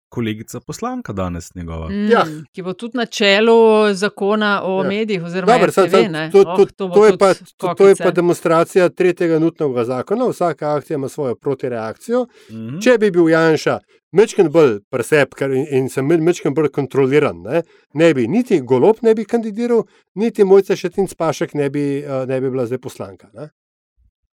kolegica 0.09 0.59
poslanka 0.59 1.13
danes 1.13 1.55
njegova. 1.55 1.89
Mm, 1.89 2.11
Ja. 2.11 2.25
Ki 2.51 2.61
bo 2.61 2.73
tudi 2.73 2.97
na 2.97 3.05
čelu 3.05 3.53
zakona 3.93 4.61
o 4.63 4.83
Ja. 4.83 4.89
medijih, 4.89 5.23
oziroma 5.23 5.53
Dobar, 5.53 5.71
sam, 5.71 5.85
RTV. 5.85 5.91
sam, 5.91 6.11
ne. 6.11 6.29
to, 6.31 6.39
Oh, 6.39 6.57
to, 6.57 6.65
to 6.67 6.87
to, 6.89 7.05
je 7.05 7.17
pa, 7.17 7.33
to, 7.33 7.73
to 7.73 7.87
je 7.87 7.95
pa 7.95 8.11
demonstracija 8.11 8.89
tretjega 8.89 9.39
nutnega 9.39 9.85
zakona. 9.85 10.25
Vsaka 10.25 10.75
akcija 10.75 10.95
ima 10.95 11.09
svojo 11.09 11.35
protireakcijo. 11.35 12.25
Mhm. 12.51 12.79
Če 12.79 12.97
bi 12.99 13.11
bil 13.11 13.29
Janša 13.29 13.79
mečken 14.11 14.51
bolj 14.51 14.79
presep 14.89 15.35
in, 15.41 15.67
in 15.71 15.89
sem 15.89 16.05
mečken 16.07 16.53
bolj 16.53 16.69
kontroliran, 16.69 17.41
ne, 17.41 17.61
ne 17.93 18.13
bi 18.13 18.27
niti 18.27 18.61
golob 18.61 18.97
ne 19.01 19.15
bi 19.15 19.25
kandidiral, 19.25 19.83
niti 20.15 20.43
mojca 20.43 20.75
Šetinc 20.75 21.13
Pašek 21.13 21.53
ne 21.53 21.69
bi, 21.69 22.03
uh, 22.05 22.25
ne 22.27 22.41
bi 22.41 22.49
bila 22.49 22.65
zdaj 22.65 22.77
poslanka. 22.77 23.29
Ne. 23.33 23.49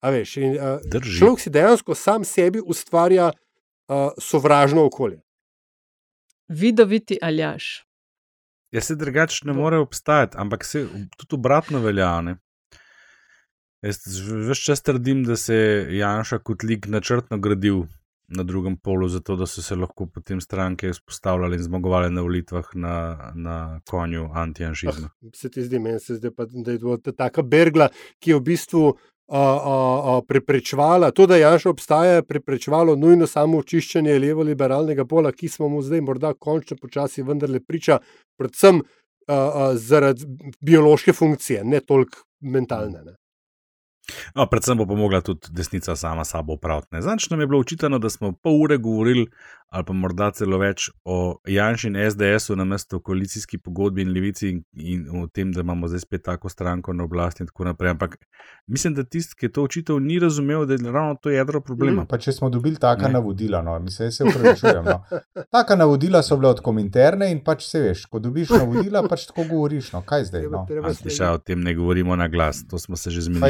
A 0.00 0.10
veš, 0.10 0.36
in, 0.36 0.56
uh, 0.56 0.80
človek 1.18 1.40
si 1.40 1.50
dejansko 1.50 1.94
sam 1.94 2.24
sebi 2.24 2.60
ustvarja 2.66 3.30
uh, 3.32 4.10
sovražno 4.18 4.84
okolje. 4.84 5.20
Vidoviti 6.48 7.18
aljaš. 7.22 7.86
Jaz 8.72 8.84
se 8.84 8.96
drugače 8.96 9.46
ne 9.46 9.52
more 9.52 9.78
obstajati, 9.78 10.36
ampak 10.38 10.64
se 10.64 10.86
tudi 11.16 11.34
obratno 11.34 11.80
velja. 11.80 12.20
Ne? 12.20 12.36
Jaz 13.82 14.00
več 14.48 14.64
čas 14.66 14.82
trdim, 14.82 15.24
da 15.24 15.36
se 15.36 15.54
je 15.54 15.98
Janša 15.98 16.38
kot 16.38 16.64
lik 16.66 16.88
načrtno 16.90 17.38
gradil 17.38 17.84
na 18.28 18.42
drugem 18.42 18.76
polu, 18.76 19.08
zato 19.08 19.36
da 19.36 19.46
so 19.46 19.62
se 19.62 19.76
lahko 19.78 20.06
potem 20.10 20.40
stranke 20.40 20.88
izpostavljale 20.90 21.56
in 21.56 21.62
zmagovale 21.62 22.10
na 22.10 22.24
volitvah 22.26 22.72
na, 22.74 22.94
na 23.34 23.80
konju 23.90 24.30
antijanšizma. 24.34 25.10
Se 25.34 25.50
ti 25.50 25.62
zdi, 25.62 25.78
meni 25.78 26.00
se 26.00 26.18
zdi, 26.18 26.32
pa, 26.34 26.46
da 26.50 26.74
je 26.74 26.80
to 26.82 26.96
ta 26.96 27.12
taka 27.12 27.42
bergla, 27.42 27.88
ki 28.18 28.34
je 28.34 28.40
v 28.40 28.44
bistvu 28.48 28.82
a, 29.28 29.38
a, 29.38 30.16
a, 30.16 30.20
preprečevala, 30.28 31.10
to, 31.10 31.26
da 31.26 31.36
Janša 31.36 31.70
obstaja, 31.70 32.22
preprečevalo 32.22 32.96
nujno 32.96 33.26
samo 33.26 33.58
očiščenje 33.58 34.18
levo-liberalnega 34.22 35.04
pola, 35.04 35.32
ki 35.32 35.48
smo 35.48 35.68
mu 35.68 35.82
zdaj 35.82 36.00
morda 36.00 36.32
končno 36.34 36.76
počasi 36.80 37.26
vendarle 37.26 37.60
priča, 37.60 37.98
predvsem 38.38 38.80
a, 38.80 39.34
a, 39.34 39.70
zaradi 39.74 40.26
biološke 40.60 41.12
funkcije, 41.12 41.64
ne 41.64 41.80
toliko 41.80 42.22
mentalne. 42.40 43.02
Ne. 43.04 43.16
No, 44.34 44.46
predvsem 44.46 44.78
bo 44.78 44.86
pomagala 44.86 45.20
tudi 45.20 45.50
desnica 45.50 45.96
sama 45.96 46.24
sabo 46.24 46.54
upraviti. 46.54 47.00
Zanč 47.00 47.30
nam 47.30 47.40
je 47.40 47.46
bilo 47.46 47.60
učitano, 47.60 47.98
da 47.98 48.10
smo 48.10 48.32
pol 48.32 48.60
ure 48.62 48.76
govorili, 48.76 49.26
ali 49.68 49.84
pa 49.84 49.92
morda 49.92 50.30
celo 50.30 50.58
več 50.58 50.90
o 51.04 51.38
Janšu 51.50 51.88
in 51.90 51.96
SDS-u 52.10 52.56
na 52.56 52.64
mesto 52.64 53.00
koalicijski 53.00 53.58
pogodbi 53.58 54.02
in 54.02 54.12
levici 54.14 54.48
in, 54.48 54.62
in 54.72 55.06
o 55.10 55.26
tem, 55.26 55.50
da 55.52 55.60
imamo 55.60 55.88
zdaj 55.88 56.04
spet 56.04 56.22
tako 56.24 56.48
stranko 56.48 56.92
na 56.92 57.04
oblasti 57.04 57.42
in 57.42 57.50
tako 57.50 57.64
naprej. 57.64 57.90
Ampak 57.90 58.16
mislim, 58.66 58.94
da 58.94 59.04
tisti, 59.04 59.34
ki 59.36 59.46
je 59.46 59.52
to 59.52 59.62
učitelj, 59.62 60.00
ni 60.00 60.18
razumel, 60.18 60.66
da 60.66 60.74
je 60.74 60.92
ravno 60.92 61.16
to 61.22 61.30
jedro 61.30 61.60
problema. 61.60 62.04
Pa 62.06 62.18
če 62.18 62.32
smo 62.32 62.50
dobili 62.50 62.76
taka 62.76 63.08
ne. 63.08 63.12
navodila, 63.18 63.62
no, 63.62 63.78
mislim, 63.78 64.12
se 64.12 64.24
upravičujem. 64.24 64.84
No. 64.84 65.02
Taka 65.50 65.76
navodila 65.76 66.22
so 66.22 66.36
bile 66.36 66.50
od 66.54 66.60
kominterne 66.62 67.30
in 67.32 67.42
pač 67.44 67.66
se 67.66 67.82
veš, 67.82 68.06
ko 68.10 68.22
dobiš 68.22 68.54
navodila, 68.54 69.02
pač 69.08 69.26
tako 69.32 69.48
govoriš. 69.50 69.92
No. 69.92 70.02
Kaj 70.06 70.28
zdaj? 70.30 70.48
No? 70.52 70.64
Sliša, 70.94 71.32
o 71.32 71.38
tem 71.38 71.60
ne 71.60 71.74
govorimo 71.74 72.16
na 72.16 72.28
glas, 72.28 72.62
to 72.70 72.78
smo 72.78 72.96
se 72.96 73.10
že 73.10 73.26
zmenili. 73.26 73.42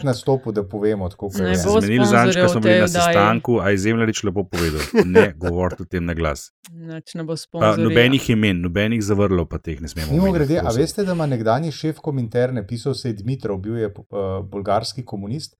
Cajt 0.00 0.06
nastopu, 0.08 0.52
da 0.52 0.64
povemo, 0.64 1.08
kako 1.12 1.28
je. 1.44 1.54
Zmenili 1.56 2.06
zanč, 2.08 2.38
ko 2.40 2.48
smo 2.48 2.60
bili 2.60 2.80
na 2.80 2.88
sestanku, 2.88 3.58
a 3.60 3.70
je 3.70 3.78
Zemljarič 3.84 4.22
lepo 4.24 4.44
povedal. 4.44 4.80
Ne 5.04 5.32
govoriti 5.36 5.82
o 5.82 5.86
tem 5.86 6.04
na 6.04 6.14
glas. 6.16 6.48
Nič 6.72 7.14
ne 7.14 7.24
bo 7.24 7.36
Pa, 7.36 7.42
sponzoril. 7.44 7.84
nobenih 7.88 8.30
imen, 8.30 8.60
nobenih 8.64 9.02
zavrlov, 9.04 9.46
pa 9.52 9.58
teh 9.58 9.80
ne 9.80 9.88
smemo. 9.88 10.12
Mimo 10.12 10.32
grede, 10.32 10.58
a 10.58 10.72
veste, 10.72 11.04
da 11.04 11.12
ima 11.12 11.26
nekdani 11.26 11.72
šef 11.72 12.00
kominterne, 12.00 12.66
pisal 12.66 12.94
se 12.94 13.12
je 13.12 13.20
Dmitrov, 13.20 13.60
bil 13.60 13.76
je 13.76 13.92
uh, 13.92 14.40
bolgarski 14.48 15.04
komunist, 15.04 15.56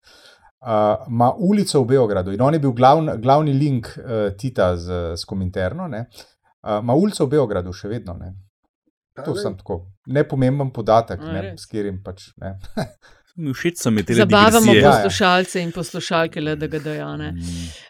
uh, 0.64 1.07
ima 1.09 1.32
ulico 1.38 1.82
v 1.82 1.86
Beogradu 1.86 2.32
in 2.32 2.41
on 2.43 2.55
je 2.55 2.61
bil 2.61 2.72
glavn, 2.72 3.14
glavni 3.20 3.53
link 3.53 3.86
uh, 3.97 4.30
Tita 4.38 4.76
z, 4.76 5.16
z 5.16 5.24
kominterno. 5.24 5.88
ne. 5.88 6.07
Uh, 6.62 6.80
Ima 6.82 6.95
ulico 6.95 7.24
v 7.26 7.30
Beogradu 7.30 7.72
še 7.72 7.88
vedno. 7.88 8.14
Ne. 8.20 8.34
To 9.24 9.34
sem 9.36 9.53
tako 9.57 9.86
nepomemben 10.07 10.70
podatek, 10.72 11.20
ne, 11.20 11.55
s 11.59 11.66
katerim 11.68 11.99
pač 12.05 12.30
ne. 12.41 12.55
Všeč 13.55 13.78
so 13.78 13.91
mi 13.91 14.03
te 14.05 14.14
Zabavamo 14.14 14.72
digresije. 14.72 14.82
Poslušalce 14.91 15.62
in 15.62 15.72
poslušalke 15.72 16.41
LDGD. 16.41 16.86
Mm. 16.86 17.38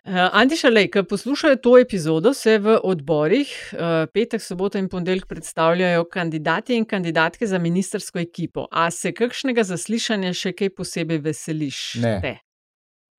Uh, 0.05 0.14
Antiša, 0.32 0.68
lej, 0.68 0.90
ki 0.90 1.03
poslušajo 1.09 1.57
to 1.57 1.78
epizodo, 1.78 2.34
se 2.34 2.59
v 2.59 2.78
odborih 2.84 3.51
uh, 3.72 4.07
petek, 4.14 4.42
sobota 4.42 4.78
in 4.78 4.88
ponedeljek 4.88 5.26
predstavljajo 5.26 6.05
kandidati 6.12 6.76
in 6.76 6.84
kandidatke 6.84 7.46
za 7.46 7.59
ministersko 7.59 8.18
ekipo. 8.18 8.66
A 8.70 8.90
se 8.90 9.12
kakšnega 9.12 9.64
zaslišanja 9.64 10.32
še 10.32 10.53
kaj 10.53 10.74
posebej 10.76 11.22
veseliš? 11.24 11.82
Ne. 12.03 12.16
Te? 12.22 12.36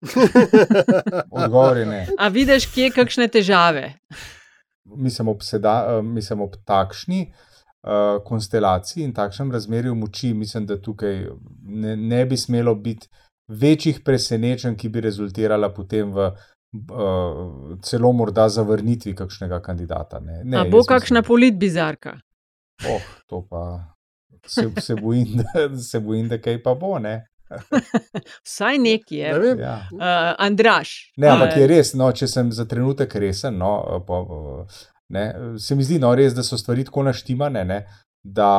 Odgovor 1.43 1.77
je 1.77 1.85
ne. 1.85 2.01
A 2.17 2.27
vidiš, 2.27 2.71
kje 2.73 2.89
kakšne 2.95 3.27
težave? 3.27 3.93
Mislim, 4.97 5.27
ob, 5.27 5.43
seda, 5.45 5.75
eh, 5.87 6.01
mislim, 6.01 6.41
ob 6.41 6.55
takšni 6.65 7.27
uh, 7.27 7.50
konstelaciji 8.25 9.03
in 9.03 9.13
takšnem 9.13 9.51
razmerju 9.51 9.95
moči, 9.95 10.33
mislim, 10.33 10.65
da 10.69 10.81
tukaj 10.81 11.25
ne, 11.63 11.95
ne 11.97 12.25
bi 12.25 12.37
smelo 12.37 12.75
biti 12.75 13.07
večjih 13.47 13.99
presenečenj, 14.05 14.75
ki 14.77 14.89
bi 14.89 15.01
rezultirala 15.01 15.71
potem 15.73 16.11
v 16.13 16.27
uh, 16.27 17.79
celo 17.83 18.11
morda 18.11 18.49
zavrnitvi 18.49 19.15
kakšnega 19.15 19.61
kandidata. 19.61 20.19
Ne, 20.19 20.43
ne, 20.43 20.59
A 20.61 20.69
bo 20.69 20.83
kakšna 20.87 21.23
politbizarka? 21.25 22.19
Mislim, 22.81 22.95
oh, 22.95 23.09
to 23.27 23.47
pa 23.49 23.65
se, 24.47 24.69
se, 24.81 24.95
bojim, 24.95 25.27
da, 25.37 25.77
se 25.77 25.99
bojim, 25.99 26.29
da 26.29 26.41
kaj 26.41 26.63
pa 26.63 26.75
bo. 26.75 26.99
Ne? 26.99 27.27
Vsaj 28.47 28.77
neki 28.77 29.15
je. 29.15 29.33
Ne. 29.39 29.63
Ja. 29.63 29.75
Uh, 29.91 30.35
Andraš. 30.37 31.13
Ne, 31.17 31.27
ampak 31.27 31.57
je 31.57 31.67
res, 31.67 31.93
no, 31.93 32.11
če 32.11 32.27
sem 32.27 32.51
za 32.51 32.65
trenutek 32.65 33.15
resen, 33.15 33.57
no, 33.59 34.03
po, 34.07 34.21
ne, 35.11 35.25
se 35.59 35.75
mi 35.75 35.83
zdi 35.83 35.99
no, 35.99 36.13
res, 36.15 36.33
da 36.33 36.43
so 36.43 36.57
stvari 36.57 36.85
tako 36.87 37.03
naštimane, 37.03 37.65
ne, 37.65 37.79
da 38.23 38.51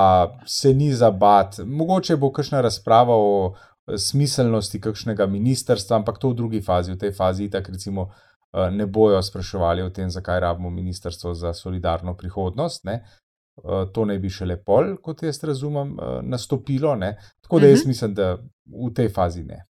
se 0.46 0.74
ni 0.74 0.92
zabat. 0.92 1.58
Mogoče 1.66 2.16
bo 2.16 2.32
kakšna 2.32 2.60
razprava 2.60 3.14
o 3.16 3.54
smiselnosti 3.98 4.80
kakšnega 4.80 5.26
ministrstva, 5.26 5.96
ampak 5.96 6.18
to 6.18 6.30
v 6.30 6.38
drugi 6.38 6.60
fazi, 6.62 6.92
v 6.92 6.98
tej 6.98 7.12
fazi, 7.12 7.48
tako 7.50 7.72
recimo, 7.72 8.06
eh, 8.52 8.70
ne 8.70 8.86
bojo 8.86 9.22
spraševali 9.22 9.82
o 9.82 9.90
tem, 9.90 10.10
zakaj 10.10 10.40
rabimo 10.40 10.70
ministrstvo 10.70 11.34
za 11.34 11.54
solidarno 11.54 12.16
prihodnost. 12.16 12.84
Ne. 12.84 12.92
Eh, 13.02 13.86
To 13.94 14.04
naj 14.04 14.18
bi 14.18 14.30
šele 14.30 14.56
pol, 14.64 14.96
kot 15.02 15.22
jaz 15.22 15.42
razumem, 15.44 15.96
eh, 15.98 16.20
nastopilo. 16.22 16.94
Ne. 16.96 17.16
Tako 17.42 17.60
da 17.60 17.66
jaz 17.66 17.80
Mhm. 17.80 17.88
mislim, 17.88 18.14
da 18.14 18.36
v 18.66 18.94
tej 18.94 19.08
fazi 19.08 19.42
ne. 19.44 19.64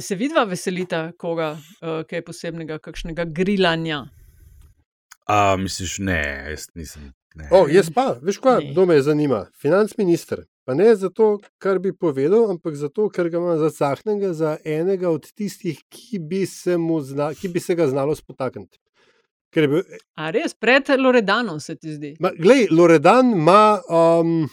se 0.00 0.14
vidva 0.14 0.44
veselita 0.44 1.12
koga, 1.18 1.52
uh, 1.52 2.02
kaj 2.08 2.22
posebnega, 2.24 2.78
kakšnega 2.78 3.24
grilanja? 3.24 4.06
A, 5.24 5.56
misliš, 5.56 5.98
ne, 5.98 6.20
jaz 6.50 6.68
nisem. 6.74 7.12
Ne. 7.34 7.48
O, 7.50 7.64
jaz 7.68 7.88
pa, 7.94 8.14
veš, 8.22 8.38
kaj, 8.38 8.70
kdo 8.72 8.86
me 8.86 9.00
zanima? 9.02 9.46
Finančminister. 9.60 10.44
Pa 10.64 10.74
ne 10.74 10.94
zato, 10.96 11.38
kar 11.58 11.78
bi 11.78 11.92
povedal, 11.92 12.46
ampak 12.50 12.76
zato, 12.76 13.08
ker 13.12 13.28
ga 13.28 13.40
imam 13.40 13.58
zacahnenega 13.60 14.32
za 14.32 14.56
enega 14.64 15.10
od 15.10 15.26
tistih, 15.32 15.80
ki 15.92 16.20
bi 16.24 16.44
se, 16.46 16.76
zna, 17.02 17.32
ki 17.34 17.48
bi 17.48 17.60
se 17.60 17.74
ga 17.74 17.88
znalo 17.88 18.14
spotakniti. 18.14 18.78
Ker 19.52 19.66
je 19.66 19.68
bil, 19.68 19.82
A 20.16 20.30
res, 20.34 20.54
pred 20.54 20.88
Loredanom 20.98 21.60
se 21.60 21.76
ti 21.76 21.92
zdi? 21.92 22.14
ma, 22.20 22.30
glej, 22.38 22.68
Loredan 22.70 23.32
ima, 23.32 23.80
um, 23.88 24.48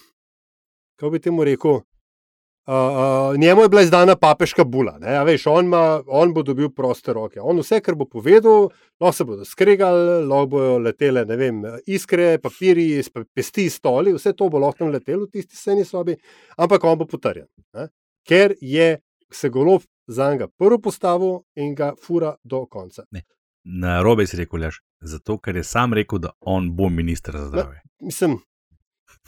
kako 0.99 1.11
bi 1.11 1.19
temu 1.19 1.43
rekel, 1.43 1.79
uh, 2.67 3.37
njemu 3.37 3.61
je 3.61 3.69
bila 3.69 3.81
izdana 3.81 4.15
papeška 4.15 4.63
bula. 4.63 4.97
Ne, 5.01 5.15
a 5.17 5.23
veš, 5.23 5.47
on, 5.47 5.67
ma, 5.67 6.01
on 6.07 6.33
bo 6.33 6.43
dobil 6.43 6.69
proste 6.69 7.13
roke. 7.13 7.41
On 7.41 7.59
vse, 7.59 7.81
kar 7.81 7.95
bo 7.95 8.05
povedal, 8.05 8.69
lahko 9.01 9.17
se 9.17 9.27
bodo 9.27 9.45
skregali, 9.45 10.25
lahko 10.25 10.47
bodo 10.55 10.79
letele 10.79 11.25
ne 11.25 11.37
vem, 11.37 11.61
iskre, 11.87 12.37
papiri, 12.41 12.87
pesti, 13.33 13.69
stoli, 13.69 14.13
vse 14.17 14.33
to 14.37 14.49
bo 14.49 14.61
lahko 14.61 14.83
tam 14.85 14.93
letelo 14.93 15.25
v 15.25 15.37
tisti 15.37 15.57
sejni 15.57 15.85
sobi, 15.85 16.17
ampak 16.57 16.83
on 16.83 16.99
bo 17.01 17.09
potrjen. 17.09 17.47
Ne, 17.77 17.89
ker 18.27 18.55
je 18.61 18.97
se 19.31 19.49
golob 19.49 19.81
za 20.07 20.31
njega 20.31 20.47
prvo 20.47 20.79
postavil 20.79 21.39
in 21.55 21.75
ga 21.75 21.93
fura 22.05 22.35
do 22.43 22.65
konca. 22.65 23.03
Na 23.63 24.01
robe 24.01 24.25
si 24.27 24.37
rekel, 24.37 24.59
Ljaš, 24.59 24.81
zato 25.01 25.37
ker 25.37 25.55
je 25.55 25.63
sam 25.63 25.93
rekel, 25.93 26.19
da 26.19 26.31
on 26.41 26.71
bo 26.75 26.89
ministr 26.89 27.37
za 27.37 27.47
zdravje. 27.47 27.81
Mislim, 28.01 28.39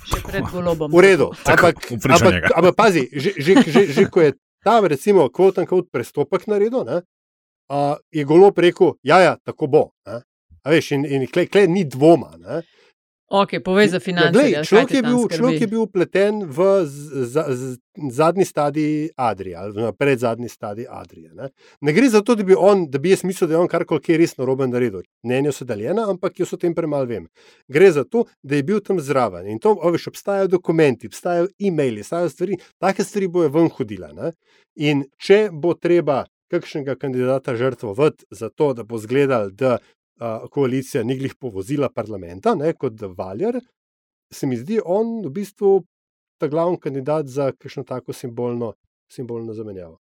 Še 0.04 0.20
pred 0.26 0.46
golobom. 0.50 0.92
V 0.92 1.00
redu, 1.04 1.30
ampak, 1.46 1.80
ampak, 1.96 2.50
ampak 2.52 2.74
pazi, 2.76 3.08
že, 3.14 3.38
že, 3.38 3.62
že, 3.64 3.82
že 3.94 4.04
ko 4.10 4.26
je 4.26 4.32
ta, 4.66 4.82
recimo, 4.82 5.30
kvot 5.30 5.62
in 5.62 5.68
kvot 5.70 5.88
prestopek 5.94 6.48
naredil, 6.50 6.84
ne, 6.88 7.04
a, 7.70 7.96
je 8.12 8.24
golo 8.28 8.52
rekel, 8.56 8.96
ja, 9.04 9.20
ja, 9.24 9.34
tako 9.46 9.68
bo. 9.68 9.84
Ne. 10.08 10.24
A 10.64 10.72
veš, 10.72 10.94
in, 10.96 11.06
in 11.06 11.28
klej, 11.28 11.48
klej 11.52 11.68
ni 11.68 11.84
dvoma. 11.84 12.36
Ne. 12.40 12.64
Ok, 13.28 13.50
povej 13.64 13.88
za 13.88 13.96
Ja, 13.96 14.00
finance. 14.00 14.32
glej, 14.32 14.64
človek, 14.64 14.92
je 14.92 15.02
bil, 15.02 15.28
človek 15.30 15.62
je 15.62 15.68
bil 15.68 15.82
upleten 15.82 16.44
v 16.46 16.86
z, 16.86 17.26
z, 17.56 17.78
zadnji 18.12 18.46
stadij 18.46 19.10
Adrije, 19.16 19.56
ali 19.58 19.94
predzadnji 19.98 20.50
stadij 20.50 20.86
Adrije. 20.90 21.34
Ne. 21.34 21.50
ne 21.82 21.94
gre 21.94 22.10
za 22.10 22.22
to, 22.22 22.36
da 22.36 22.44
bi, 22.44 22.54
on, 22.58 22.90
da 22.92 23.00
bi 23.00 23.10
jaz 23.10 23.24
mislil, 23.24 23.48
da 23.48 23.56
je 23.56 23.60
on 23.60 23.68
karkoli 23.68 24.18
res 24.18 24.38
narobe 24.38 24.68
naredil. 24.68 25.02
Mnenja 25.24 25.52
so 25.52 25.66
deljena, 25.66 26.10
ampak 26.10 26.40
jaz 26.40 26.54
o 26.54 26.58
tem 26.58 26.76
premalo 26.76 27.06
vem. 27.06 27.28
Gre 27.68 27.92
za 27.92 28.04
to, 28.04 28.26
da 28.44 28.56
je 28.56 28.64
bil 28.64 28.80
tam 28.80 29.00
zraven 29.00 29.48
in 29.48 29.60
to, 29.60 29.74
veš, 29.82 30.08
obstajajo 30.14 30.48
dokumenti, 30.48 31.08
obstajajo 31.08 31.48
e-maili, 31.60 32.04
obstajajo 32.04 32.30
stvari, 32.30 32.60
take 32.78 33.04
stvari 33.04 33.28
bojo 33.28 33.50
ven 33.50 33.70
hodile. 33.70 34.14
Ne. 34.14 34.32
In 34.76 35.08
če 35.18 35.48
bo 35.52 35.74
treba 35.74 36.26
kakšnega 36.54 36.96
kandidata 37.02 37.56
žrtvovati 37.56 38.26
za 38.30 38.50
to, 38.50 38.74
da 38.74 38.84
bo 38.84 38.98
zgledal, 39.02 39.50
da 39.50 39.78
koalicija 40.52 41.04
ni 41.04 41.18
glih 41.20 41.36
povozila 41.40 41.90
parlamenta, 41.90 42.56
ne, 42.56 42.74
kot 42.74 43.02
Valjar, 43.18 43.60
se 44.34 44.48
mi 44.48 44.58
zdi 44.58 44.80
on 44.86 45.20
v 45.26 45.32
bistvu 45.34 45.74
ta 46.42 46.48
glavni 46.48 46.80
kandidat 46.80 47.28
za 47.28 47.52
kakšno 47.52 47.84
tako 47.88 48.14
simbolno, 48.14 48.74
simbolno 49.12 49.54
zamenjavo. 49.54 50.00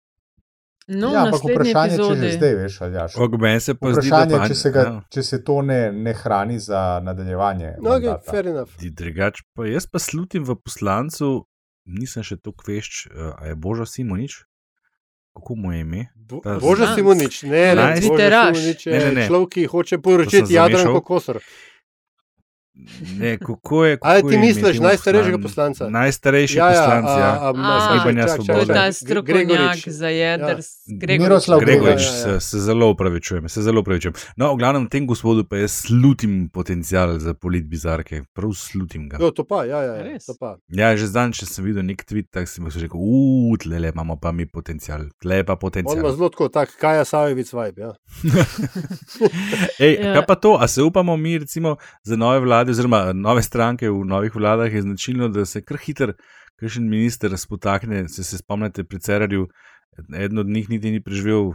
No, 0.89 1.11
ja, 1.13 1.27
ampak 1.27 1.43
vprašanje, 1.45 1.97
če 1.97 2.01
epizodi. 2.01 2.21
že 2.21 2.29
zdaj 2.33 2.55
veš, 2.57 2.75
ali 2.81 2.95
jaš. 2.97 3.15
Vprašanje, 3.19 4.37
pa, 4.37 4.47
če 4.49 4.55
se, 4.57 4.71
ga, 4.73 4.85
ja. 4.87 4.93
če 5.13 5.23
se 5.27 5.39
to 5.45 5.59
ne, 5.61 5.77
ne 5.93 6.13
hrani 6.17 6.57
za 6.59 6.81
nadaljevanje. 7.05 7.75
No, 7.77 7.93
okay, 7.93 8.09
mandata. 8.09 8.31
fair 8.31 8.49
enough. 8.49 8.73
Di- 8.81 8.89
Drugač 8.89 9.43
pa 9.53 9.67
jaz 9.69 9.85
pa 9.85 10.01
slutim 10.01 10.47
v 10.47 10.55
poslancu, 10.57 11.29
nisem 11.85 12.25
še 12.25 12.39
tako 12.41 12.71
vešč, 12.71 13.03
eh, 13.05 13.29
a 13.29 13.51
je 13.51 13.59
Božo 13.61 13.85
Simonič, 13.85 14.39
kako 15.33 15.55
mu 15.55 15.73
je 15.73 15.79
ime? 15.79 16.05
Bo, 16.15 16.39
Ta 16.39 16.53
Božo 16.55 16.83
znanc. 16.83 16.95
Simonič, 16.95 17.43
ne, 17.43 17.49
ne, 17.49 17.73
Znanc. 17.73 17.95
Božo 17.95 18.07
Tviteraš. 18.07 18.57
Simonič 18.57 18.87
je 18.87 18.93
Ne, 18.93 18.99
ne, 18.99 19.11
ne. 19.11 19.27
človek, 19.27 19.49
ki 19.49 19.65
hoče 19.65 19.95
To 19.95 20.01
poročiti 20.01 20.37
sem 20.37 20.45
zamešal. 20.45 20.69
Jadranko 20.71 21.01
Kosor. 21.01 21.39
Ne, 23.13 23.37
kako 23.37 23.85
je. 23.85 23.97
Ali 24.01 24.17
kako 24.17 24.29
ti 24.29 24.35
je 24.35 24.39
misliš 24.39 24.63
imeti 24.65 24.79
najstarejšega 24.81 25.37
poslanca? 25.39 25.89
Najstarejši 25.89 26.57
Ja, 26.57 26.65
ja, 26.65 26.71
poslanec, 26.73 27.05
ja. 27.07 27.29
a- 27.31 27.39
a- 27.39 27.53
A, 27.55 27.89
a- 27.89 27.93
Gibanja 27.95 28.23
čak, 28.23 28.29
čak, 28.29 28.37
To 28.37 28.51
je 28.51 28.55
Svobode. 28.55 28.73
ta 28.73 28.91
strokovnjak 28.91 29.77
za 29.87 30.07
jedr. 30.09 30.43
Ja. 30.43 31.19
Miroslav 31.19 31.59
Gregorič, 31.59 32.01
Ja, 32.01 32.07
ja, 32.27 32.39
se, 32.39 32.49
se 32.49 32.59
zelo 32.59 32.89
upravičujem, 32.89 33.49
se 33.49 33.61
zelo 33.61 33.81
upravičujem. 33.81 34.13
No, 34.35 34.53
v 34.53 34.57
glavnem, 34.57 34.87
tem 34.87 35.05
gospodu 35.05 35.43
pa 35.43 35.57
jaz 35.57 35.71
slutim 35.81 36.49
potencial 36.49 37.19
za 37.19 37.33
politbizarke, 37.33 38.23
prav 38.33 38.51
slutim 38.53 39.09
ga. 39.09 39.17
Jo, 39.19 39.31
to 39.31 39.43
pa, 39.43 39.65
ja, 39.65 39.79
ja, 39.79 39.93
ja 39.95 40.17
to 40.19 40.33
pa. 40.35 40.57
Ja, 40.69 40.97
že 40.97 41.07
zdaj, 41.07 41.31
če 41.31 41.45
sem 41.45 41.65
videl 41.65 41.83
nek 41.83 42.03
tweet, 42.03 42.29
tako 42.29 42.47
sem 42.47 42.71
si 42.71 42.79
rekel, 42.79 42.97
uf, 42.97 43.59
tle 43.59 43.79
le 43.79 43.89
imamo 43.89 44.15
pa 44.15 44.31
mi 44.31 44.45
potencial, 44.45 45.05
tle 45.17 45.43
pa 45.43 45.53
On 45.53 45.55
ima 45.55 45.61
potencial. 45.61 46.11
zelo 46.11 46.29
tako, 46.29 46.49
tak 46.49 46.69
Kaja 46.75 47.05
Sajovic 47.05 47.49
vibe. 47.49 47.81
Ja. 47.81 47.91
Ej, 49.79 49.93
Ja. 49.95 50.13
kaj 50.13 50.25
pa 50.25 50.35
to, 50.35 50.55
a 50.55 50.67
se 50.67 50.81
upamo 50.81 51.17
mi, 51.17 51.37
recimo, 51.37 51.75
za 52.03 52.15
nove 52.15 52.39
vlade, 52.39 52.68
oziroma 52.69 53.13
nove 53.13 53.41
stranke 53.41 53.89
v 53.89 54.05
novih 54.05 54.31
vladah, 54.33 54.69
je 54.69 54.81
značilno, 54.81 55.29
da 55.29 55.45
se 55.45 55.61
kar 55.61 55.77
hiter, 55.77 56.13
kakšen 56.55 56.85
minister 56.85 57.31
spotakne. 57.33 58.07
Se, 58.07 58.23
se 58.23 58.37
spomnite 58.37 58.83
pri 58.83 58.99
Cerarju, 58.99 59.47
eden 60.15 60.37
od 60.37 60.47
njih 60.47 60.69
niti 60.69 60.91
ni 60.91 60.99
preživel, 60.99 61.51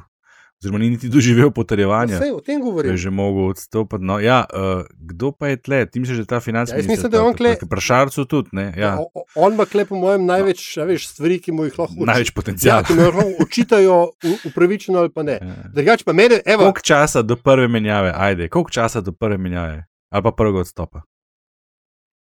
oziroma 0.57 0.79
ni 0.79 0.91
niti 0.91 1.09
doživel 1.09 1.51
potrjevanja. 1.51 2.17
Vse 2.17 2.33
o 2.33 2.41
tem 2.41 2.55
Je 2.55 2.63
govorim. 2.63 2.97
že 2.97 3.11
mogel 3.11 3.45
odstopiti. 3.47 4.01
No, 4.01 4.19
ja, 4.19 4.45
uh, 4.47 4.83
kdo 4.91 5.33
pa 5.33 5.49
je 5.49 5.57
tle? 5.59 5.87
Ti 5.87 6.01
misliš, 6.01 6.17
da 6.17 6.23
je 6.23 6.27
ta 6.29 6.41
finančni 6.41 6.73
Ja, 6.73 6.79
jaz 6.79 6.87
mislim, 6.87 7.11
da 7.11 7.17
je 7.17 7.23
on 7.23 7.35
tle- 7.35 7.69
Prašarcu 7.69 8.25
tudi, 8.25 8.49
ne? 8.53 8.73
Ja, 8.77 8.97
o- 8.99 9.25
On 9.37 9.53
ima 9.53 9.65
klep, 9.65 9.89
po 9.89 9.97
mojem, 9.97 10.25
največ 10.25 10.77
a 10.77 10.85
veš, 10.85 11.09
stvari, 11.09 11.39
ki 11.39 11.53
mu 11.53 11.65
jih 11.65 11.79
lahko 11.79 11.95
uči- 11.95 12.07
največ 12.07 12.29
Ja, 12.29 12.35
potencijala. 12.35 12.83
ki 12.83 12.95
mu 12.95 13.01
jih 13.03 13.15
lahko 13.15 13.43
očitajo 13.43 13.97
upravičeno 14.45 14.99
ali 14.99 15.11
pa 15.11 15.23
ne. 15.23 15.33
Ja. 15.35 15.55
Drugač 15.71 16.03
pa 16.03 16.13
mene, 16.13 16.41
evo, 16.47 16.63
Koliko 16.63 16.81
časa 16.83 17.23
do 17.23 17.37
prve 17.37 17.69
menjave, 17.69 18.13
ajde, 18.17 18.49
koliko 18.49 18.71
časa 18.71 19.01
do 19.01 19.13
prve 19.13 19.39
menjave 19.39 19.85
ali 20.15 20.23
pa 20.23 20.33
prvega 20.33 20.63
odstopa? 20.63 21.03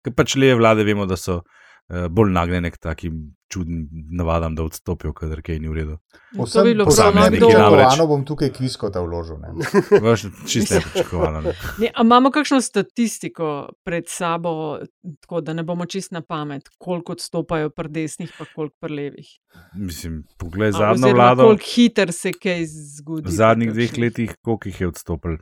Ker 0.06 0.14
pač 0.18 0.36
le 0.42 0.54
vlade 0.58 0.86
vemo, 0.86 1.06
da 1.10 1.18
so 1.18 1.40
uh, 1.42 2.08
bolj 2.10 2.32
nagnjene 2.34 2.72
k 2.74 2.82
takim 2.82 3.22
čudnim 3.50 3.88
navadam, 4.18 4.56
da 4.58 4.64
odstopijo, 4.66 5.14
kadar 5.14 5.42
kaj 5.46 5.60
ni 5.62 5.70
v 5.70 5.76
redu. 5.78 5.98
To 6.36 6.64
bi 6.64 6.74
bilo 6.74 6.86
prav 6.90 7.14
neki 7.16 7.40
dobro. 7.40 7.60
namreč. 7.60 7.88
Ano 7.94 8.08
bom 8.10 8.26
tukaj 8.26 8.50
kviskota 8.58 9.04
vložil. 9.06 9.38
Ne. 9.42 9.54
Veš, 10.06 10.26
čisto 10.50 10.76
nepričakovano. 10.80 11.42
Ne? 11.46 11.54
Ne, 11.84 11.92
a 11.94 12.06
imamo 12.06 12.32
kakšno 12.34 12.60
statistiko 12.62 13.52
pred 13.86 14.10
sabo, 14.10 14.80
tako 15.22 15.42
da 15.46 15.54
ne 15.54 15.64
bomo 15.64 15.86
čist 15.86 16.12
na 16.12 16.22
pamet, 16.22 16.70
koliko 16.78 17.14
odstopajo 17.14 17.70
pri 17.70 17.94
desnih, 18.00 18.34
pa 18.38 18.50
koliko 18.56 18.76
pri 18.82 18.96
levih. 18.96 19.30
Mislim, 19.78 20.24
poglej 20.38 20.74
zadnjo 20.76 21.14
vlado. 21.14 21.44
Koliko 21.44 21.70
hiter 21.76 22.14
se 22.14 22.34
kaj 22.34 22.66
zgodi. 22.66 23.30
V 23.30 23.38
zadnjih 23.42 23.74
dveh 23.74 23.98
letih, 23.98 24.36
koliko 24.42 24.74
jih 24.74 24.82
je 24.82 24.88
odstopil? 24.88 25.38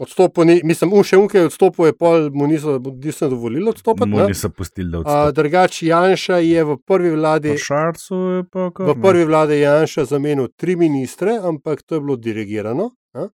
Odstopil, 0.00 0.44
ni, 0.44 0.54
mislim, 0.64 0.92
un 0.92 1.04
še 1.04 1.18
unke 1.18 1.38
je 1.38 1.46
odstopil, 1.46 1.86
je 1.86 1.94
pol, 1.94 2.30
mu 2.32 2.46
niso, 2.46 2.78
niso 2.80 3.28
dovolili 3.28 3.68
odstopiti. 3.68 4.08
Mu 4.08 4.24
niso 4.24 4.48
pustili, 4.50 4.88
da 4.90 4.98
A, 4.98 5.00
odstopi. 5.00 5.34
Drugač 5.36 5.82
Janša 5.82 6.38
je 6.40 6.64
v 6.64 6.76
prvi 6.80 7.10
vladi. 7.10 7.52
Šarcu 7.58 8.14
je 8.30 8.44
pa 8.44 8.70
kar. 8.70 8.88
V 8.88 8.96
prvi 8.98 9.24
vladi 9.24 9.60
Janša 9.60 10.04
zamenil 10.06 10.48
tri 10.50 10.76
ministre, 10.76 11.36
ampak 11.36 11.82
to 11.82 11.94
je 11.94 12.00
bilo 12.00 12.16
dirigirano. 12.18 12.90
a. 13.12 13.28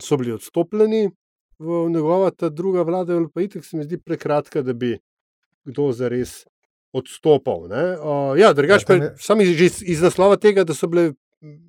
So 0.00 0.16
bili 0.16 0.32
odstopljeni, 0.32 1.08
v 1.58 1.88
njegova 1.88 2.30
ta 2.30 2.48
druga 2.50 2.82
vlada 2.82 3.14
je 3.14 3.28
pa 3.34 3.40
itek, 3.40 3.64
se 3.64 3.76
mi 3.76 3.84
zdi 3.84 3.96
prekratka, 3.98 4.62
da 4.62 4.72
bi 4.72 4.98
kdo 5.64 5.92
zares 5.92 6.44
odstopal. 6.92 7.68
ne. 7.68 7.96
Uh, 7.96 8.38
ja, 8.38 8.52
drugače 8.52 8.84
Ja, 8.84 8.86
pa 8.88 8.94
je- 8.94 9.14
sam 9.18 9.40
iz, 9.40 9.60
iz, 9.60 9.82
iz 9.82 10.02
naslova 10.02 10.36
tega, 10.36 10.64
da 10.64 10.74
so 10.74 10.86
bile. 10.86 11.12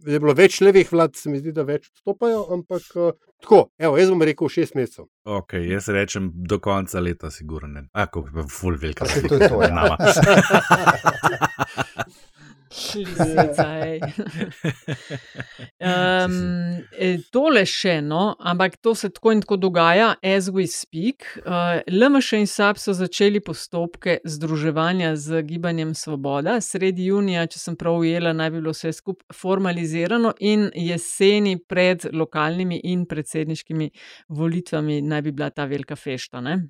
Je 0.03 0.19
bilo 0.19 0.34
več 0.34 0.59
levih 0.61 0.89
vlad, 0.91 1.15
se 1.15 1.30
mi 1.30 1.39
zdi, 1.39 1.51
da 1.51 1.63
več 1.63 1.88
odstopajo, 1.88 2.41
ampak 2.51 2.82
uh, 2.95 3.11
tako, 3.41 3.65
evo, 3.77 3.97
jaz 3.97 4.09
bom 4.09 4.21
rekel 4.21 4.49
šest 4.49 4.75
mesecev. 4.75 5.05
Ok, 5.25 5.53
jaz 5.53 5.89
rečem 5.89 6.31
do 6.33 6.59
konca 6.59 6.99
leta, 6.99 7.31
sigurno 7.31 7.67
ne. 7.67 7.87
A, 7.93 8.05
kako 8.05 8.41
je 8.41 8.47
full 8.49 8.77
velika. 8.81 9.05
Saj 9.05 9.27
to 9.27 9.35
je 9.35 9.49
to, 9.49 9.61
ja. 9.61 9.97
ej. 13.86 13.99
um, 15.80 16.36
e, 16.91 17.09
tole 17.32 17.63
še 17.67 17.97
no, 18.05 18.36
ampak 18.39 18.78
to 18.82 18.93
se 18.95 19.09
tako 19.11 19.34
in 19.36 19.43
tako 19.43 19.57
dogaja, 19.59 20.13
as 20.24 20.49
we 20.53 20.67
speak. 20.72 21.28
Uh, 21.43 21.82
LMŠ 21.91 22.41
in 22.41 22.47
SAP 22.47 22.80
so 22.80 22.95
začeli 22.95 23.41
postopke 23.43 24.19
združevanja 24.24 25.15
z 25.19 25.43
gibanjem 25.47 25.93
Svoboda. 25.97 26.59
Sredi 26.63 27.09
junija, 27.11 27.45
če 27.51 27.59
sem 27.59 27.80
prav 27.80 28.01
ujela, 28.01 28.34
naj 28.34 28.53
bi 28.53 28.61
bilo 28.61 28.76
vse 28.76 28.93
skupaj 28.95 29.36
formalizirano 29.36 30.34
in 30.39 30.69
jeseni 30.76 31.57
pred 31.59 32.07
lokalnimi 32.13 32.80
in 32.91 33.05
predsedniškimi 33.09 33.91
volitvami 34.30 35.01
naj 35.01 35.26
bi 35.28 35.36
bila 35.36 35.49
ta 35.49 35.65
velika 35.65 35.95
fešta. 35.95 36.41
ne. 36.41 36.61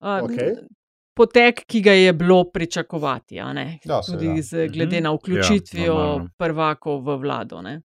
Uh, 0.00 0.22
Okej. 0.22 0.54
Potek, 1.18 1.64
ki 1.66 1.80
ga 1.82 1.92
je 1.92 2.12
bilo 2.14 2.44
pričakovati, 2.46 3.40
a 3.40 3.52
ne? 3.52 3.78
Ja, 3.82 3.98
tudi 4.00 4.18
seveda. 4.28 4.42
z, 4.42 4.68
glede 4.68 4.96
Mhm. 4.96 5.02
na 5.02 5.10
Ja, 5.10 5.14
vključitvijo 5.14 5.94
normalno. 5.94 6.28
prvakov 6.36 7.02
v 7.02 7.16
vlado. 7.18 7.58
Ne? 7.60 7.80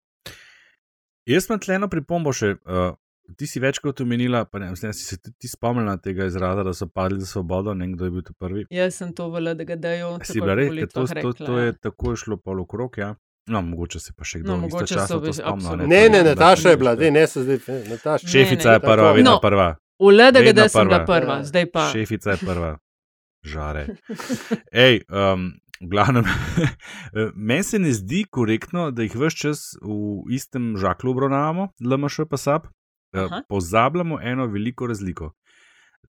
Jaz 1.26 1.46
imam 1.46 1.60
tle 1.60 1.76
eno 1.76 1.88
pripombo 1.88 2.34
še. 2.34 2.56
Uh, 2.66 2.96
ti 3.32 3.46
si 3.46 3.60
večkrat 3.60 4.02
omenila, 4.02 4.46
pa 4.46 4.58
ne 4.58 4.66
vem, 4.68 4.94
si 4.94 5.04
se 5.04 5.18
tudi 5.18 5.36
ti 5.38 5.48
spomnila 5.48 5.98
tega 6.00 6.26
izraza, 6.26 6.64
da 6.64 6.74
so 6.74 6.88
padli 6.90 7.20
za 7.20 7.28
svobodo, 7.28 7.74
ne 7.76 7.88
kdo 7.88 8.06
je 8.06 8.12
bil 8.12 8.22
to 8.24 8.34
prvi. 8.36 8.66
Jaz 8.70 8.96
sem 8.96 9.14
to 9.14 9.30
v 9.30 9.38
LDGD-ju 9.40 10.08
Si 10.20 10.34
takoj 10.34 10.42
bila 10.42 10.54
po 10.54 10.56
res, 10.56 10.70
ker 10.72 10.88
to, 10.88 10.94
to, 11.00 11.14
rekla, 11.14 11.34
to 11.34 11.54
ja. 11.54 11.64
je 11.64 11.74
tako 11.80 12.10
je 12.10 12.18
šlo 12.18 12.38
pol 12.40 12.62
okrog, 12.62 12.98
ja. 12.98 13.12
No, 13.48 13.62
mogoče 13.64 14.00
se 14.00 14.14
pa 14.14 14.24
še 14.24 14.40
kdo 14.40 14.56
No, 14.56 14.68
istočasno 14.68 15.08
to 15.12 15.20
več- 15.22 15.36
spomnil. 15.36 15.54
absolutno. 15.56 15.88
Ne, 15.88 16.02
ne, 16.08 16.18
Ja, 16.20 16.24
Nataša 16.26 16.68
je 16.68 16.76
da, 16.76 16.80
bila, 16.80 16.96
da. 16.96 17.02
ne, 17.04 17.12
ne 17.12 17.28
se 17.28 17.42
zdaj, 17.42 17.60
ne, 17.68 17.78
Nataša. 17.88 18.28
Šefica 18.28 18.68
Ne, 18.68 18.74
je 18.74 18.80
ne. 18.80 18.84
prva, 18.84 18.96
Tako. 19.04 19.16
vedno 19.16 19.32
No, 19.32 19.40
prva. 19.40 19.70
V 20.00 20.06
LDGD 20.12 20.46
Vedno 20.48 20.68
sem 20.68 20.88
bila 20.88 21.00
prva. 21.00 21.06
prva, 21.16 21.36
zdaj 21.44 21.66
pa. 21.68 21.84
Šefica 21.88 22.30
je 22.32 22.38
prva, 22.40 22.72
žare. 23.50 23.88
Ej, 24.72 25.02
um, 25.10 25.52
glavnem, 25.82 26.28
meni 27.50 27.64
se 27.64 27.80
ne 27.80 27.94
zdi 27.94 28.24
korektno, 28.30 28.90
da 28.92 29.06
jih 29.06 29.16
vse 29.16 29.38
čas 29.38 29.66
v 29.82 30.36
istem 30.36 30.76
žaklu 30.78 31.16
obravnavamo, 31.16 31.72
LMŠ 31.82 32.30
pa 32.30 32.38
SAP. 32.38 32.70
Aha. 33.18 33.42
Pozabljamo 33.50 34.20
eno 34.22 34.46
veliko 34.46 34.88
razliko. 34.88 35.32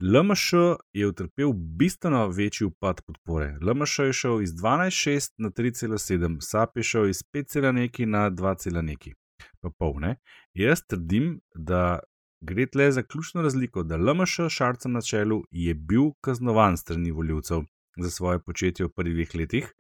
LMŠ 0.01 0.53
je 0.93 1.07
utrpel 1.07 1.53
bistveno 1.53 2.29
večji 2.29 2.67
upad 2.67 3.01
podpore. 3.07 3.57
LMŠ 3.63 3.99
je 3.99 4.13
šel 4.13 4.43
iz 4.43 4.53
12,6 4.55 5.33
na 5.39 5.51
3,7, 5.51 6.37
SAP 6.41 6.77
je 6.77 6.83
šel 6.83 7.09
iz 7.09 7.23
5, 7.33 7.73
neki 7.73 8.07
na 8.07 8.31
2, 8.31 8.83
neki. 8.83 9.15
Pa 9.61 9.71
pol, 9.79 9.95
ne? 10.01 10.17
Jaz 10.55 10.83
trdim, 10.89 11.41
da 11.55 11.99
gre 12.41 12.67
tle 12.67 12.93
za 12.93 13.03
ključno 13.03 13.43
razliko, 13.43 13.83
da 13.83 13.97
LMŠ 13.97 14.41
Šarca 14.49 14.89
na 14.89 15.01
čelu 15.01 15.43
je 15.51 15.75
bil 15.75 16.11
kaznovan 16.21 16.77
strani 16.77 17.11
voljivcev 17.11 17.61
za 17.97 18.11
svoje 18.11 18.39
početje 18.39 18.87
v 18.87 18.93
prvih 18.97 19.15
dveh 19.15 19.35
letih. 19.35 19.73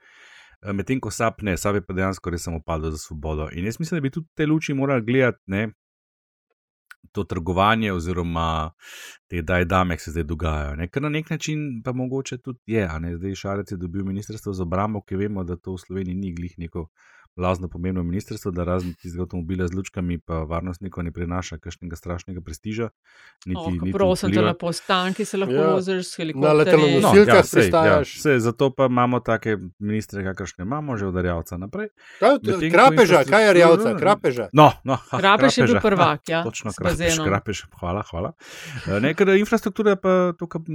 eh, 0.62 0.72
Medtem 0.72 1.00
ko 1.00 1.10
SAP 1.10 1.42
ne, 1.42 1.56
SAP 1.56 1.74
je 1.74 1.86
pa 1.86 1.92
dejansko 1.94 2.30
res 2.30 2.42
samo 2.42 2.60
padel 2.66 2.90
za 2.90 2.98
svobodo. 2.98 3.48
In 3.52 3.64
jaz 3.64 3.80
mislim, 3.80 3.96
da 3.96 4.02
bi 4.02 4.10
tudi 4.10 4.28
te 4.34 4.46
luči 4.46 4.74
morali 4.74 5.04
gledati, 5.04 5.38
ne, 5.46 5.72
to 7.12 7.24
trgovanje 7.24 7.92
oziroma 7.92 8.70
te 9.28 9.42
daj 9.42 9.64
dame, 9.64 9.96
ki 9.96 10.02
se 10.02 10.10
zdaj 10.10 10.24
dogajajo. 10.24 10.76
Ne? 10.76 10.88
Ker 10.88 11.02
na 11.02 11.08
nek 11.08 11.30
način 11.30 11.82
pa 11.84 11.92
mogoče 11.92 12.38
tudi 12.38 12.60
je, 12.66 12.84
a 12.86 12.98
ne 12.98 13.16
zdaj 13.16 13.34
Šarec 13.34 13.72
je 13.72 13.76
dobil 13.76 14.04
ministrstvo 14.04 14.52
za 14.52 14.62
obrambo, 14.62 15.02
ki 15.02 15.16
vemo, 15.16 15.44
da 15.44 15.56
to 15.56 15.74
v 15.74 15.78
Sloveniji 15.78 16.14
ni 16.14 16.34
glih 16.34 16.54
neko 16.58 16.88
blazno 17.36 17.68
pomembno 17.68 18.02
ministrstvo, 18.02 18.50
da 18.50 18.64
razen 18.64 18.94
tistega 18.94 19.22
avtomobila 19.22 19.66
z 19.66 19.72
lučkami 19.72 20.18
pa 20.18 20.34
varnostnikov 20.40 21.04
ne 21.04 21.12
prinaša 21.12 21.58
kakšnega 21.58 21.96
strašnega 21.96 22.40
prestiža. 22.40 22.88
Niti, 23.46 23.58
Oh, 23.58 23.72
niti 23.72 23.92
prosim, 23.92 24.28
te 24.28 24.32
vpliva. 24.32 24.48
lepo 24.48 24.72
stanki 24.72 25.24
se 25.24 25.36
lahko 25.36 25.54
Ja. 25.54 25.70
voziš 25.70 26.04
s 26.04 26.10
Na 26.10 26.16
helikopterjem. 26.16 26.56
letalonosilkah 26.58 27.02
No, 27.02 27.10
Silkah 27.12 27.34
ja, 27.34 27.42
sej, 27.42 27.58
ja, 27.58 27.62
pristajaš. 27.62 28.08
sej, 28.18 28.38
zato 28.40 28.70
pa 28.70 28.86
imamo 28.86 29.20
take 29.20 29.56
ministre, 29.78 30.24
kakršne 30.24 30.62
imamo, 30.62 30.96
že 30.96 31.06
udarjavca 31.06 31.56
naprej. 31.56 31.88
Kaj, 32.18 32.30
Medtem 32.42 32.70
krapeža, 32.70 33.24
kaj 33.24 33.42
je 33.42 33.52
rjavca, 33.54 33.94
krapeža. 33.94 34.48
No, 34.52 34.72
no, 34.84 34.96
ha, 34.98 35.18
Krapeš 35.18 35.58
je 35.58 35.62
bil 35.62 35.72
krapeža. 35.72 35.86
prvak, 35.86 36.20
ja, 36.26 36.42
Točno, 36.42 36.70
krapež, 36.72 37.18
krapež, 37.20 37.58
hvala, 37.72 38.02
hvala. 38.04 38.32
Eh, 38.86 39.00
Ne, 39.00 39.14
ker 39.14 39.28
infrastruktura 39.30 39.90
je 39.90 39.96
pa 39.98 40.12
to, 40.32 40.46
kar 40.46 40.60
je 40.60 40.74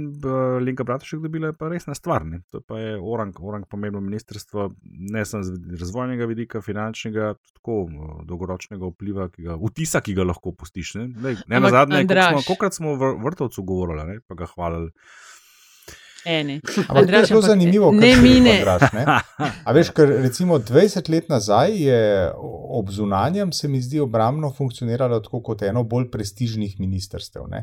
Linka 0.60 0.84
Bratušek 0.84 1.20
dobila, 1.20 1.46
je 1.46 1.52
pa 1.52 1.68
resna 1.68 1.94
stvar. 1.94 2.24
Ne. 2.24 2.42
To 2.50 2.60
pa 2.60 2.76
je 2.76 2.98
orang, 2.98 3.34
orang 3.38 3.64
pomembno 3.64 4.00
ministrstvo, 4.00 4.74
ne 5.10 5.22
samo 5.22 5.42
z 5.42 5.50
razvojnega 5.72 6.24
vidika, 6.24 6.45
finančnega, 6.62 7.34
tako 7.58 7.78
eh, 7.90 8.10
dolgoročnega 8.28 8.90
vpliva, 8.92 9.28
ki 9.32 9.46
ga, 9.46 9.56
vtisa, 9.60 10.00
ki 10.00 10.14
ga 10.16 10.26
lahko 10.28 10.52
pustiš. 10.52 10.94
Ne, 11.00 11.08
Lej, 11.22 11.40
ne 11.46 11.60
na 11.60 11.70
zadnje, 11.74 12.02
Andraž. 12.04 12.42
kolikrat 12.46 12.74
smo 12.74 12.94
v 12.96 13.14
vrtovcu 13.24 13.62
govorili, 13.62 14.04
ne, 14.06 14.20
pa 14.26 14.38
ga 14.38 14.48
hvalili. 14.54 14.92
Eni. 16.26 16.56
Ampak 16.58 16.86
to 16.86 16.98
je 16.98 17.02
Andraž, 17.02 17.28
zelo 17.28 17.42
zanimivo, 17.42 17.92
ne 17.94 18.16
mine. 18.18 18.56
Andraž, 18.58 18.90
ne. 18.92 19.04
A 19.64 19.74
veš, 19.76 19.92
ker 19.94 20.10
recimo 20.24 20.58
20 20.58 21.10
let 21.12 21.28
nazaj 21.30 21.76
je 21.78 22.00
ob 22.78 22.90
zunanjem, 22.90 23.52
se 23.54 23.68
mi 23.70 23.78
zdi, 23.80 24.00
obramno 24.02 24.50
funkcioniralo 24.50 25.20
tako 25.22 25.42
kot 25.42 25.62
eno 25.62 25.84
bolj 25.86 26.10
prestižnih 26.10 26.80
ministrstev. 26.82 27.46
Ne. 27.50 27.62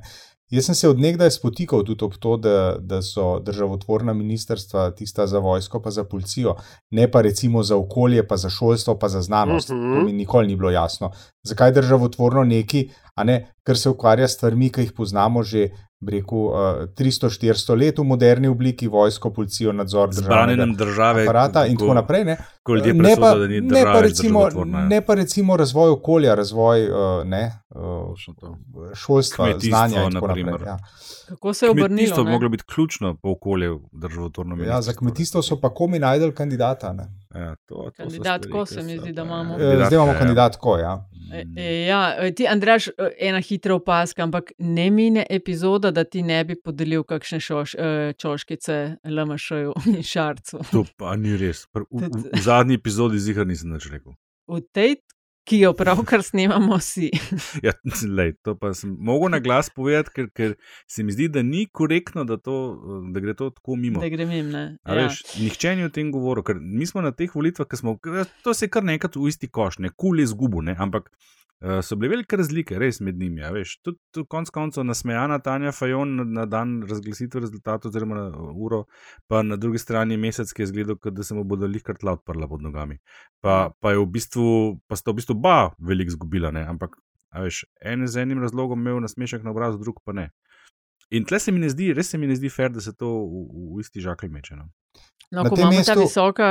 Jaz 0.54 0.66
sem 0.66 0.76
se 0.76 0.90
odnegdaj 0.90 1.32
spotikal 1.32 1.82
tudi 1.84 2.06
ob 2.06 2.14
to, 2.22 2.36
da, 2.38 2.76
da 2.80 3.02
so 3.02 3.40
državotvorna 3.40 4.14
ministrstva 4.14 4.92
tista 4.92 5.26
za 5.28 5.40
vojsko, 5.40 5.82
pa 5.82 5.92
za 5.92 6.04
policijo, 6.04 6.56
ne 6.92 7.08
pa 7.12 7.22
recimo 7.22 7.64
za 7.64 7.78
okolje, 7.78 8.28
pa 8.28 8.38
za 8.38 8.50
šolstvo, 8.50 9.00
pa 9.00 9.10
za 9.10 9.22
znanost. 9.22 9.70
Uh 9.70 9.76
Mhm. 9.76 9.86
-huh. 9.86 10.00
To 10.00 10.06
mi 10.06 10.14
nikoli 10.14 10.48
ni 10.48 10.56
bilo 10.56 10.70
jasno. 10.72 11.12
Zakaj 11.44 11.72
državotvorno 11.72 12.44
neki, 12.44 12.90
a 13.16 13.24
ne, 13.24 13.54
ker 13.66 13.78
se 13.78 13.90
ukvarja 13.90 14.28
s 14.28 14.34
stvarmi, 14.34 14.70
ki 14.70 14.82
jih 14.82 14.92
poznamo 14.92 15.44
že 15.44 15.70
rekel, 16.08 16.38
uh, 16.38 16.54
300-400 16.98 17.78
let 17.80 18.00
v 18.00 18.04
moderni 18.04 18.48
obliki, 18.48 18.88
vojsko, 18.88 19.30
policijo, 19.34 19.72
nadzor 19.72 20.14
Zbranjenjem 20.14 20.76
države. 20.76 21.24
Aparata 21.24 21.66
in 21.66 21.78
tako 21.78 21.94
naprej. 21.94 22.26
Ne, 22.26 22.38
Ko 22.64 22.76
ljudje 22.76 22.94
ne, 22.94 23.16
pa, 23.20 23.36
da 23.36 23.48
ni 23.48 23.62
ne, 23.62 23.84
pa 23.84 24.02
recimo, 24.02 24.42
ja. 24.42 24.66
ne 24.66 25.02
pa 25.02 25.14
recimo 25.14 25.58
razvoj 25.58 25.90
okolja, 25.90 26.36
razvoj 26.36 26.90
uh, 26.90 26.98
ne, 27.26 27.52
uh, 27.76 28.94
šolstva, 28.96 29.46
Kmetijstvo, 29.46 29.70
znanja 29.70 30.04
in 30.04 30.12
tako 30.14 30.28
na 30.28 30.34
primer. 30.34 30.54
naprej. 30.54 30.70
Ja. 30.70 30.78
Kako 31.28 31.54
se 31.54 31.66
je 31.66 31.70
obrnilo? 31.70 31.88
Kmetijstvo 31.90 32.24
bi 32.24 32.32
moglo 32.32 32.50
biti 32.50 32.64
ključno 32.76 33.16
po 33.16 33.32
okolju 33.32 33.82
državotvorno 33.92 34.64
Ja, 34.64 34.82
za 34.82 34.94
kmetijstvo 34.94 35.42
so 35.42 35.60
pa 35.60 35.74
komi 35.74 36.00
najdel 36.00 36.32
kandidata. 36.32 36.94
Ne. 36.94 37.08
Ja, 37.36 37.56
to, 37.66 37.76
to 37.76 37.92
so 37.92 37.94
Kandidat, 37.98 38.46
stvari, 38.46 38.68
se 38.68 38.82
mi 38.84 38.98
zdi, 38.98 39.12
da 39.14 39.22
pa, 39.22 39.28
imamo. 39.28 39.58
ja, 39.60 39.72
Eh, 39.74 39.86
Zdaj 39.86 39.96
imamo 39.96 40.12
ja. 40.12 40.20
kandidatko. 40.20 40.78
Ja. 40.78 40.94
E, 41.34 41.46
e, 41.58 41.86
ja, 41.86 42.16
e, 42.20 42.32
ti, 42.36 42.48
Andraš, 42.48 42.88
e, 42.88 42.92
ena 43.20 43.40
hitra 43.42 43.76
opaska, 43.76 44.24
ampak 44.24 44.52
ne 44.58 44.90
mine 44.92 45.26
epizoda, 45.30 45.92
da 45.92 46.04
ti 46.04 46.22
ne 46.22 46.44
bi 46.44 46.56
podelil 46.56 47.04
kakšne 47.04 47.40
šoš, 47.40 47.76
čoškice 48.18 48.96
LMŠ-ju 49.04 49.74
in 49.98 50.04
šarcu. 50.04 50.60
To 50.72 50.86
pa 50.98 51.16
ni 51.16 51.38
res. 51.38 51.66
V, 51.74 51.86
v, 51.92 52.10
v 52.34 52.42
zadnji 52.42 52.76
epizodi 52.78 53.20
zihar 53.20 53.48
nisem 53.48 53.74
nič 53.74 53.90
rekel. 53.92 54.14
V 54.48 54.62
tej, 54.76 54.96
ki 55.44 55.60
jo 55.60 55.74
pravkar 55.76 56.24
snemamo 56.24 56.78
vsi. 56.80 57.10
Ja, 57.66 57.74
lej, 58.08 58.34
to 58.44 58.56
pa 58.60 58.74
sem 58.78 58.96
mogel 59.00 59.34
na 59.34 59.40
glas 59.44 59.70
povedati, 59.74 60.14
ker, 60.16 60.30
ker 60.36 60.56
se 60.90 61.04
mi 61.04 61.12
zdi, 61.16 61.28
da 61.32 61.44
ni 61.44 61.66
korektno, 61.72 62.24
da, 62.28 62.38
to, 62.38 62.56
da 63.14 63.24
gre 63.24 63.36
to 63.38 63.50
tako 63.56 63.76
mimo. 63.80 64.02
Da. 64.02 64.26
Ne? 64.26 64.64
A 64.84 64.96
Ja. 64.96 65.08
Veš, 65.08 65.24
nihče 65.40 65.76
ni 65.76 65.88
o 65.88 65.92
tem 65.94 66.12
govoril, 66.12 66.46
ker 66.48 66.60
mi 66.60 66.88
smo 66.88 67.04
na 67.04 67.12
teh 67.12 67.32
volitvah, 67.36 67.68
ki 67.68 67.80
smo, 67.80 67.98
to 68.44 68.54
se 68.54 68.68
je 68.68 68.74
kar 68.74 68.86
nekaj 68.88 69.16
v 69.16 69.32
isti 69.32 69.50
koš, 69.52 69.80
ne 69.84 69.92
kul 69.92 70.24
je 70.24 70.30
zgubo, 70.32 70.62
ne, 70.64 70.76
ampak 70.80 71.12
uh, 71.64 71.80
so 71.82 71.96
bile 71.96 72.12
velike 72.12 72.38
razlike, 72.38 72.78
res 72.80 73.00
med 73.00 73.16
njimi. 73.18 73.42
a 73.44 73.52
Veš, 73.52 73.78
tudi 73.82 73.98
tudi 74.12 74.28
konec 74.28 74.50
koncev 74.54 74.84
nasmejana 74.86 75.40
Tanja 75.40 75.72
Fajon 75.72 76.16
na, 76.16 76.24
na 76.24 76.46
dan 76.46 76.82
razglasitve 76.90 77.42
rezultatov, 77.42 77.90
oziroma 77.90 78.16
na 78.16 78.28
uro, 78.54 78.84
pa 79.28 79.42
na 79.44 79.56
drugi 79.56 79.80
strani 79.80 80.18
mesec, 80.18 80.52
ki 80.54 80.62
je 80.62 80.70
izgledal, 80.70 80.96
kot 80.98 81.14
da 81.14 81.24
se 81.24 81.34
mu 81.36 81.44
bodo 81.44 81.66
lihkar 81.68 81.98
tla 81.98 82.14
odprla 82.20 82.48
pod 82.48 82.62
nogami. 82.62 83.00
Pa, 83.42 83.72
pa 83.80 83.92
je 83.92 83.98
v 84.00 84.06
bistvu, 84.06 84.48
pa 84.88 84.96
sta 84.96 85.12
v 85.12 85.22
bistvu 85.22 85.36
oba 85.40 85.72
veliko 85.80 86.14
izgubila, 86.16 86.52
ne, 86.52 86.66
ampak. 86.68 87.00
A 87.34 87.42
veš, 87.42 87.64
en 87.82 88.06
z 88.08 88.22
enim 88.22 88.44
razlogom 88.44 88.78
imel 88.80 89.00
nasmešek 89.02 89.42
na 89.44 89.50
obrazu, 89.52 89.80
drug 89.82 90.04
pa 90.06 90.14
ne. 90.14 90.30
In 91.10 91.26
tle 91.26 91.40
se 91.40 91.52
mi 91.52 91.60
ne 91.60 91.70
zdi, 91.70 91.92
res 91.94 92.10
se 92.10 92.18
mi 92.18 92.28
ne 92.28 92.36
zdi 92.36 92.50
fair, 92.50 92.70
da 92.70 92.82
se 92.82 92.94
to 92.94 93.08
v, 93.08 93.42
v 93.78 93.82
isti 93.82 94.02
žakelj 94.02 94.30
meče. 94.30 94.56
No. 94.56 94.70
No, 95.32 95.44
Na 95.44 95.50
ko 95.50 95.56
tem 95.56 95.64
imamo 95.66 95.82
ta 95.82 95.96
mestu- 95.96 96.06
visoka. 96.06 96.50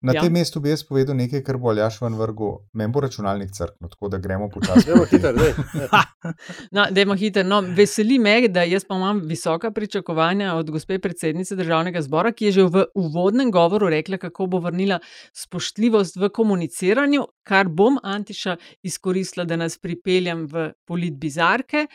Na 0.00 0.12
Ja. 0.14 0.22
tem 0.22 0.32
mestu 0.32 0.60
bi 0.60 0.70
jaz 0.70 0.84
povedal 0.84 1.16
nekaj, 1.16 1.40
kar 1.42 1.56
bo 1.58 1.68
Aljaš 1.68 1.96
ven 2.00 2.14
vrgel. 2.14 2.52
Meni 2.72 2.92
bo 2.92 3.00
računalnik 3.00 3.50
crknil, 3.50 3.88
tako 3.90 4.08
da 4.08 4.18
gremo 4.18 4.48
počasi. 4.48 4.86
Proti- 4.86 5.16
hitro, 5.16 5.32
zdaj. 5.32 5.52
No, 6.70 6.84
dajmo 6.90 7.14
hitro. 7.14 7.42
No, 7.42 7.60
veseli 7.60 8.18
me, 8.18 8.48
da 8.48 8.62
jaz 8.62 8.84
pa 8.84 8.94
imam 8.94 9.20
visoka 9.20 9.70
pričakovanja 9.70 10.54
od 10.54 10.70
gospe 10.70 10.98
predsednice 10.98 11.56
državnega 11.56 12.02
zbora, 12.02 12.32
ki 12.32 12.44
je 12.44 12.52
že 12.52 12.62
v 12.64 12.84
uvodnem 12.94 13.50
govoru 13.50 13.88
rekla, 13.88 14.18
kako 14.18 14.46
bo 14.46 14.58
vrnila 14.60 14.98
spoštljivost 15.34 16.16
v 16.16 16.28
komuniciranju, 16.28 17.26
kar 17.48 17.68
bom 17.68 17.96
Antiša 18.02 18.56
izkoristila, 18.84 19.46
da 19.48 19.56
nas 19.56 19.78
pripeljem 19.80 20.44
v 20.50 20.68
polit 20.86 21.16
bizarke 21.20 21.86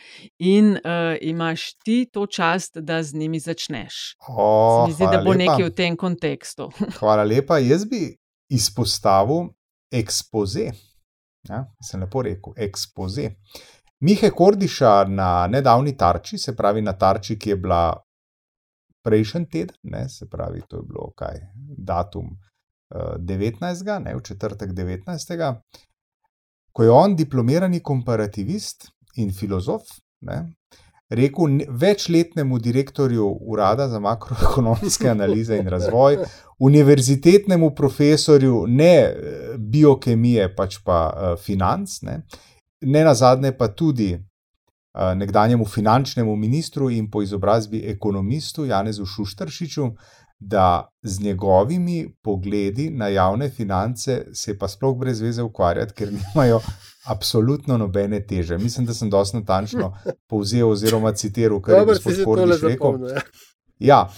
in 0.42 0.74
uh, 0.74 1.14
imaš 1.22 1.68
ti 1.84 2.04
to 2.12 2.26
čast, 2.26 2.78
da 2.82 3.02
z 3.02 3.14
njimi 3.14 3.40
začneš. 3.40 4.16
O, 4.28 4.48
Se 4.86 4.88
mi 4.88 4.94
zdi, 4.94 5.04
da 5.12 5.22
bo 5.22 5.30
lepa. 5.30 5.42
nekaj 5.44 5.68
v 5.68 5.74
tem 5.74 5.96
kontekstu. 5.96 6.70
Hvala 6.98 7.24
lepa. 7.24 7.58
Jaz 7.62 7.86
bi 7.86 8.08
izpostavil 8.50 9.52
ekspoze. 9.94 10.72
Ja, 11.48 11.64
sem 11.84 12.00
lepo 12.00 12.22
rekel, 12.24 12.54
ekspoze. 12.56 13.30
Mihe 14.04 14.30
Kordiša 14.30 15.04
na 15.08 15.46
nedavni 15.46 15.94
tarči, 15.96 16.38
se 16.38 16.56
pravi 16.56 16.82
na 16.82 16.92
tarči, 16.92 17.38
ki 17.38 17.50
je 17.54 17.56
bila 17.56 17.82
prejšnji 19.04 19.46
teden, 19.52 19.76
ne, 19.92 20.08
se 20.08 20.26
pravi, 20.30 20.62
to 20.68 20.80
je 20.80 20.82
bilo 20.88 21.10
kaj, 21.16 21.40
datum 21.76 22.34
19. 22.90 24.04
Ne, 24.04 24.16
v 24.16 24.22
četrtek 24.22 24.70
19. 24.70 25.54
Ko 26.72 26.82
je 26.82 26.90
on 26.90 27.16
diplomirani 27.16 27.80
komparativist 27.80 28.88
in 29.16 29.32
filozof, 29.32 29.82
ne, 30.20 30.54
rekel 31.08 31.46
ne- 31.48 31.66
večletnemu 31.68 32.58
direktorju 32.58 33.38
Urada 33.40 33.88
za 33.88 34.00
makroekonomske 34.00 35.10
analize 35.10 35.58
in 35.58 35.68
razvoj, 35.68 36.18
univerzitetnemu 36.58 37.70
profesorju 37.74 38.64
ne 38.68 38.96
eh, 38.96 39.14
biokemije, 39.58 40.54
pač 40.56 40.78
pa 40.84 41.12
eh, 41.16 41.36
financ, 41.42 42.02
ne, 42.02 42.22
ne 42.80 43.04
nazadnje 43.04 43.52
pa 43.58 43.68
tudi 43.68 44.12
eh, 44.12 45.14
nekdanjemu 45.14 45.64
finančnemu 45.64 46.36
ministru 46.36 46.90
in 46.90 47.10
po 47.10 47.22
izobrazbi 47.22 47.82
ekonomistu 47.86 48.64
Janezu 48.64 49.06
Šuštršiču, 49.06 49.90
da 50.46 50.88
z 51.02 51.20
njegovimi 51.20 52.16
pogledi 52.22 52.90
na 52.90 53.08
javne 53.08 53.50
finance 53.50 54.26
se 54.32 54.58
pa 54.58 54.68
sploh 54.68 54.96
brez 54.98 55.20
veze 55.20 55.42
ukvarjati, 55.42 55.94
ker 55.94 56.12
nimajo 56.12 56.60
absolutno 57.04 57.78
nobene 57.78 58.20
teže. 58.26 58.58
Mislim, 58.58 58.86
da 58.86 58.94
sem 58.94 59.10
dosti 59.10 59.36
natančno 59.36 59.94
povzel 60.26 60.68
oziroma 60.70 61.12
citiral, 61.12 61.60
kar 61.60 61.74
je 61.74 61.80
Dobro, 61.80 61.94
si 61.94 62.02
gospod 62.04 62.24
Kordiš 62.24 62.62
rekel. 62.62 62.98
ja. 63.10 63.20
Ja, 63.78 64.08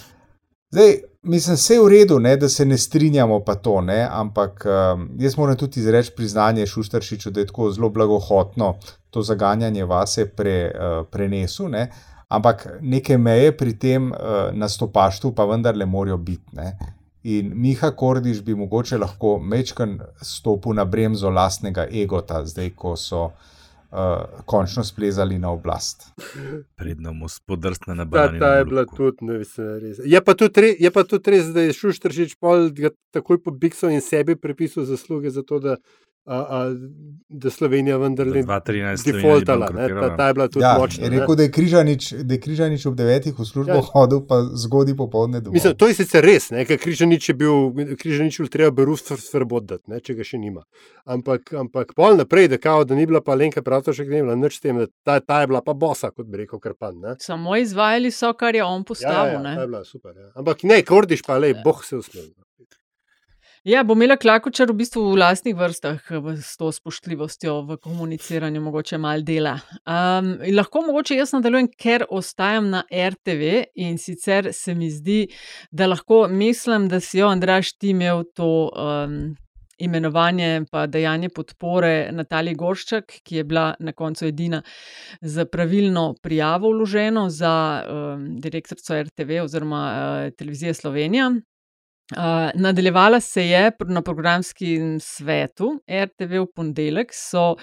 zdaj, 0.70 0.95
mislim, 1.22 1.57
vse 1.57 1.74
je 1.74 1.81
v 1.81 1.89
redu, 1.89 2.18
ne, 2.18 2.37
da 2.37 2.49
se 2.49 2.64
ne 2.64 2.79
strinjamo, 2.79 3.41
pa 3.45 3.55
to, 3.55 3.81
ne, 3.81 4.09
ampak 4.11 4.66
um, 4.66 5.09
jaz 5.18 5.37
moram 5.37 5.57
tudi 5.57 5.81
izreči 5.81 6.12
priznanje 6.16 6.66
Šuštršiču, 6.66 7.31
da 7.31 7.41
je 7.41 7.47
tako 7.47 7.70
zelo 7.72 7.89
blagohotno 7.91 8.74
to 9.11 9.22
zaganjanje 9.22 9.85
vase 9.85 10.27
pre, 10.29 10.72
uh, 10.74 11.07
prenesel, 11.11 11.70
ne, 11.70 11.91
ampak 12.29 12.79
neke 12.81 13.18
meje 13.18 13.57
pri 13.57 13.72
tem 13.79 14.11
uh, 14.12 14.18
nastopaštvu 14.53 15.35
pa 15.35 15.45
vendarle 15.45 15.87
morajo 15.87 16.16
biti. 16.16 16.45
Ne. 16.53 16.77
In 17.27 17.53
Miha 17.55 17.91
Kordiš 17.91 18.43
bi 18.43 18.55
mogoče 18.55 18.99
lahko 18.99 19.39
mečken 19.39 19.99
stopil 20.22 20.72
na 20.72 20.85
bremzo 20.85 21.31
lastnega 21.31 21.87
egota, 21.91 22.45
zdaj 22.47 22.70
ko 22.79 22.93
so 22.97 23.24
uh, 23.24 24.22
končno 24.45 24.85
splezali 24.85 25.39
na 25.39 25.51
oblast. 25.51 26.07
Predno 26.77 27.12
mu 27.12 27.29
spodrsne 27.29 27.95
na 27.95 28.05
Ta, 28.05 28.11
banani. 28.11 28.39
ta 28.39 28.55
je 28.55 28.64
bila 28.64 28.85
tudi, 28.87 29.16
ne 29.27 29.33
vem, 29.33 29.47
res. 29.83 29.99
Je 30.05 30.20
pa 30.24 30.35
tudi 30.35 30.61
re- 30.61 30.77
je 30.79 30.91
pa 30.91 31.03
tudi 31.05 31.31
res, 31.31 31.51
da 31.55 31.61
je 31.66 31.72
Šuštršič 31.72 32.37
pol 32.39 32.70
takoj 33.11 33.43
pobiksal 33.43 33.91
in 33.91 34.01
sebi 34.01 34.37
prepisal 34.37 34.85
zasluge 34.85 35.31
za 35.31 35.43
to, 35.43 35.59
da, 35.59 35.77
a, 36.27 36.37
a, 36.37 36.74
da 37.31 37.51
Slovenija 37.51 37.97
vendarle 37.97 38.43
2013 38.43 39.05
defaultala. 39.07 39.68
ne, 39.68 39.89
Ta, 39.91 40.16
ta 40.16 40.27
je 40.27 40.35
bila 40.35 40.49
tudi 40.49 40.62
Ja, 40.62 40.74
močna. 40.74 41.05
je 41.05 41.11
rekel, 41.11 41.35
da 41.35 41.43
je 41.43 41.51
Križanič, 41.51 42.12
da 42.14 42.35
je 42.35 42.41
Križanič 42.41 42.87
ob 42.87 42.95
devetih 42.95 43.33
v 43.33 43.45
službo 43.45 43.70
Ja. 43.70 43.77
ja. 43.77 43.83
hodil, 43.85 44.20
pa 44.22 44.43
zgodaj 44.57 44.97
popovdne 44.97 45.41
domov. 45.41 45.55
Mislim, 45.55 45.74
to 45.74 45.87
je 45.87 45.95
sicer 45.95 46.20
res, 46.20 46.51
ne, 46.51 46.64
ker 46.64 46.77
Križanič 46.77 47.29
je 47.29 47.35
bil, 47.37 47.55
Križanič 47.95 48.41
je 48.41 48.49
treba 48.49 48.70
berufstvo 48.72 49.16
svobodati, 49.16 49.87
ne, 49.87 49.99
če 49.99 50.14
ga 50.14 50.24
še 50.24 50.39
nima. 50.39 50.62
Ampak, 51.07 51.53
ampak 51.55 51.95
pol 51.95 52.16
naprej, 52.16 52.49
da 52.49 52.59
kao, 52.59 52.83
da 52.83 52.95
ni 52.95 53.07
bila 53.07 53.20
pa 53.20 53.35
Lenka 53.35 53.62
Pravtošek, 53.62 54.07
ni 54.07 54.20
bila 54.20 54.35
nič 54.37 54.57
s 54.57 54.61
tem, 54.61 54.77
da 54.77 54.87
ta, 55.03 55.20
ta 55.20 55.41
je 55.41 55.47
bila 55.47 55.62
pa 55.62 55.74
bosa, 55.74 56.11
kot 56.11 56.27
bi 56.27 56.39
rekel 56.39 56.59
Krpan. 56.59 56.99
Ne. 56.99 57.14
Samo 57.18 57.57
izvajali 57.57 58.11
so, 58.11 58.33
kar 58.33 58.53
je 58.53 58.64
on 58.64 58.72
Ja, 58.72 58.79
ja, 58.79 58.85
postavil. 58.85 59.33
ja, 59.33 59.43
ne. 59.43 59.55
ta 59.55 59.61
je 59.61 59.66
bila 59.68 59.85
super. 59.85 60.12
Ja. 60.16 60.31
Ampak 60.35 60.62
ne, 60.64 60.83
Kordiš 60.83 61.22
pa, 61.22 61.37
le, 61.37 61.55
boh 61.57 61.79
se 61.81 61.97
usmil. 61.97 62.27
Ja, 63.67 63.81
bo 63.83 63.97
imela 63.97 64.14
Klakočar 64.14 64.71
v 64.71 64.77
bistvu 64.79 65.01
v 65.11 65.17
lastnih 65.19 65.57
vrstah 65.59 65.99
v- 66.23 66.37
s 66.39 66.55
to 66.55 66.69
spoštljivostjo 66.71 67.55
v 67.67 67.77
komuniciranju, 67.83 68.61
mogoče 68.62 68.99
malo 68.99 69.25
dela. 69.27 69.57
Um, 69.83 70.29
in 70.47 70.55
lahko 70.55 70.85
mogoče 70.87 71.17
jaz 71.17 71.33
nadaljujem, 71.35 71.73
ker 71.75 72.05
ostajam 72.07 72.69
na 72.71 72.85
RTV 72.87 73.64
in 73.75 73.99
sicer 73.99 74.53
se 74.53 74.75
mi 74.75 74.87
zdi, 74.91 75.27
da 75.73 75.89
lahko 75.91 76.29
mislim, 76.31 76.87
da 76.89 77.01
si 77.01 77.19
jo 77.19 77.27
Andraš 77.27 77.73
ti 77.73 77.91
imel 77.91 78.23
to. 78.35 78.71
Um, 78.71 79.35
Imenovanje 79.79 80.64
pa 80.73 80.87
dejanje 80.87 81.29
podpore 81.29 82.09
Nataliji 82.12 82.55
Gorščak, 82.55 83.19
ki 83.23 83.37
je 83.37 83.45
bila 83.45 83.75
na 83.79 83.93
koncu 83.93 84.25
edina 84.27 84.62
za 85.21 85.45
pravilno 85.45 86.14
prijavo 86.23 86.71
vloženo 86.71 87.29
za 87.29 87.85
um, 87.85 88.41
direktorico 88.41 89.03
RTV 89.03 89.43
oziroma 89.43 89.83
uh, 89.85 90.33
televizije 90.39 90.75
Slovenija. 90.75 91.29
Uh, 92.14 92.50
nadaljevala 92.54 93.20
se 93.20 93.48
je 93.48 93.70
na 93.88 94.02
programskem 94.02 95.00
svetu 95.00 95.80
RTV 95.90 96.38
v 96.44 96.46
ponedeljek, 96.54 97.11
so 97.12 97.57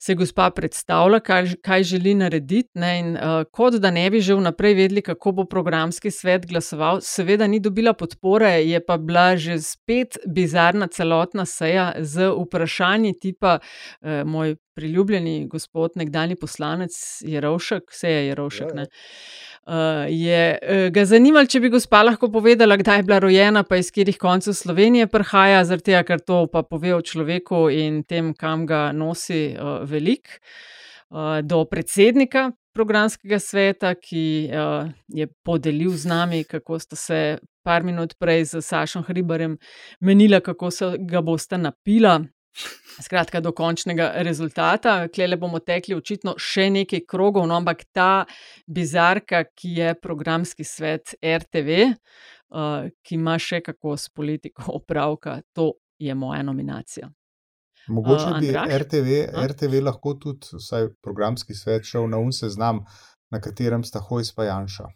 se 0.00 0.12
je 0.12 0.16
gospa 0.16 0.50
predstavila, 0.50 1.20
kaj, 1.20 1.56
kaj 1.62 1.82
želi 1.82 2.14
narediti. 2.14 2.70
Ne, 2.74 2.92
in, 2.98 3.10
uh, 3.16 3.42
kot 3.52 3.74
da 3.74 3.90
ne 3.90 4.06
bi 4.10 4.20
že 4.20 4.34
vnaprej 4.34 4.74
vedeli, 4.74 5.02
kako 5.02 5.32
bo 5.32 5.44
programski 5.44 6.10
svet 6.10 6.46
glasoval, 6.46 7.00
seveda 7.04 7.46
ni 7.46 7.60
dobila 7.60 7.92
podpore, 7.92 8.54
je 8.64 8.80
pa 8.86 8.96
bila 8.96 9.36
že 9.36 9.58
spet 9.60 10.16
bizarna 10.26 10.86
celotna 10.86 11.44
seja 11.44 11.92
z 11.98 12.30
vprašanji 12.30 13.18
tipa 13.20 13.58
uh, 13.58 14.24
moj 14.24 14.56
priljubljeni 14.74 15.48
gospod, 15.48 15.90
nekdani 15.94 16.36
poslanec 16.36 16.94
Jerovšek, 17.20 17.90
vse 17.90 18.10
je 18.10 18.26
Jerovšek. 18.26 18.68
Ja, 18.74 18.80
ja. 18.80 18.86
Uh, 19.68 20.06
je 20.08 20.58
uh, 20.62 20.86
ga 20.88 21.02
zanimalo, 21.04 21.44
če 21.44 21.60
bi 21.60 21.68
gospa 21.68 22.00
lahko 22.00 22.30
povedala, 22.32 22.78
kdaj 22.80 23.02
je 23.02 23.04
bila 23.04 23.18
rojena, 23.20 23.62
pa 23.68 23.76
iz 23.76 23.90
katerih 23.92 24.16
koncev 24.16 24.54
Slovenije 24.56 25.10
prihaja, 25.12 25.58
zaradi 25.68 25.90
tega, 25.90 26.00
ker 26.08 26.22
to 26.24 26.46
pa 26.48 26.62
pove 26.64 26.94
o 26.96 27.02
človeku 27.04 27.66
in 27.68 27.98
tem, 28.08 28.30
kam 28.32 28.64
ga 28.64 28.86
nosi 28.96 29.50
uh, 29.52 29.82
velik. 29.84 30.38
Uh, 31.08 31.40
do 31.44 31.62
predsednika 31.68 32.50
programskega 32.76 33.38
sveta, 33.42 33.92
ki 33.98 34.24
uh, 34.48 34.88
je 35.08 35.28
podelil 35.44 35.92
z 35.96 36.08
nami, 36.08 36.42
kako 36.48 36.78
sta 36.80 36.96
se 36.96 37.20
par 37.64 37.84
minut 37.84 38.14
prej 38.16 38.44
z 38.54 38.64
Sašom 38.64 39.04
Hribarjem 39.04 39.58
menila, 40.00 40.40
kako 40.40 40.70
se 40.70 40.94
ga 40.98 41.20
boste 41.20 41.58
napila. 41.58 42.22
Skratka, 43.00 43.40
do 43.40 43.52
končnega 43.52 44.12
rezultata. 44.26 45.08
Klele 45.14 45.36
bomo 45.36 45.60
tekli 45.62 45.94
očitno 45.94 46.34
še 46.38 46.66
nekaj 46.74 47.04
krogov, 47.06 47.46
no, 47.46 47.58
ampak 47.60 47.84
ta 47.94 48.24
bizarka, 48.66 49.44
ki 49.54 49.74
je 49.76 49.92
programski 50.02 50.66
svet 50.66 51.14
RTV, 51.22 51.76
uh, 52.50 52.88
ki 53.02 53.14
ima 53.14 53.36
še 53.38 53.62
kako 53.62 53.94
s 53.96 54.10
politiko 54.10 54.66
opravka, 54.80 55.40
to 55.54 55.72
je 55.98 56.14
moja 56.14 56.42
nominacija. 56.42 57.10
Mogoče 57.88 58.32
Uh, 58.34 58.40
bi? 58.40 58.50
RTV, 58.52 59.20
A? 59.32 59.46
RTV 59.46 59.80
lahko 59.84 60.14
tudi, 60.20 60.58
vsaj 60.58 60.90
programski 61.02 61.54
svet, 61.54 61.86
šel 61.88 62.08
na 62.10 62.18
un 62.20 62.34
seznam, 62.36 62.82
na 63.30 63.40
katerem 63.40 63.84
sta 63.84 64.02
Hojs 64.04 64.34
pa 64.34 64.44
Janša. 64.44 64.88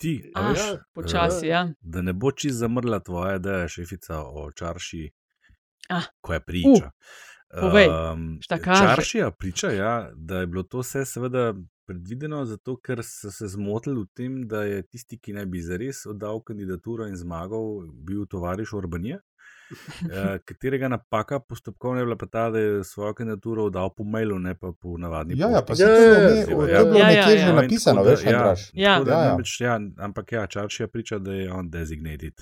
Ti, 0.00 0.14
a 0.34 0.40
Ah, 0.40 0.48
veš, 0.50 0.62
počasi, 0.94 1.46
ja. 1.46 1.68
da 1.80 2.02
ne 2.02 2.12
bo 2.12 2.32
čist 2.34 2.58
zamrla 2.58 2.98
tvoja 3.00 3.36
ideja, 3.38 3.68
šefica 3.68 4.24
o 4.26 4.48
čarši, 4.50 5.04
Ah. 5.90 6.02
ko 6.20 6.32
je 6.32 6.40
priča. 6.42 6.90
povej, 7.60 7.86
Um, 8.12 8.38
čaršija 8.42 9.30
priča, 9.30 9.70
ja, 9.70 10.10
da 10.14 10.38
je 10.38 10.46
bilo 10.46 10.62
to 10.62 10.78
vse 10.78 11.04
seveda 11.04 11.54
predvideno, 11.86 12.44
zato 12.44 12.76
ker 12.76 12.98
so 13.00 13.30
se 13.30 13.48
zmotili 13.48 14.00
v 14.00 14.06
tem, 14.08 14.40
da 14.42 14.62
je 14.62 14.82
tisti, 14.84 15.18
ki 15.18 15.32
naj 15.32 15.46
bi 15.46 15.60
zares 15.60 16.06
oddal 16.06 16.42
kandidaturo 16.42 17.06
in 17.06 17.16
zmagal, 17.16 17.62
bil 17.94 18.26
tovariš 18.26 18.72
Orbanija. 18.72 19.18
eh, 20.04 20.38
katerega 20.40 20.88
napaka 20.88 21.38
postopkovna 21.40 22.00
je 22.00 22.04
bila 22.04 22.16
pa 22.16 22.26
ta, 22.26 22.50
da 22.50 22.58
je 22.58 22.84
svojo 22.84 23.14
kandidaturo 23.14 23.64
oddal 23.64 23.90
po 23.90 24.04
mailu, 24.04 24.38
ne 24.38 24.54
pa 24.54 24.72
po 24.72 24.98
navadni 24.98 25.34
Ja, 25.36 25.48
ja, 25.48 25.62
pošti. 25.62 25.66
pa 25.66 25.74
se 25.76 25.82
Ja, 25.82 25.88
to 25.88 25.94
ja, 25.94 26.28
je 26.28 26.40
ja, 26.40 26.46
bilo, 26.46 26.62
ja. 26.62 26.78
to 26.78 26.78
je 26.78 26.84
bilo 26.84 26.98
Ja, 26.98 27.10
ja, 27.10 27.16
nekje 27.16 27.32
ja. 27.32 27.38
že 27.38 27.44
No, 27.44 27.50
in 27.50 27.56
napisano, 27.56 28.04
da- 28.04 28.10
veš. 28.10 28.20
Ja. 28.74 29.00
da 29.00 29.12
Ja, 29.12 29.18
ja. 29.18 29.28
namreč, 29.28 29.60
ja, 29.60 29.74
ampak 29.98 30.32
ja, 30.32 30.46
Čaršija 30.46 30.88
priča, 30.88 31.18
da 31.18 31.32
je 31.32 31.52
on 31.52 31.70
designated. 31.70 32.34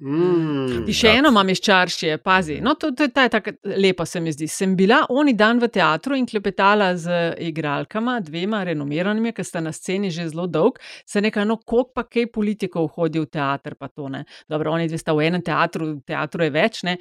Mm. 0.00 0.86
In 0.88 0.94
še 0.96 1.08
Ja. 1.10 1.18
eno 1.18 1.28
imam 1.28 1.48
iz 1.52 1.60
čaršije, 1.60 2.18
pazi. 2.24 2.60
No, 2.64 2.72
to, 2.74 2.90
to, 2.96 3.08
to 3.12 3.20
je 3.20 3.28
tako 3.28 3.52
lepo, 3.76 4.06
se 4.06 4.20
mi 4.20 4.32
zdi. 4.32 4.48
Sem 4.48 4.72
bila 4.76 5.02
oni 5.12 5.34
dan 5.36 5.58
v 5.60 5.68
teatru 5.68 6.16
in 6.16 6.24
klepetala 6.26 6.96
z 6.96 7.34
igralkama, 7.38 8.20
dvema 8.24 8.62
renomiranimi, 8.64 9.32
ki 9.36 9.44
sta 9.44 9.60
na 9.60 9.72
sceni 9.72 10.10
že 10.10 10.28
zelo 10.32 10.46
dolg. 10.46 10.80
Se 11.06 11.20
nekaj, 11.20 11.44
no, 11.44 11.58
koliko 11.60 11.92
pa 11.94 12.06
kaj 12.08 12.30
politikov 12.32 12.88
hodi 12.96 13.20
v 13.20 13.28
teater, 13.28 13.76
pa 13.76 13.88
to 13.88 14.08
ne. 14.08 14.24
Dobro, 14.48 14.72
oni 14.72 14.88
dve 14.88 14.98
sta 14.98 15.12
v 15.12 15.28
enem 15.28 15.44
teatru, 15.44 15.92
v 15.98 16.02
teatru 16.08 16.48
je 16.48 16.50
več, 16.50 16.82
ne. 16.88 16.96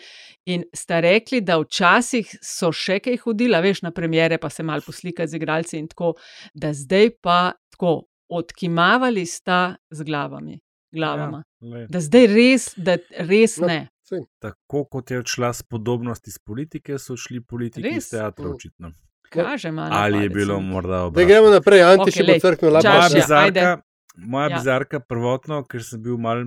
In 0.51 0.67
sta 0.75 0.99
rekli, 0.99 1.39
da 1.41 1.55
včasih 1.63 2.35
so 2.43 2.73
še 2.75 2.99
kaj 2.99 3.21
hodila, 3.23 3.63
veš, 3.63 3.85
na 3.87 3.91
premjere, 3.95 4.37
pa 4.37 4.49
se 4.51 4.63
mal 4.63 4.83
poslika 4.83 5.27
z 5.27 5.39
igralci 5.39 5.79
in 5.79 5.87
tako, 5.87 6.17
da 6.53 6.73
zdaj 6.75 7.15
pa 7.23 7.53
tako 7.71 8.09
odkimavali 8.29 9.23
sta 9.25 9.77
z 9.89 10.03
glavami. 10.03 10.59
glavama. 10.91 11.37
Ja, 11.37 11.48
lej. 11.62 11.88
Da 11.88 11.99
zdaj 11.99 12.28
res, 12.28 12.74
da 12.78 12.97
res 13.20 13.57
No, 13.57 13.68
ne. 13.68 13.88
saj. 14.01 14.20
Tako 14.39 14.86
kot 14.86 15.12
je 15.12 15.20
odšla 15.20 15.53
spodobnost 15.53 16.28
iz 16.28 16.39
politike, 16.39 16.97
so 16.97 17.16
šli 17.16 17.41
politiki 17.41 17.82
Res? 17.86 17.97
iz 17.97 18.10
teatra, 18.12 18.45
Mm. 18.45 18.51
očitno. 18.51 18.91
Kaže 19.30 19.72
malo. 19.72 19.89
Ali 19.91 20.18
je 20.20 20.30
bilo 20.32 20.60
morda 20.60 20.89
Da 20.89 21.03
obratno? 21.03 21.28
gremo 21.28 21.49
naprej, 21.49 21.82
Anti 21.84 22.01
Okej, 22.01 22.12
še 22.12 22.24
lej, 22.24 22.36
bo 22.36 22.41
crknil 22.41 22.72
Moja 22.72 22.82
Čaršija, 22.82 22.99
lapaš. 23.20 23.32
ajde. 23.38 23.60
bizarka, 23.60 23.82
moja 24.18 24.45
Ja. 24.45 24.55
bizarka 24.55 24.99
prvotno, 25.01 25.64
ker 25.64 25.84
sem 25.84 26.01
bil 26.01 26.18
mal. 26.18 26.45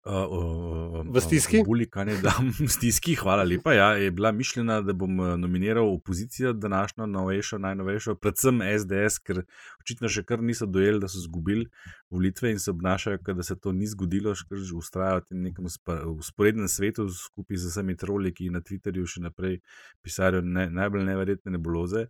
Uh, 0.00 0.12
uh, 0.12 1.12
V 1.12 1.20
stiski? 1.20 1.60
Bulikanje, 1.66 2.14
da 2.22 2.32
v 2.60 2.68
stiski, 2.72 3.14
hvala 3.20 3.42
lepa. 3.44 3.72
Ja, 3.72 3.88
je 4.00 4.10
bila 4.10 4.32
mišljena, 4.32 4.80
da 4.80 4.92
bom 4.92 5.20
eh, 5.20 5.36
nominiral 5.36 5.92
opozicijo, 5.92 6.52
današnjo, 6.52 7.06
novejšo, 7.06 7.58
najnovejšo, 7.58 8.14
predvsem 8.14 8.62
SDS, 8.78 9.20
ker 9.20 9.42
očitno 9.82 10.08
še 10.08 10.24
kar 10.24 10.40
niso 10.40 10.66
dojeli, 10.66 11.02
da 11.02 11.08
so 11.08 11.20
izgubili 11.20 11.66
volitve 12.10 12.54
in 12.54 12.58
se 12.58 12.70
obnašajo, 12.70 13.18
da 13.36 13.42
se 13.42 13.58
to 13.60 13.76
ni 13.76 13.86
zgodilo, 13.86 14.32
še 14.34 14.48
kar 14.48 14.64
že 14.64 14.74
ustrajajo 14.80 15.20
v 15.20 15.28
tem 15.28 15.42
nekem 15.50 15.68
usporednem 16.16 16.68
svetu 16.68 17.04
skupaj 17.12 17.60
z 17.60 17.68
vsemi 17.74 17.96
troli, 17.96 18.32
ki 18.32 18.48
na 18.56 18.64
Twitterju 18.64 19.04
še 19.04 19.20
naprej 19.28 19.60
pisarijo 20.00 20.40
ne, 20.40 20.70
najbolj 20.70 21.04
neverjetne 21.12 21.58
nebuloze. 21.58 22.08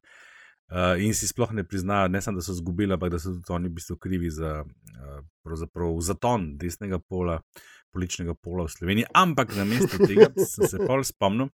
Uh, 0.70 0.94
in 1.02 1.10
si 1.18 1.26
sploh 1.26 1.50
ne 1.50 1.64
priznajo, 1.66 2.06
ne 2.14 2.20
samo, 2.22 2.38
da 2.38 2.44
so 2.46 2.54
izgubili, 2.54 2.94
ampak 2.94 3.10
da 3.10 3.18
so 3.18 3.32
tudi 3.34 3.50
oni 3.50 3.66
v 3.66 3.74
bistvu 3.74 3.96
krivi 3.98 4.30
za 4.30 4.62
uh, 4.62 5.98
zaton 5.98 6.52
desnega 6.58 7.00
pola, 7.02 7.40
političnega 7.92 8.34
pola 8.34 8.66
v 8.66 8.74
Sloveniji. 8.74 9.08
Ampak 9.14 9.54
na 9.56 9.64
mesto 9.64 9.98
tega 10.02 10.30
sem 10.52 10.68
se 10.68 10.80
pol 10.86 11.04
spomnil 11.04 11.50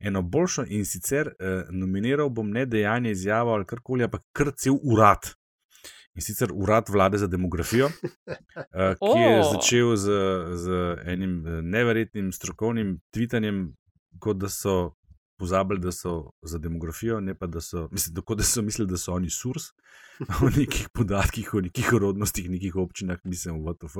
eno 0.00 0.22
boljšo 0.22 0.64
in 0.68 0.84
sicer 0.86 1.32
uh, 1.32 1.70
nominiral 1.70 2.30
bom 2.30 2.50
ne 2.50 2.66
dejanje, 2.66 3.10
izjavo 3.10 3.54
ali 3.54 3.66
karkoli, 3.66 4.06
ampak 4.06 4.22
kar 4.32 4.52
cel 4.56 4.78
urad. 4.82 5.32
In 6.14 6.22
sicer 6.22 6.50
urad 6.54 6.88
vlade 6.90 7.18
za 7.18 7.26
demografijo, 7.26 7.86
uh, 7.86 8.94
ki 8.98 9.18
je 9.22 9.42
začel 9.52 9.96
z, 9.96 10.20
z 10.58 10.78
enim 11.06 11.34
eh, 11.46 11.60
neverjetnim 11.62 12.32
strokovnim 12.32 12.96
tvitanjem, 13.14 13.68
kot 14.18 14.40
da 14.42 14.48
so 14.50 14.98
pozabili, 15.38 15.80
da 15.80 15.92
so 15.92 16.32
za 16.42 16.58
demografijo, 16.58 17.20
ne 17.20 17.34
pa 17.38 17.46
da 17.46 17.60
so, 17.60 17.88
mislim, 17.92 18.14
tako 18.14 18.34
da 18.34 18.42
so 18.42 18.62
mislili, 18.62 18.90
da 18.90 18.98
so 18.98 19.12
oni 19.14 19.30
surs 19.30 19.70
o 20.42 20.50
nekih 20.56 20.88
podatkih, 20.94 21.54
o 21.54 21.60
nekih 21.60 21.92
rodnostih, 22.00 22.50
nekih 22.50 22.76
občinah, 22.76 23.18
mislim, 23.24 23.62
v 23.62 23.70
VTF, 23.70 23.96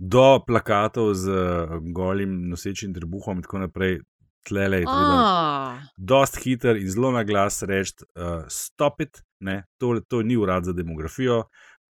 do 0.00 0.40
plakatov 0.46 1.14
z 1.14 1.28
eh, 1.28 1.78
golim 1.92 2.48
nosečim 2.48 2.94
trebuhom 2.94 3.38
in 3.38 3.42
tako 3.42 3.66
naprej. 3.66 4.00
Tlele 4.40 4.78
je 4.80 4.86
treba 4.88 5.16
A, 5.20 5.80
dost 5.96 6.38
hiter 6.40 6.78
in 6.80 6.88
zelo 6.88 7.10
na 7.12 7.20
glas 7.28 7.60
reči: 7.62 8.06
uh, 8.16 8.46
stop 8.48 9.02
it, 9.04 9.20
ne, 9.44 9.66
to, 9.76 9.98
to 10.08 10.22
ni 10.22 10.36
urad 10.36 10.64
za 10.64 10.72
demografijo, 10.72 11.42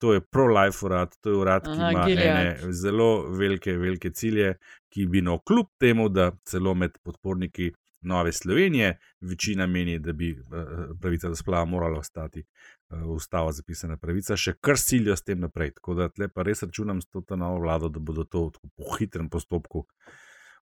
to 0.02 0.16
je 0.16 0.20
pro-life 0.20 0.82
urad, 0.86 1.14
to 1.22 1.30
je 1.30 1.36
urad, 1.36 1.62
ki 1.62 1.78
Aha, 1.78 1.90
ima 1.90 2.08
ene 2.10 2.72
zelo 2.72 3.28
velike, 3.30 3.76
velike 3.78 4.10
cilje, 4.10 4.56
ki 4.90 5.06
bi 5.06 5.22
no 5.22 5.38
kljub 5.38 5.70
temu, 5.78 6.08
da 6.08 6.32
celo 6.42 6.74
med 6.74 6.98
podporniki 7.06 7.70
Nove 8.00 8.32
Slovenije 8.32 8.98
večina 9.20 9.66
meni, 9.66 9.98
da 9.98 10.12
bi 10.12 10.32
uh, 10.32 10.96
pravica 11.00 11.28
do 11.28 11.36
splava 11.36 11.64
morala 11.64 11.98
ostati. 11.98 12.44
v 12.90 13.12
Ustavo 13.14 13.52
zapisana 13.52 13.96
pravica, 13.96 14.36
še 14.36 14.56
kar 14.60 14.78
silijo 14.78 15.14
s 15.16 15.22
tem 15.22 15.38
naprej. 15.40 15.76
Tako 15.78 15.94
da 15.94 16.08
tle 16.08 16.28
pa 16.28 16.42
res 16.42 16.62
računam 16.62 16.98
s 17.00 17.06
to 17.06 17.36
novo 17.36 17.60
vlado, 17.60 17.88
da 17.88 18.00
bodo 18.00 18.24
to 18.24 18.50
po 18.76 18.96
hitrem 18.98 19.28
postopku 19.30 19.86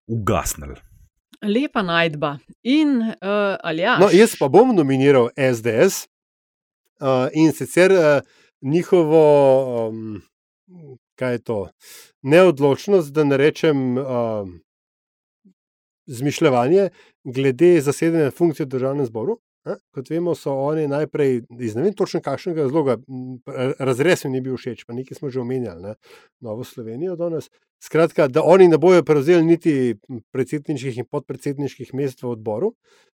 ugasnili. 0.07 0.81
lepa 1.43 1.83
najdba. 1.83 2.39
In 2.63 3.01
uh, 3.01 3.57
ali 3.61 3.83
ja? 3.83 3.99
No, 3.99 4.09
jaz 4.13 4.37
pa 4.39 4.49
bom 4.49 4.75
nominiral 4.77 5.29
SDS 5.37 6.07
uh, 7.01 7.29
in 7.33 7.53
sicer 7.53 7.93
uh, 7.93 8.21
njihovo, 8.61 9.89
um, 9.89 10.23
kaj 11.15 11.33
je 11.33 11.39
to, 11.39 11.69
neodločnost, 12.23 13.13
da 13.13 13.25
ne 13.25 13.37
rečem 13.37 13.99
um, 13.99 14.61
zmišljanje 16.07 16.89
glede 17.25 17.81
zasedanja 17.81 18.31
funkcije 18.31 18.67
v 18.67 18.69
državnem 18.77 19.07
zboru. 19.07 19.39
A, 19.65 19.79
Kot 19.97 20.11
vemo, 20.11 20.35
so 20.37 20.53
oni 20.53 20.85
najprej 20.89 21.39
iz 21.61 21.75
ne 21.75 21.87
vem 21.87 21.95
točno 21.97 22.21
kakšnega 22.21 22.67
razloga, 22.67 22.99
razrez 23.79 24.25
mi 24.25 24.35
ni 24.35 24.43
bil 24.45 24.59
všeč, 24.61 24.85
pa 24.85 24.93
nekaj 24.93 25.17
smo 25.17 25.31
že 25.33 25.41
omenjali, 25.41 25.83
ne, 25.83 25.95
Novo 26.45 26.65
Slovenijo 26.69 27.17
danes. 27.17 27.49
Skratka, 27.81 28.29
da 28.29 28.43
oni 28.45 28.69
ne 28.69 28.79
bojo 28.79 29.03
prevzeli 29.03 29.45
niti 29.45 29.97
predsedniških 30.33 30.99
in 30.99 31.09
podpredsedniških 31.09 31.95
mest 31.95 32.23
v 32.23 32.35
odboru. 32.37 32.75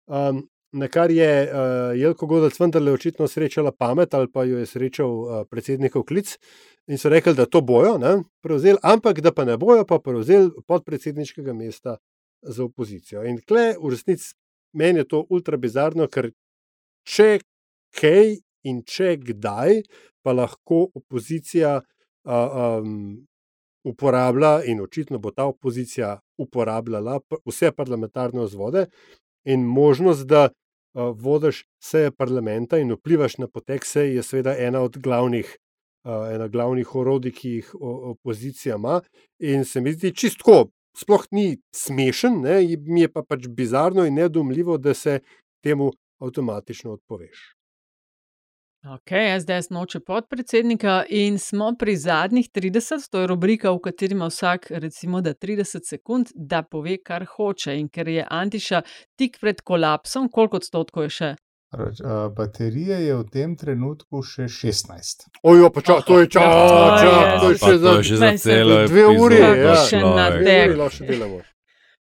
Um, 0.07 0.47
na 0.73 0.89
kar 0.89 1.11
je 1.11 1.31
uh, 1.43 1.99
Jelko 1.99 2.27
Godec 2.27 2.59
vendarle 2.61 2.93
očitno 2.93 3.29
srečala 3.29 3.73
pamet 3.73 4.15
ali 4.15 4.31
pa 4.33 4.45
jo 4.45 4.59
je 4.59 4.67
srečal 4.67 5.11
uh, 5.11 5.45
predsednikov 5.51 6.05
klic 6.05 6.37
in 6.87 6.99
so 6.99 7.09
rekli, 7.09 7.35
da 7.35 7.47
to 7.47 7.61
bojo 7.61 7.99
ne, 7.99 8.23
prevzeli, 8.43 8.79
ampak 8.83 9.21
da 9.21 9.33
pa 9.33 9.45
ne 9.45 9.57
bojo 9.57 9.87
pa 9.87 9.99
prevzeli 9.99 10.51
podpredsedniškega 10.67 11.53
mesta 11.53 11.97
za 12.47 12.65
opozicijo. 12.65 13.25
In 13.25 13.41
kle, 13.43 13.75
v 13.81 13.91
resnici 13.91 14.35
meni 14.73 14.99
je 14.99 15.09
to 15.09 15.25
ultra 15.31 15.57
bizarno, 15.57 16.09
ker 16.09 16.31
če 17.07 17.39
kaj 17.97 18.37
in 18.67 18.83
če 18.83 19.17
kdaj, 19.23 19.83
pa 20.23 20.35
lahko 20.35 20.89
opozicija 20.99 21.79
uh, 21.81 22.57
um, 22.83 23.27
uporablja, 23.87 24.65
in 24.67 24.83
očitno 24.83 25.21
bo 25.23 25.31
ta 25.31 25.47
opozicija 25.47 26.17
uporabljala 26.43 27.21
vse 27.47 27.71
parlamentarne 27.73 28.43
vzvode 28.43 28.89
in 29.47 29.63
možnost, 29.63 30.27
da 30.27 30.49
uh, 30.49 31.13
vodiš 31.15 31.63
seje 31.83 32.11
parlamenta 32.11 32.81
in 32.83 32.91
vplivaš 32.93 33.39
na 33.39 33.49
potek 33.49 33.87
sej, 33.87 34.17
je 34.19 34.27
seveda 34.27 34.57
ena 34.59 34.83
od 34.83 34.99
glavnih. 34.99 35.57
Uh, 36.07 36.29
ena 36.31 36.47
glavnih 36.47 36.95
orodij, 36.95 37.33
ki 37.35 37.49
jih 37.51 37.71
opozicija 37.81 38.77
ima, 38.77 39.01
in 39.43 39.65
se 39.67 39.81
mi 39.83 39.91
zdi 39.93 40.13
čistko, 40.15 40.69
sploh 40.97 41.27
ni 41.31 41.59
smešen, 41.75 42.41
ne, 42.45 42.61
mi 42.87 43.05
je 43.05 43.13
pa 43.13 43.23
pač 43.23 43.49
bizarno 43.49 44.07
in 44.07 44.15
nedomljivo, 44.15 44.79
da 44.79 44.95
se 44.95 45.21
temu 45.65 45.93
avtomatično 46.23 46.93
odpoveš. 46.93 47.57
Ok, 48.87 49.11
SDS 49.41 49.71
noče 49.71 50.01
podpredsednika 50.01 51.05
in 51.09 51.39
smo 51.39 51.73
pri 51.79 51.97
zadnjih 51.97 52.51
30, 52.55 53.09
to 53.11 53.21
je 53.21 53.27
rubrika, 53.27 53.73
v 53.75 53.81
kateri 53.83 54.15
ima 54.15 54.29
vsak, 54.31 54.69
recimo, 54.71 55.21
da 55.21 55.35
30 55.35 55.89
sekund, 55.89 56.31
da 56.35 56.63
pove, 56.63 56.95
kar 57.03 57.25
hoče. 57.27 57.75
In 57.81 57.89
ker 57.89 58.09
je 58.09 58.27
Antiša 58.31 58.83
tik 59.19 59.41
pred 59.41 59.61
kolapsom, 59.61 60.29
koliko 60.31 60.63
odstotkov 60.63 61.09
je 61.09 61.11
še? 61.19 61.33
Uh, 61.69 61.83
baterije 62.31 62.97
je 63.01 63.15
v 63.15 63.25
tem 63.27 63.51
trenutku 63.53 64.23
še 64.23 64.43
16. 64.45 65.27
Ojo, 65.43 65.67
pa 65.69 65.81
čak, 65.81 66.05
to 66.05 66.21
je 66.21 66.27
čak, 66.29 66.43
To 66.43 66.69
čak, 66.95 67.03
je- 67.05 67.41
to 67.41 67.49
je 67.49 67.55
še 67.55 67.61
to 67.61 67.79
za 67.79 67.91
je 67.91 68.03
že 68.03 68.17
za 68.17 68.31
celo 68.39 68.87
dve 68.87 69.05
uri, 69.09 69.37
ja. 69.37 69.75
Še 69.77 69.99
na 69.99 70.31
tek. 70.33 70.71
še 70.89 71.05
delamo. 71.05 71.41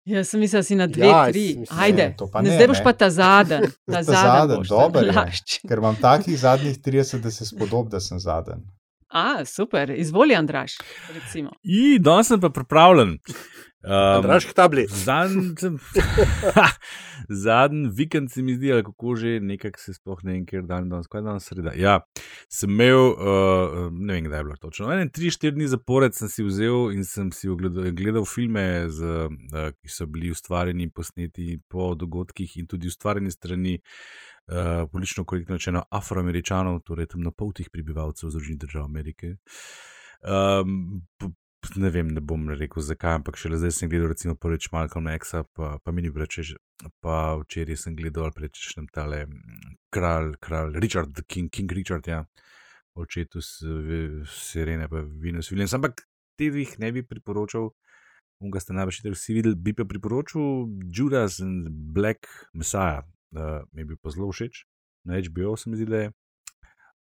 Jaz 0.05 0.29
sem 0.29 0.39
mislil, 0.39 0.59
da 0.59 0.63
si 0.63 0.75
na 0.75 0.87
dve, 0.87 1.07
Ja, 1.07 1.25
tri. 1.27 1.57
mislim, 1.57 1.79
Ajde, 1.81 2.05
ne, 2.05 2.15
to 2.15 2.29
ne, 2.37 2.51
zdaj 2.51 2.67
boš 2.69 2.79
ne. 2.79 2.85
pa 2.85 2.93
ta 2.95 3.09
zadnji. 3.11 3.59
Ta 3.87 3.93
Ta 3.95 4.03
zadnji, 4.05 4.57
boš, 4.59 4.69
dober 4.69 5.03
je. 5.03 5.13
Ker 5.65 5.79
imam 5.79 5.97
takih 5.97 6.37
zadnjih 6.37 6.77
30, 6.79 7.19
da 7.19 7.31
se 7.31 7.45
spodob, 7.47 7.89
da 7.89 7.99
sem 7.99 8.21
zadnji. 8.21 8.61
A, 9.09 9.45
super, 9.47 9.91
izvoli, 9.93 10.35
Andraš. 10.35 10.77
Recimo. 11.09 11.51
I, 11.63 11.99
danes 11.99 12.27
sem 12.27 12.37
pa 12.39 12.51
pripravljen. 12.51 13.17
Um, 13.85 14.23
Draž 14.23 14.47
tabli. 14.57 14.87
Zadnji 14.89 15.55
zadnji 17.45 17.91
vikend 17.93 18.33
se 18.33 18.43
mi 18.43 18.55
zdi, 18.55 18.73
ali 18.73 18.85
kako 18.85 19.17
že, 19.17 19.41
nekako 19.41 19.81
se 19.81 19.95
sploh 19.95 20.23
ne 20.25 20.33
vem, 20.33 20.47
ker 20.49 20.63
dan 20.65 20.89
danes, 20.89 21.09
kaj 21.13 21.21
je 21.21 21.25
danes 21.27 21.49
sreda. 21.51 21.75
Ja, 21.77 21.99
sem 22.49 22.73
imel, 22.73 23.13
uh, 23.13 23.93
ne 23.93 24.17
vem, 24.17 24.25
kdaj 24.25 24.41
je 24.41 24.49
bilo 24.49 24.57
točno. 24.63 24.89
Ene 24.93 25.11
tri, 25.13 25.29
štiri 25.31 25.59
dni 25.59 25.69
zapored 25.69 26.17
sem 26.17 26.33
si 26.33 26.47
vzel 26.47 26.95
in 26.97 27.05
sem 27.05 27.29
si 27.33 27.53
ogledal, 27.53 27.93
gledal 27.93 28.25
filme, 28.25 28.89
z, 28.89 29.29
uh, 29.29 29.69
ki 29.77 29.93
so 29.93 30.09
bili 30.09 30.33
ustvarjeni 30.33 30.89
in 30.89 30.95
posneti 30.95 31.61
po 31.69 31.93
dogodkih 31.99 32.57
in 32.63 32.71
tudi 32.71 32.89
ustvarjeni 32.89 33.35
strani. 33.35 33.79
Uh, 34.45 34.85
politično 34.93 35.25
korektno 35.25 35.57
rečeno, 35.57 35.81
afroameričanov, 35.89 36.83
torej 36.85 37.07
temnopoltih 37.15 37.71
prebivalcev 37.73 38.29
Združenih 38.29 38.59
držav 38.61 38.85
Amerike. 38.85 39.39
Um, 40.21 41.01
p- 41.17 41.29
p- 41.29 41.44
ne 41.77 41.91
vem, 41.91 42.09
ne 42.15 42.21
bom 42.21 42.49
rekel 42.51 42.83
zakaj, 42.83 43.19
ampak 43.21 43.37
šele 43.41 43.59
zdaj 43.61 43.73
sem 43.77 43.91
gledal, 43.91 44.09
recimo, 44.13 44.35
prvič 44.39 44.71
Malcolm 44.73 45.09
X, 45.15 45.35
pa, 45.57 45.77
pa 45.83 45.93
mi 45.93 46.03
ni 46.03 46.11
reče, 46.15 46.57
pa 47.05 47.37
včeraj 47.41 47.79
sem 47.85 47.97
gledal 47.97 48.29
ali 48.29 48.37
prečešnem 48.39 48.89
tale 48.95 49.25
mm, 49.27 49.77
kralj, 49.95 50.35
kralj 50.45 50.79
Richard, 50.83 51.21
King, 51.29 51.51
King 51.51 51.73
Richard, 51.73 52.09
ja, 52.09 52.25
očetu 52.95 53.43
Sirene, 53.43 54.89
pa 54.89 55.03
Venus 55.03 55.51
Williams, 55.53 55.75
ampak 55.75 56.05
te 56.39 56.51
dveh 56.51 56.79
ne 56.83 56.93
bi 56.93 57.05
priporočal. 57.07 57.71
Unga 58.43 58.61
ste 58.61 58.75
najbrž 58.75 59.05
vsi 59.15 59.37
videli, 59.37 59.57
bi 59.57 59.73
pa 59.73 59.87
priporočil 59.89 60.67
Judas 60.91 61.39
and 61.41 61.71
Black 61.95 62.27
Messiah, 62.53 63.05
uh, 63.33 63.63
mi 63.73 63.87
bil 63.87 63.97
pa 63.97 64.11
zelo 64.11 64.33
všeč, 64.35 64.65
na 65.07 65.21
HBO 65.23 65.57
se 65.57 65.71
mi 65.71 65.79
zdi, 65.79 65.87
da 65.87 66.03
je. 66.03 66.11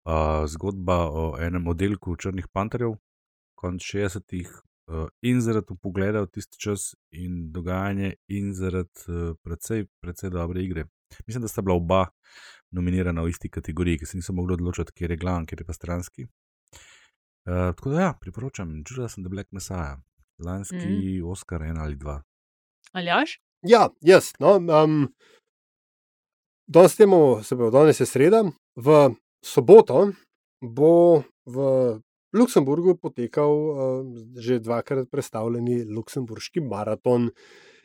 Uh, 0.03 0.45
zgodba 0.51 1.07
o 1.09 1.25
enem 1.41 1.67
oddelku 1.71 2.15
Črnih 2.19 2.51
panterjev, 2.53 2.99
konc 3.63 3.85
60-ih, 3.87 4.51
uh, 4.91 5.07
in 5.23 5.41
zaradi 5.41 5.77
pogleda 5.83 6.25
v 6.25 6.31
tisti 6.35 6.59
čas 6.61 6.93
in 7.15 7.53
dogajanje, 7.55 8.17
in 8.35 8.53
zaradi 8.59 9.07
uh, 9.09 9.37
precej, 9.45 9.87
precej 10.03 10.33
dobre 10.35 10.65
igre. 10.65 10.87
Mislim, 11.27 11.43
da 11.43 11.49
sta 11.49 11.63
bila 11.63 11.77
oba 11.77 12.07
nominirana 12.73 13.23
v 13.23 13.33
isti 13.33 13.51
kategoriji, 13.53 14.01
ki 14.01 14.09
se 14.09 14.19
niso 14.19 14.33
mogli 14.33 14.57
odločiti, 14.57 14.95
kje 14.97 15.13
je 15.13 15.21
glavni, 15.21 15.47
kje 15.47 15.61
je 15.61 15.69
pa 15.69 15.77
stranski. 15.77 16.27
Uh, 17.49 17.71
tako 17.77 17.91
da 17.91 18.01
ja, 18.01 18.13
priporočam, 18.21 18.83
Judas 18.83 19.19
and 19.19 19.27
the 19.27 19.31
Black 19.31 19.53
Messiah, 19.53 19.99
lanski 20.39 21.21
mm. 21.23 21.31
Oscar, 21.31 21.63
en 21.63 21.79
ali 21.79 21.97
dva. 21.97 22.23
Aljaš? 22.93 23.41
Ja, 23.63 23.89
jaz. 24.01 24.33
No, 24.41 24.57
um, 24.57 25.13
danes, 26.67 26.97
temu, 26.97 27.43
se 27.43 27.57
pravi, 27.57 27.73
danes 27.73 28.01
je 28.01 28.07
sreda. 28.07 28.43
V 28.77 29.15
soboto 29.45 30.13
bo 30.61 31.23
v 31.47 31.67
Luksemburgu 32.33 32.97
potekal 32.97 33.53
uh, 33.53 33.79
že 34.39 34.61
dvakrat 34.61 35.11
predstavljeni 35.11 35.85
Luksemburški 35.85 36.61
maraton. 36.61 37.31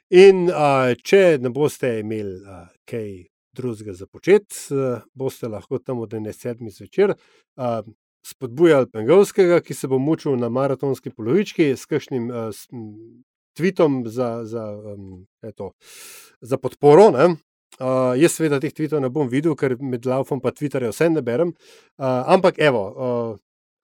In 0.10 0.48
uh, 0.48 0.94
če 1.04 1.38
ne 1.44 1.52
boste 1.52 2.00
imeli 2.00 2.40
uh, 2.40 2.68
kaj 2.88 3.28
drugega 3.58 3.94
za 3.98 4.08
početi, 4.08 4.56
uh, 4.72 5.02
boste 5.14 5.50
lahko 5.52 5.80
tam 5.80 6.00
od 6.06 6.14
11. 6.14 6.70
zvečer 6.72 7.16
spodbujali 8.28 8.90
Pengovskega, 8.92 9.62
ki 9.64 9.74
se 9.74 9.88
bo 9.88 10.00
mučil 10.04 10.36
na 10.36 10.50
maratonski 10.50 11.14
polovički 11.16 11.70
s 11.80 11.88
kakšnim 11.88 12.28
s, 12.52 12.68
m, 12.76 13.24
tweetom 13.58 14.02
za, 14.08 14.44
za, 14.46 14.66
um, 14.76 15.26
kaj 15.42 15.50
je 15.50 15.54
to, 15.54 15.72
za 16.42 16.58
podporo. 16.58 17.10
Ne? 17.16 17.28
Uh, 17.78 18.14
jaz, 18.18 18.34
seveda, 18.38 18.60
teh 18.62 18.74
tweetov 18.74 19.02
ne 19.04 19.10
bom 19.14 19.30
videl, 19.30 19.56
ker 19.58 19.78
med 19.82 20.06
laufom 20.08 20.42
pa 20.42 20.52
Twitterja 20.56 20.92
vse 20.94 21.10
ne 21.14 21.22
berem. 21.22 21.54
Uh, 21.98 22.24
ampak, 22.36 22.60
evo, 22.64 22.84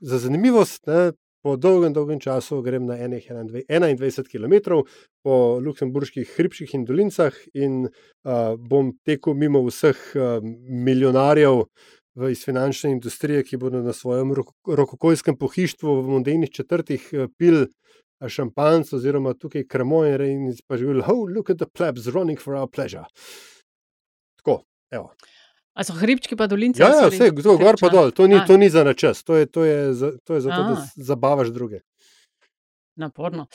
za 0.03 0.19
zanimivost, 0.19 0.87
ne, 0.87 1.11
po 1.43 1.55
dolgem, 1.59 1.93
dolgem 1.93 2.19
času 2.23 2.61
grem 2.63 2.85
na 2.87 2.95
enih 2.99 3.25
21 3.31 4.27
km 4.31 4.79
po 5.23 5.59
luksemburških 5.63 6.29
hribših 6.37 6.75
in 6.75 6.85
dolinicah 6.87 7.35
in 7.53 7.87
uh, 7.87 8.55
bom 8.57 8.93
tekel 9.03 9.35
mimo 9.35 9.63
vseh 9.67 9.99
uh, 10.15 10.39
milijonarjev 10.85 11.65
iz 12.29 12.43
finančne 12.45 12.91
industrije, 12.93 13.43
ki 13.43 13.57
bodo 13.57 13.81
na 13.81 13.93
svojem 13.93 14.33
rok, 14.37 14.53
rokokojskem 14.67 15.37
pohištvu 15.37 15.95
v 16.01 16.09
mondejnih 16.15 16.51
četrtih 16.51 17.09
pil 17.37 17.65
šampanc 18.29 18.93
oziroma 18.93 19.33
tukaj 19.33 19.65
kremo 19.67 20.05
in 20.05 20.53
pa 20.67 20.77
govorili, 20.77 21.03
oh, 21.07 21.25
look 21.35 21.49
at 21.49 21.57
the 21.57 21.65
plebs 21.65 22.07
running 22.07 22.39
for 22.39 22.55
our 22.55 22.69
pleasure. 22.69 23.05
Tako, 24.37 24.61
evo. 24.91 25.11
A 25.73 25.83
so 25.83 25.93
hribčki 25.93 26.35
pa 26.35 26.47
dolince? 26.47 26.83
Ja, 26.83 26.87
ja 26.89 27.05
ali 27.07 27.15
vse, 27.17 27.31
to, 27.43 27.57
gor 27.57 27.75
pa 27.81 27.89
dol, 27.89 28.11
to 28.11 28.27
ni, 28.27 28.35
A, 28.35 28.45
to 28.45 28.57
ni 28.57 28.69
za 28.69 28.83
načas, 28.83 29.23
to 29.23 29.35
je, 29.35 29.45
to 29.45 29.63
je, 29.63 29.93
za, 29.93 30.11
to 30.23 30.33
je 30.33 30.41
zato, 30.41 30.63
da 30.63 30.73
A. 30.73 30.85
s- 30.85 30.93
zabavaš 30.95 31.47
druge. 31.49 31.79
Naporno. 32.95 33.47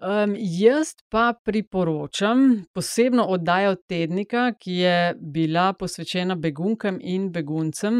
Um, 0.00 0.34
jaz 0.38 0.94
pa 1.08 1.34
priporočam 1.44 2.64
posebno 2.72 3.24
oddajo 3.24 3.74
tednika, 3.74 4.52
ki 4.60 4.72
je 4.72 5.14
bila 5.20 5.72
posvečena 5.72 6.34
begunkam 6.34 6.96
in 7.00 7.28
beguncem 7.32 7.94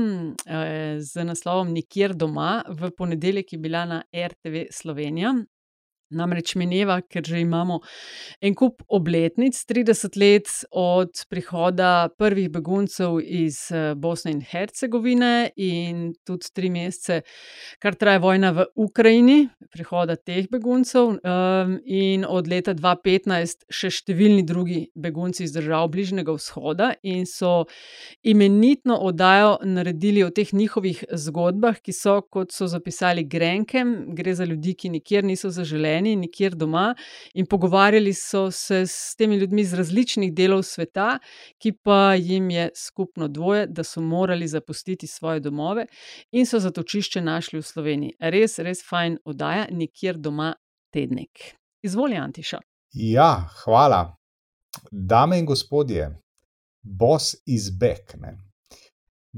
eh, 0.47 0.97
z 1.01 1.25
naslovom 1.25 1.69
Nikjer 1.69 2.15
doma, 2.15 2.63
v 2.69 2.91
ponedeljek 2.97 3.53
je 3.53 3.59
bila 3.59 3.85
na 3.85 4.03
RTV 4.29 4.65
Slovenija. 4.71 5.35
Namreč 6.11 6.55
mineva, 6.55 7.01
ker 7.03 7.25
že 7.27 7.41
imamo 7.43 7.81
en 8.41 8.55
kup 8.55 8.83
obletnic, 8.89 9.59
30 9.67 10.17
let 10.21 10.51
od 10.71 11.11
prihoda 11.29 12.09
prvih 12.19 12.51
beguncev 12.51 13.19
iz 13.23 13.73
eh, 13.75 13.95
Bosne 13.99 14.37
in 14.37 14.41
Hercegovine, 14.41 15.51
in 15.57 16.13
tudi 16.27 16.53
tri 16.55 16.71
mesece, 16.71 17.23
kar 17.83 17.97
traja 17.99 18.23
vojna 18.23 18.53
v 18.55 18.67
Ukrajini, 18.77 19.49
prihoda 19.73 20.17
teh 20.17 20.47
beguncev, 20.51 21.17
um, 21.19 21.77
in 21.85 22.25
od 22.29 22.47
leta 22.47 22.75
2015 22.77 23.67
še 23.67 23.91
številni 23.91 24.45
drugi 24.47 24.85
begunci 24.95 25.43
iz 25.47 25.55
držav 25.57 25.91
Bližnjega 25.91 26.37
vzhoda, 26.37 26.93
in 27.03 27.27
so 27.27 27.67
imenitno 28.23 29.01
oddajo 29.09 29.57
naredili 29.67 30.23
o 30.23 30.31
teh 30.31 30.55
njihovih 30.55 31.03
zgodbah, 31.11 31.83
ki 31.83 31.93
so, 31.93 32.21
kot 32.31 32.55
so 32.55 32.71
zapisali, 32.71 33.27
grenke, 33.27 33.83
gre 34.15 34.35
za 34.39 34.47
ljudi, 34.47 34.77
ki 34.79 34.95
nikjer 34.95 35.27
niso 35.27 35.51
zaželeni, 35.97 36.17
nikjer 36.17 36.55
doma, 36.55 36.95
in 37.35 37.47
pogovarjali 37.47 38.13
so 38.13 38.51
se 38.51 38.87
s 38.87 39.15
temi 39.17 39.37
ljudmi 39.37 39.63
iz 39.63 39.73
različnih 39.75 40.33
delov 40.35 40.63
sveta, 40.63 41.19
ki 41.59 41.73
pa 41.73 42.15
jim 42.15 42.51
je 42.51 42.71
skupno 42.75 43.29
dvoje, 43.29 43.67
da 43.67 43.85
so 43.85 44.01
morali 44.01 44.49
zapustiti 44.49 45.07
svoje 45.07 45.41
domove 45.41 45.87
in 46.33 46.47
so 46.47 46.59
zatočišče 46.59 47.21
našli 47.21 47.61
v 47.61 47.63
Sloveniji. 47.63 48.13
Res, 48.21 48.59
res 48.59 48.83
fajn 48.89 49.19
oddaja, 49.25 49.67
nikjer 49.71 50.17
doma 50.17 50.55
tednik. 50.93 51.57
Izvoli, 51.83 52.17
Antiša. 52.17 52.61
Ja, 52.93 53.49
hvala. 53.65 54.17
Dame 54.91 55.39
in 55.39 55.47
gospodje, 55.47 56.11
boss 56.83 57.37
is 57.47 57.71
back. 57.71 58.15
Ne? 58.21 58.46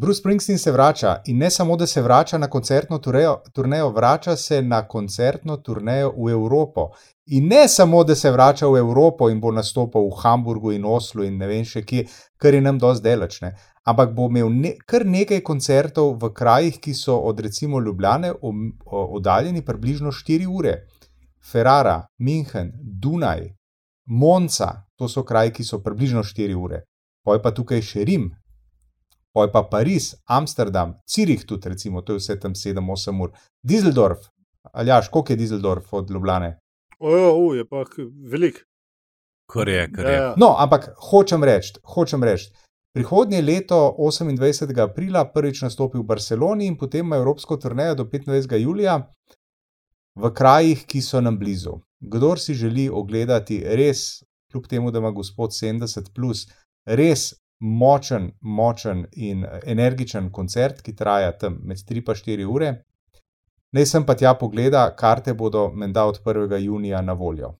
Bruce 0.01 0.18
Springsteen 0.18 0.59
se 0.59 0.72
vrača 0.72 1.22
in 1.26 1.38
ne 1.38 1.51
samo, 1.51 1.76
da 1.76 1.86
se 1.86 2.03
vrača 2.03 2.38
na 2.38 2.46
koncertno 2.46 2.99
turnejo, 2.99 3.42
turnejo, 3.53 3.88
vrača 3.90 4.36
se 4.36 4.62
na 4.62 4.88
koncertno 4.88 5.57
turnejo 5.57 6.12
v 6.18 6.30
Evropo. 6.30 6.90
In 7.26 7.49
ne 7.49 7.68
samo, 7.68 8.05
da 8.05 8.14
se 8.14 8.30
vrača 8.30 8.68
v 8.68 8.78
Evropo 8.78 9.28
in 9.30 9.40
bo 9.40 9.51
nastopal 9.51 10.07
v 10.07 10.22
Hamburgu 10.22 10.72
in 10.72 10.84
Oslu 10.84 11.24
in 11.24 11.36
ne 11.38 11.46
vem 11.46 11.64
še 11.64 11.82
kje, 11.82 12.05
kar 12.36 12.55
je 12.55 12.61
nam 12.61 12.78
dosti 12.78 13.09
delačne, 13.09 13.53
ampak 13.84 14.14
bo 14.14 14.28
imel 14.30 14.55
ne, 14.55 14.76
kar 14.86 15.03
nekaj 15.07 15.42
koncertov 15.42 16.14
v 16.22 16.30
krajih, 16.30 16.78
ki 16.78 16.94
so 16.94 17.18
od 17.18 17.40
recimo 17.40 17.80
Ljubljane 17.80 18.32
oddaljeni 18.86 19.64
približno 19.64 20.14
4 20.14 20.46
ure. 20.46 20.76
Ferrara, 21.42 22.05
München, 22.22 22.70
Dunaj, 23.03 23.49
Monca, 24.07 24.76
to 24.94 25.09
so 25.09 25.26
kraji, 25.26 25.59
ki 25.59 25.64
so 25.64 25.82
približno 25.82 26.22
4 26.22 26.55
ure. 26.55 26.84
Poj 27.26 27.42
pa 27.42 27.51
tukaj 27.51 27.82
še 27.82 28.07
Rim, 28.07 28.30
poj 29.39 29.53
pa 29.55 29.62
Pariz, 29.70 30.14
Amsterdam, 30.26 30.97
Cirih 31.07 31.45
tudi, 31.47 31.68
recimo, 31.68 32.03
to 32.03 32.12
je 32.16 32.18
vse 32.18 32.39
tam 32.41 32.55
7-8 32.59 33.22
ur. 33.22 33.30
Düsseldorf, 33.62 34.26
ali 34.72 34.91
jaš, 34.91 35.09
koliko 35.09 35.32
je 35.32 35.39
Düsseldorf 35.39 35.93
od 35.95 36.11
Ljubljane? 36.11 36.57
Ojo, 36.99 37.34
u, 37.39 37.55
je 37.55 37.64
pa 37.68 37.84
velik. 38.30 38.64
Kar 39.53 39.68
je, 39.68 39.84
kar 39.93 40.05
Ja, 40.05 40.11
je. 40.11 40.16
ja. 40.18 40.34
No, 40.36 40.55
ampak 40.59 40.91
hočem 41.11 41.45
reči, 41.45 41.78
hočem 41.95 42.24
reči. 42.24 42.51
Prihodnje 42.95 43.43
leto, 43.43 43.95
28. 43.99 44.74
aprila, 44.82 45.22
prvič 45.32 45.62
nastopi 45.62 45.99
v 45.99 46.03
Barceloni 46.09 46.66
in 46.66 46.76
potem 46.76 47.07
ima 47.07 47.16
evropsko 47.16 47.57
turnejo 47.57 47.95
do 47.95 48.05
25. 48.05 48.57
julija 48.59 48.97
v 50.18 50.32
krajih, 50.34 50.82
ki 50.86 51.01
so 51.03 51.20
nam 51.20 51.39
blizu. 51.39 51.78
Kdor 52.01 52.41
si 52.41 52.55
želi 52.55 52.89
ogledati 52.91 53.61
res, 53.64 54.24
kljub 54.51 54.66
temu, 54.66 54.91
da 54.91 54.99
ima 54.99 55.11
gospod 55.11 55.51
70, 55.55 56.11
plus, 56.14 56.49
res 56.86 57.34
močen, 57.61 58.32
močen 58.40 59.06
in 59.12 59.46
energičen 59.66 60.30
koncert, 60.32 60.82
ki 60.82 60.94
traja 60.96 61.32
tam 61.38 61.59
med 61.64 61.76
3 61.76 61.96
in 61.96 62.02
4 62.04 62.46
ure. 62.46 62.84
Naj 63.72 63.86
sem 63.86 64.06
pa 64.06 64.14
tja 64.14 64.34
pogleda, 64.34 64.94
karte 64.96 65.34
bodo 65.34 65.68
menda 65.74 66.04
od 66.04 66.20
1. 66.24 66.56
junija 66.64 67.02
na 67.02 67.12
voljo. 67.12 67.54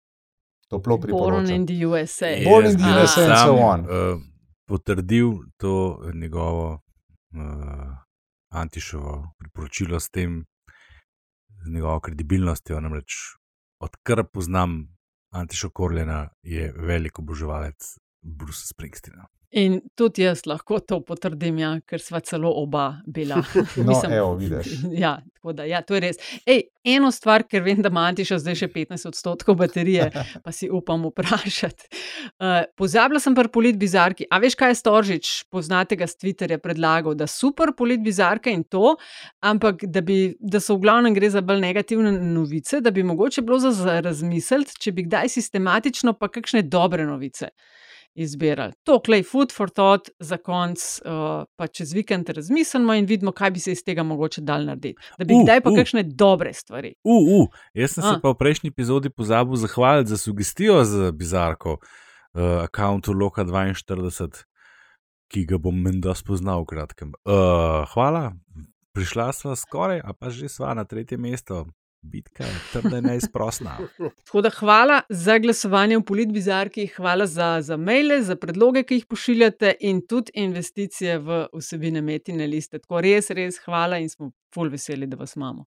Toplo 0.69 0.97
Born 0.97 1.03
priporočam. 1.03 1.55
in 1.57 1.67
the 1.67 1.87
USA. 1.87 2.45
Born 2.45 2.67
in 2.67 2.77
the 2.77 2.85
Ah. 2.85 3.03
USA 3.03 3.21
and 3.25 3.39
so 3.45 3.57
on. 3.57 3.81
Uh, 3.81 4.21
potrdil 4.67 5.33
to 5.57 5.99
njegovo 6.15 6.73
uh, 6.73 7.97
Antišovo 8.51 9.33
priporočilo 9.39 10.01
s 10.01 10.11
tem, 10.11 10.45
z 11.67 11.71
njegovo 11.75 12.01
kredibilnostjo. 12.01 12.81
Namreč, 12.81 13.13
odkar 13.81 14.25
poznam 14.33 14.97
Antišo 15.31 15.71
Korljena, 15.71 16.29
je 16.43 16.73
velik 16.77 17.19
oboževalec 17.19 17.77
Brusa 18.23 18.67
Springsteena. 18.67 19.27
In 19.57 19.79
tudi 19.97 20.27
jaz 20.27 20.43
lahko 20.45 20.77
to 20.85 20.99
potrdim, 21.01 21.57
ja, 21.63 21.71
ker 21.89 22.03
sva 22.05 22.21
celo 22.21 22.51
oba 22.61 22.99
bila. 23.09 23.41
No, 23.89 23.95
evo, 24.05 24.35
vidiš. 24.37 24.75
Ja, 25.05 25.15
tako 25.35 25.53
da, 25.57 25.65
ja, 25.65 25.81
to 25.83 25.97
je 25.97 26.01
res. 26.05 26.19
Ej, 26.45 26.67
eno 26.85 27.09
stvar, 27.15 27.47
ker 27.49 27.63
vem, 27.65 27.81
da 27.81 27.89
ima 27.89 28.03
Antiša 28.11 28.41
zdaj 28.43 28.59
še 28.61 28.69
15 28.75 29.09
odstotkov 29.09 29.57
baterije, 29.57 30.11
pa 30.45 30.53
si 30.53 30.69
upam 30.69 31.07
vprašati. 31.09 31.89
Uh, 32.37 32.67
pozabila 32.77 33.23
sem 33.25 33.37
pri 33.37 33.49
polit 33.55 33.79
bizarki. 33.81 34.27
A 34.29 34.41
veš, 34.43 34.59
kaj 34.59 34.75
je 34.75 34.81
Storžič, 34.83 35.33
poznate 35.49 35.97
ga 35.97 36.11
z 36.11 36.21
Twitterja, 36.21 36.61
predlagal, 36.61 37.17
da 37.17 37.31
super 37.31 37.73
polit 37.79 38.05
bizarka 38.05 38.53
in 38.53 38.67
to, 38.69 38.99
ampak 39.41 39.87
da, 39.89 40.05
bi, 40.05 40.35
da 40.41 40.61
so 40.61 40.77
v 40.77 40.85
glavnem 40.85 41.17
gre 41.17 41.33
za 41.33 41.41
bolj 41.41 41.65
negativne 41.65 42.13
novice, 42.19 42.83
da 42.85 42.93
bi 42.93 43.07
mogoče 43.07 43.47
bilo 43.49 43.63
za, 43.65 43.73
za 43.73 43.99
razmisliti, 44.05 44.77
če 44.77 44.93
bi 44.93 45.09
kdaj 45.09 45.33
sistematično 45.39 46.19
pa 46.21 46.29
kakšne 46.29 46.67
dobre 46.69 47.09
novice 47.09 47.55
izbirali. 48.19 48.73
To, 48.85 48.99
klej, 49.01 49.23
food 49.27 49.53
for 49.55 49.71
thought, 49.71 50.11
za 50.19 50.37
konc, 50.37 50.83
uh, 51.05 51.45
pa 51.57 51.67
čez 51.67 51.93
vikend 51.95 52.29
razmislimo 52.29 52.95
in 52.99 53.07
vidimo, 53.07 53.33
kaj 53.33 53.51
bi 53.51 53.63
se 53.63 53.73
iz 53.73 53.85
tega 53.85 54.03
mogoče 54.03 54.41
dal 54.41 54.67
narediti. 54.67 54.99
Da 55.19 55.25
bi 55.25 55.35
Uh, 55.35 55.41
uh, 55.41 55.47
kdaj 55.47 55.61
pa 55.61 55.71
uh. 55.71 55.73
uh. 55.73 55.79
kakšne 55.79 56.03
dobre 56.03 56.53
stvari. 56.53 56.95
Uh, 57.05 57.31
uh, 57.41 57.49
jaz 57.75 57.95
sem 57.95 58.03
se 58.03 58.17
A. 58.17 58.21
pa 58.23 58.33
v 58.35 58.39
prejšnji 58.39 58.73
epizodi 58.75 59.11
pozabil 59.11 59.57
zahvaliti 59.57 60.11
za 60.11 60.19
sugestijo 60.19 60.85
za 60.85 61.13
bizarko, 61.13 61.79
uh, 61.79 62.65
akontu 62.65 63.13
Loka 63.13 63.45
42, 63.45 64.45
ki 65.29 65.45
ga 65.47 65.59
bom 65.59 65.77
menda 65.77 66.15
spoznal 66.15 66.65
v 66.65 66.73
kratkem. 66.73 67.13
Uh, 67.25 67.85
hvala, 67.93 68.33
prišla 68.97 69.33
sva 69.33 69.57
skoraj, 69.57 70.01
a 70.03 70.13
pa 70.17 70.31
že 70.31 70.49
sva 70.49 70.75
na 70.75 70.85
tretje 70.85 71.19
mesto. 71.19 71.67
Bitka 72.03 72.45
je 72.45 72.59
trda 72.73 72.99
in 72.99 73.05
neizprostna. 73.05 73.79
Tako 74.25 74.41
da 74.41 74.51
hvala 74.51 75.01
za 75.09 75.39
glasovanje 75.39 75.97
v 75.99 76.05
politbizarki, 76.07 76.87
hvala 76.97 77.27
za, 77.27 77.49
za 77.63 77.77
maile, 77.77 78.21
za 78.23 78.37
predloge, 78.37 78.85
ki 78.87 79.01
jih 79.01 79.07
pošiljate 79.07 79.75
in 79.81 80.05
tudi 80.07 80.33
investicije 80.35 81.19
v 81.19 81.41
vsebine 81.59 82.03
metine 82.03 82.47
liste. 82.47 82.79
Tako 82.79 83.03
res, 83.03 83.31
res 83.35 83.59
hvala 83.65 83.99
in 83.99 84.09
smo 84.09 84.31
ful 84.55 84.71
veseli, 84.71 85.07
da 85.07 85.19
vas 85.19 85.35
imamo. 85.37 85.67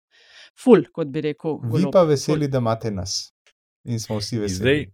Ful, 0.63 0.87
kot 0.93 1.11
bi 1.11 1.21
rekel. 1.27 1.59
Vi 1.63 1.75
Golob. 1.75 1.93
pa 1.93 2.03
veseli, 2.07 2.47
da 2.47 2.63
imate 2.63 2.91
nas. 2.91 3.33
In 3.83 3.99
smo 3.99 4.19
vsi 4.21 4.35
In 4.35 4.41
veseli. 4.41 4.59
Zdaj, 4.63 4.85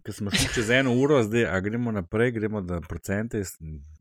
ko 0.00 0.12
smo 0.12 0.30
šli 0.30 0.48
čez 0.54 0.70
eno 0.70 0.94
uro, 0.94 1.22
zdaj 1.22 1.46
a 1.46 1.60
gremo 1.60 1.92
naprej, 1.92 2.30
gremo 2.32 2.60
da 2.60 2.80
procente 2.80 3.42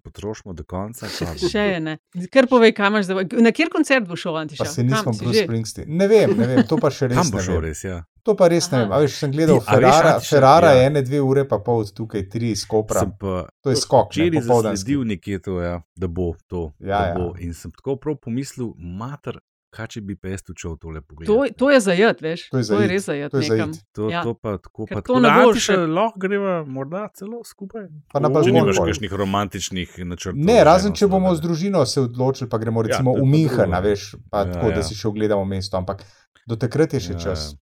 potrošimo 0.04 0.54
do 0.54 0.64
konca. 0.64 1.08
Še 1.42 1.60
je 1.66 1.80
ne. 1.80 1.98
Kar 2.32 2.48
povej, 2.48 2.74
kam 2.74 2.94
imaš 2.94 3.06
zdaj. 3.06 3.28
Na 3.40 3.52
kjer 3.52 3.70
koncert 3.70 4.08
bo 4.08 4.16
šel, 4.16 4.38
Antiša? 4.38 4.64
Pa 4.64 4.70
se 4.70 4.84
nismo 4.84 5.12
Bruce 5.14 5.34
že? 5.34 5.44
Springsteen. 5.44 5.88
Ne 5.92 6.08
vem, 6.08 6.32
ne 6.34 6.48
vem, 6.48 6.64
to 6.64 6.78
pa 6.78 6.90
še 6.90 7.08
res 7.08 7.18
Kam 7.18 7.32
bo 7.32 7.38
ne 7.38 7.44
šel 7.44 7.60
res? 7.62 7.84
Ja. 7.84 8.00
To 8.24 8.36
pa 8.36 8.48
res 8.48 8.68
ne 8.72 8.78
Aha. 8.78 8.84
vem. 8.84 8.92
A 8.92 9.00
veš, 9.00 9.18
sem 9.18 9.32
gledal 9.32 9.60
Ti- 9.60 9.66
a 9.66 9.76
veš, 9.76 9.84
Ferrara, 9.90 10.14
Ferrara 10.22 10.72
ja. 10.74 10.88
ene 10.88 11.02
dve 11.02 11.22
ure 11.22 11.44
pa 11.44 11.60
pol 11.60 11.86
tukaj, 11.86 12.30
tri 12.30 12.52
iz 12.52 12.66
Kopra. 12.66 13.06
Pa 13.20 13.46
To 13.64 13.70
je 13.70 13.76
skok, 13.76 14.10
ne, 14.10 14.28
včeraj 14.28 14.42
popoldanski. 14.42 14.78
zasledil 14.78 15.04
nekje 15.06 15.40
to, 15.40 15.60
ja, 15.62 15.76
da 15.96 16.08
bo 16.08 16.34
to. 16.48 16.72
Ja, 16.80 17.00
da 17.06 17.14
bo. 17.16 17.28
ja. 17.34 17.46
In 17.46 17.54
sem 17.54 17.72
tako 17.72 17.96
prav 17.96 18.18
pomislil, 18.18 18.74
mater, 18.78 19.40
kaj 19.70 19.88
če 19.88 20.02
bi 20.02 20.16
pes 20.16 20.42
učil 20.46 20.78
tole 20.78 21.02
pogled. 21.02 21.26
To, 21.26 21.46
to 21.56 21.70
je 21.70 21.80
zajet, 21.80 22.20
veš? 22.20 22.50
To 22.50 22.58
je 22.58 22.64
to 22.64 22.74
je 22.74 22.80
zajet, 22.80 22.90
res 22.90 23.04
zajet. 23.04 23.30
to 23.30 23.38
je 23.38 23.50
nekam. 23.50 23.72
zajet. 23.72 23.86
To, 23.92 24.10
Ja. 24.10 24.24
to 24.24 24.34
pa 24.34 24.58
tako, 24.58 24.86
Ker 24.86 24.96
pa 24.96 25.02
tako 25.02 25.16
ne 25.16 25.22
da 25.24 25.36
bo 25.36 25.50
Antiša 25.50 25.74
še- 25.76 25.88
lahko 25.90 26.20
greva 26.20 26.54
morda 26.66 27.08
celo 27.12 27.44
skupaj. 27.44 27.86
Pa 28.08 28.20
na 28.20 28.28
Če 28.28 28.34
balkon 28.34 28.54
nimaš 28.54 28.78
kakšnih 28.80 29.14
romantičnih 29.14 29.90
načrtov. 30.04 30.42
Ne, 30.42 30.64
razen 30.64 30.92
če 30.92 31.08
bomo 31.08 31.30
z 31.32 31.40
družino 31.40 31.86
se 31.86 32.02
odločili, 32.02 32.48
pa 32.48 32.58
gremo 32.58 32.82
Ja, 32.82 32.88
recimo 32.90 33.14
je 33.14 33.22
v 33.22 33.26
Minhen, 33.28 33.72
veš, 33.80 34.16
pa 34.28 34.40
Ja, 34.40 34.46
tako, 34.48 34.70
da 34.70 34.76
ja. 34.76 34.84
si 34.84 34.96
še 34.96 35.08
ogledamo 35.08 35.46
mesto, 35.46 35.76
ampak 35.76 36.02
do 36.46 36.56
takrat 36.56 36.92
je 36.92 37.00
še 37.02 37.14
Ja, 37.14 37.20
čas. 37.22 37.54
ja. 37.54 37.69